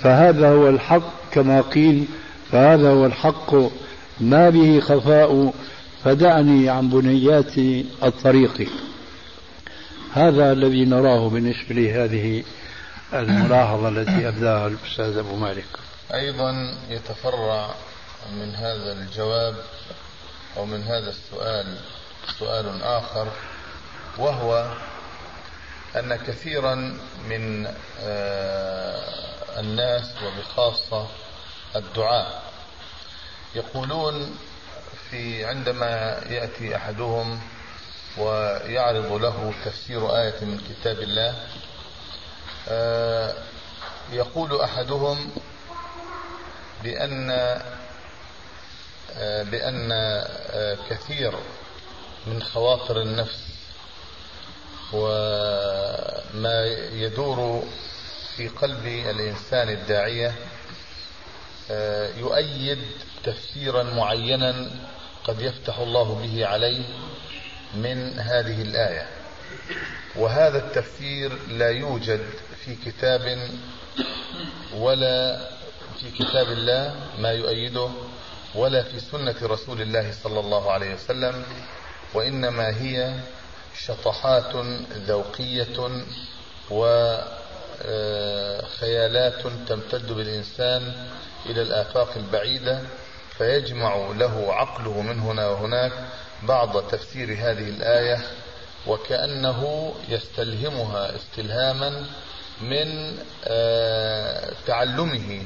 فهذا 0.03 0.49
هو 0.49 0.69
الحق 0.69 1.31
كما 1.33 1.61
قيل 1.61 2.05
فهذا 2.53 2.91
هو 2.91 3.07
الحق 3.07 3.55
ما 4.21 4.51
به 4.51 4.81
خفاء 4.81 5.53
فدعني 6.05 6.69
عن 6.69 6.89
بنيات 6.89 7.59
الطريق. 8.03 8.69
هذا 10.13 10.53
الذي 10.53 10.85
نراه 10.85 11.29
بالنسبة 11.29 11.75
لهذه 11.75 12.45
الملاحظة 13.15 13.89
التي 13.89 14.29
أبداها 14.29 14.67
الأستاذ 14.67 15.19
أبو 15.19 15.37
مالك. 15.37 15.67
أيضا 16.15 16.75
يتفرع 16.91 17.75
من 18.41 18.55
هذا 18.55 18.93
الجواب 18.93 19.55
أو 20.57 20.67
من 20.67 20.83
هذا 20.83 21.11
السؤال 21.11 21.67
سؤال 22.39 22.83
آخر 22.83 23.29
وهو 24.19 24.75
أن 25.97 26.17
كثيرا 26.17 26.75
من 27.29 27.67
آه، 28.01 29.61
الناس 29.61 30.11
وبخاصة 30.23 31.07
الدعاء 31.77 32.43
يقولون 33.55 34.37
في 35.11 35.45
عندما 35.45 36.21
يأتي 36.29 36.77
أحدهم 36.77 37.41
ويعرض 38.19 39.13
له 39.13 39.55
تفسير 39.65 40.17
آية 40.17 40.45
من 40.45 40.61
كتاب 40.69 40.99
الله 40.99 41.35
آه، 42.69 43.35
يقول 44.13 44.61
أحدهم 44.61 45.31
بأن 46.83 47.31
آه، 49.17 49.43
بأن 49.43 49.91
كثير 50.91 51.35
من 52.27 52.43
خواطر 52.43 53.01
النفس 53.03 53.55
وما 56.35 56.65
يدور 56.93 57.65
في 58.37 58.49
قلب 58.49 58.87
الإنسان 58.87 59.69
الداعية 59.69 60.35
آه، 61.71 62.11
يؤيد 62.19 62.79
تفسيرا 63.25 63.83
معينا 63.83 64.71
قد 65.25 65.41
يفتح 65.41 65.79
الله 65.79 66.15
به 66.15 66.47
عليه 66.47 66.85
من 67.75 68.19
هذه 68.19 68.63
الآية. 68.63 69.07
وهذا 70.17 70.59
التفسير 70.59 71.39
لا 71.49 71.71
يوجد 71.71 72.21
في 72.65 72.77
كتاب 72.85 73.49
ولا 74.77 75.49
في 76.01 76.11
كتاب 76.11 76.47
الله 76.53 76.95
ما 77.19 77.31
يؤيده 77.31 77.89
ولا 78.55 78.83
في 78.83 79.01
سنة 79.01 79.35
رسول 79.43 79.83
الله 79.83 80.13
صلى 80.23 80.41
الله 80.41 80.73
عليه 80.73 80.95
وسلم 80.95 81.45
وإنما 82.15 82.69
هي 82.81 83.15
شطحات 83.75 84.57
ذوقية 84.93 86.05
وخيالات 87.81 89.47
تمتد 89.69 90.13
بالإنسان 90.13 90.93
إلى 91.47 91.63
الآفاق 91.63 92.13
البعيدة 92.17 92.81
فيجمع 93.39 93.97
له 93.97 94.53
عقله 94.53 95.03
من 95.03 95.21
هنا 95.21 95.49
وهناك 95.49 95.93
بعض 96.43 96.83
تفسير 96.89 97.33
هذه 97.33 97.69
الآية 97.69 98.25
وكأنه 98.87 99.95
يستلهمها 100.09 101.17
استلهاما 101.17 102.07
من 102.61 103.19
آه، 103.45 104.53
تعلمه 104.67 105.43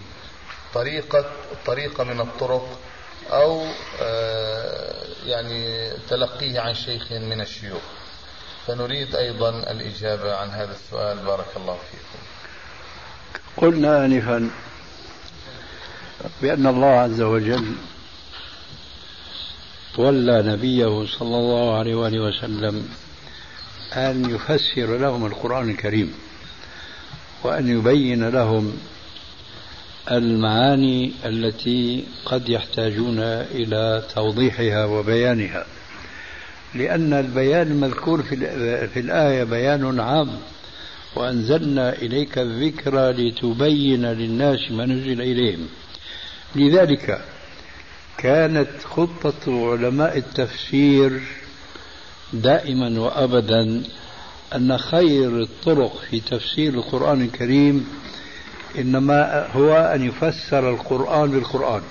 طريقة 0.75 1.25
طريقة 1.67 2.05
من 2.05 2.21
الطرق 2.21 2.79
أو 3.31 3.67
آه، 4.03 5.05
يعني 5.27 5.91
تلقيه 6.11 6.61
عن 6.61 6.75
شيخ 6.75 7.13
من 7.13 7.41
الشيوخ. 7.41 7.83
فنريد 8.69 9.15
أيضا 9.15 9.51
الإجابة 9.71 10.37
عن 10.37 10.49
هذا 10.49 10.73
السؤال. 10.73 11.19
بارك 11.19 11.47
الله 11.57 11.75
فيكم. 11.91 12.19
قلنا 13.57 14.05
آنفا 14.05 14.51
بأن 16.43 16.67
الله 16.67 16.87
عز 16.87 17.21
وجل 17.21 17.75
ولى 19.99 20.43
نبيه 20.43 21.07
صلى 21.07 21.37
الله 21.37 21.79
عليه 21.79 21.95
وآله 21.95 22.21
وسلم 22.21 22.89
أن 23.93 24.31
يفسر 24.31 24.97
لهم 24.97 25.27
القرآن 25.27 25.71
الكريم 25.71 26.15
وأن 27.45 27.79
يبين 27.79 28.29
لهم 28.29 28.79
المعاني 30.11 31.13
التي 31.25 32.05
قد 32.25 32.49
يحتاجون 32.49 33.19
إلى 33.21 34.03
توضيحها 34.15 34.85
وبيانها. 34.85 35.67
لأن 36.75 37.13
البيان 37.13 37.67
المذكور 37.67 38.23
في, 38.23 38.37
في 38.89 39.01
الآية 39.01 39.45
بيان 39.45 40.01
عام 40.01 40.29
وأنزلنا 41.17 41.93
إليك 41.93 42.39
الذكر 42.39 43.11
لتبين 43.11 44.07
للناس 44.07 44.71
ما 44.71 44.87
نزل 44.87 45.21
إليهم. 45.21 45.69
لذلك 46.57 47.21
كانت 48.19 48.69
خطة 48.85 49.71
علماء 49.73 50.19
التفسير 50.19 51.21
دائما 52.33 53.01
وأبدا 53.01 53.83
أن 54.55 54.79
خير 54.79 55.43
الطرق 55.43 56.01
في 56.11 56.21
تفسير 56.21 56.75
القرآن 56.75 57.23
الكريم 57.23 57.89
إنما 58.79 59.47
هو 59.53 59.75
أن 59.75 60.03
يفسر 60.03 60.71
القرآن 60.71 61.31
بالقرآن. 61.31 61.83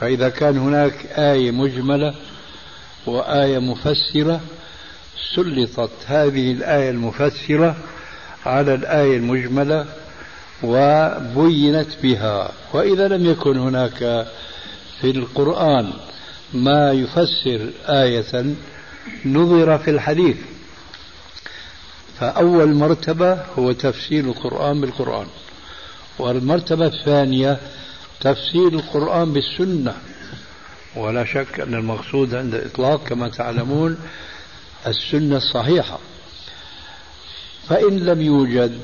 فإذا 0.00 0.28
كان 0.28 0.58
هناك 0.58 1.06
آية 1.06 1.50
مجملة 1.50 2.14
وآية 3.06 3.58
مفسرة 3.58 4.40
سلطت 5.34 5.90
هذه 6.06 6.52
الآية 6.52 6.90
المفسرة 6.90 7.76
على 8.46 8.74
الآية 8.74 9.16
المجملة 9.16 9.86
وبينت 10.62 11.88
بها. 12.02 12.52
وإذا 12.72 13.08
لم 13.08 13.26
يكن 13.26 13.58
هناك 13.58 14.26
في 15.00 15.10
القرآن 15.10 15.92
ما 16.54 16.92
يفسر 16.92 17.70
آية 17.88 18.54
نظر 19.26 19.78
في 19.78 19.90
الحديث 19.90 20.36
فأول 22.18 22.74
مرتبة 22.74 23.38
هو 23.58 23.72
تفسير 23.72 24.24
القرآن 24.24 24.80
بالقرآن 24.80 25.26
والمرتبة 26.18 26.86
الثانية 26.86 27.58
تفسير 28.20 28.68
القرآن 28.68 29.32
بالسنة. 29.32 29.94
ولا 30.96 31.24
شك 31.24 31.60
أن 31.60 31.74
المقصود 31.74 32.34
عند 32.34 32.54
الإطلاق 32.54 33.04
كما 33.04 33.28
تعلمون 33.28 33.98
السنة 34.86 35.36
الصحيحة. 35.36 35.98
فإن 37.68 37.98
لم 37.98 38.20
يوجد 38.20 38.80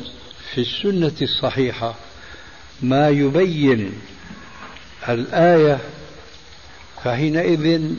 في 0.55 0.61
السنة 0.61 1.13
الصحيحة 1.23 1.95
ما 2.83 3.09
يبين 3.09 3.93
الآية 5.09 5.79
فحينئذ 7.05 7.91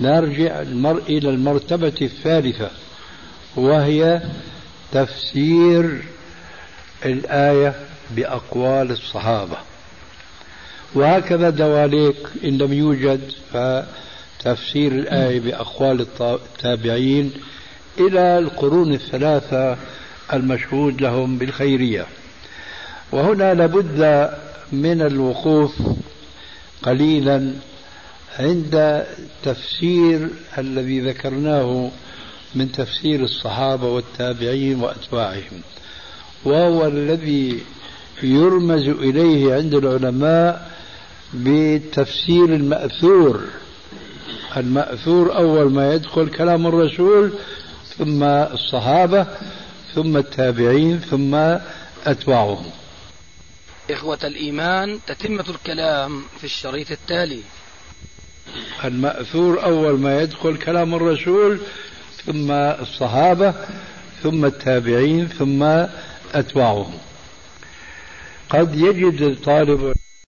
نرجع 0.00 0.60
المرء 0.60 1.02
إلى 1.02 1.30
المرتبة 1.30 1.94
الثالثة 2.02 2.70
وهي 3.56 4.22
تفسير 4.92 6.04
الآية 7.04 7.74
بأقوال 8.10 8.90
الصحابة. 8.90 9.56
وهكذا 10.94 11.50
دواليك 11.50 12.16
إن 12.44 12.58
لم 12.58 12.72
يوجد 12.72 13.20
فتفسير 13.52 14.92
الآية 14.92 15.40
بأقوال 15.40 16.06
التابعين 16.20 17.32
إلى 18.00 18.38
القرون 18.38 18.92
الثلاثة 18.92 19.76
المشهود 20.32 21.00
لهم 21.00 21.38
بالخيرية. 21.38 22.06
وهنا 23.12 23.54
لابد 23.54 24.30
من 24.72 25.02
الوقوف 25.02 25.72
قليلا 26.82 27.52
عند 28.38 29.04
تفسير 29.42 30.28
الذي 30.58 31.00
ذكرناه 31.00 31.90
من 32.54 32.72
تفسير 32.72 33.20
الصحابة 33.24 33.86
والتابعين 33.86 34.80
وأتباعهم 34.80 35.60
وهو 36.44 36.86
الذي 36.86 37.62
يرمز 38.22 38.88
إليه 38.88 39.54
عند 39.54 39.74
العلماء 39.74 40.77
بتفسير 41.34 42.44
المأثور. 42.44 43.44
المأثور 44.56 45.36
أول 45.36 45.72
ما 45.72 45.94
يدخل 45.94 46.28
كلام 46.28 46.66
الرسول 46.66 47.32
ثم 47.98 48.22
الصحابة 48.24 49.26
ثم 49.94 50.16
التابعين 50.16 50.98
ثم 50.98 51.34
أتباعهم. 52.06 52.70
إخوة 53.90 54.18
الإيمان 54.24 54.98
تتمة 55.06 55.44
الكلام 55.48 56.22
في 56.38 56.44
الشريط 56.44 56.90
التالي. 56.90 57.40
المأثور 58.84 59.64
أول 59.64 59.98
ما 59.98 60.22
يدخل 60.22 60.56
كلام 60.56 60.94
الرسول 60.94 61.60
ثم 62.26 62.50
الصحابة 62.52 63.54
ثم 64.22 64.44
التابعين 64.44 65.28
ثم 65.28 65.62
أتباعهم. 66.34 66.98
قد 68.50 68.74
يجد 68.74 69.42
طالب 69.44 69.94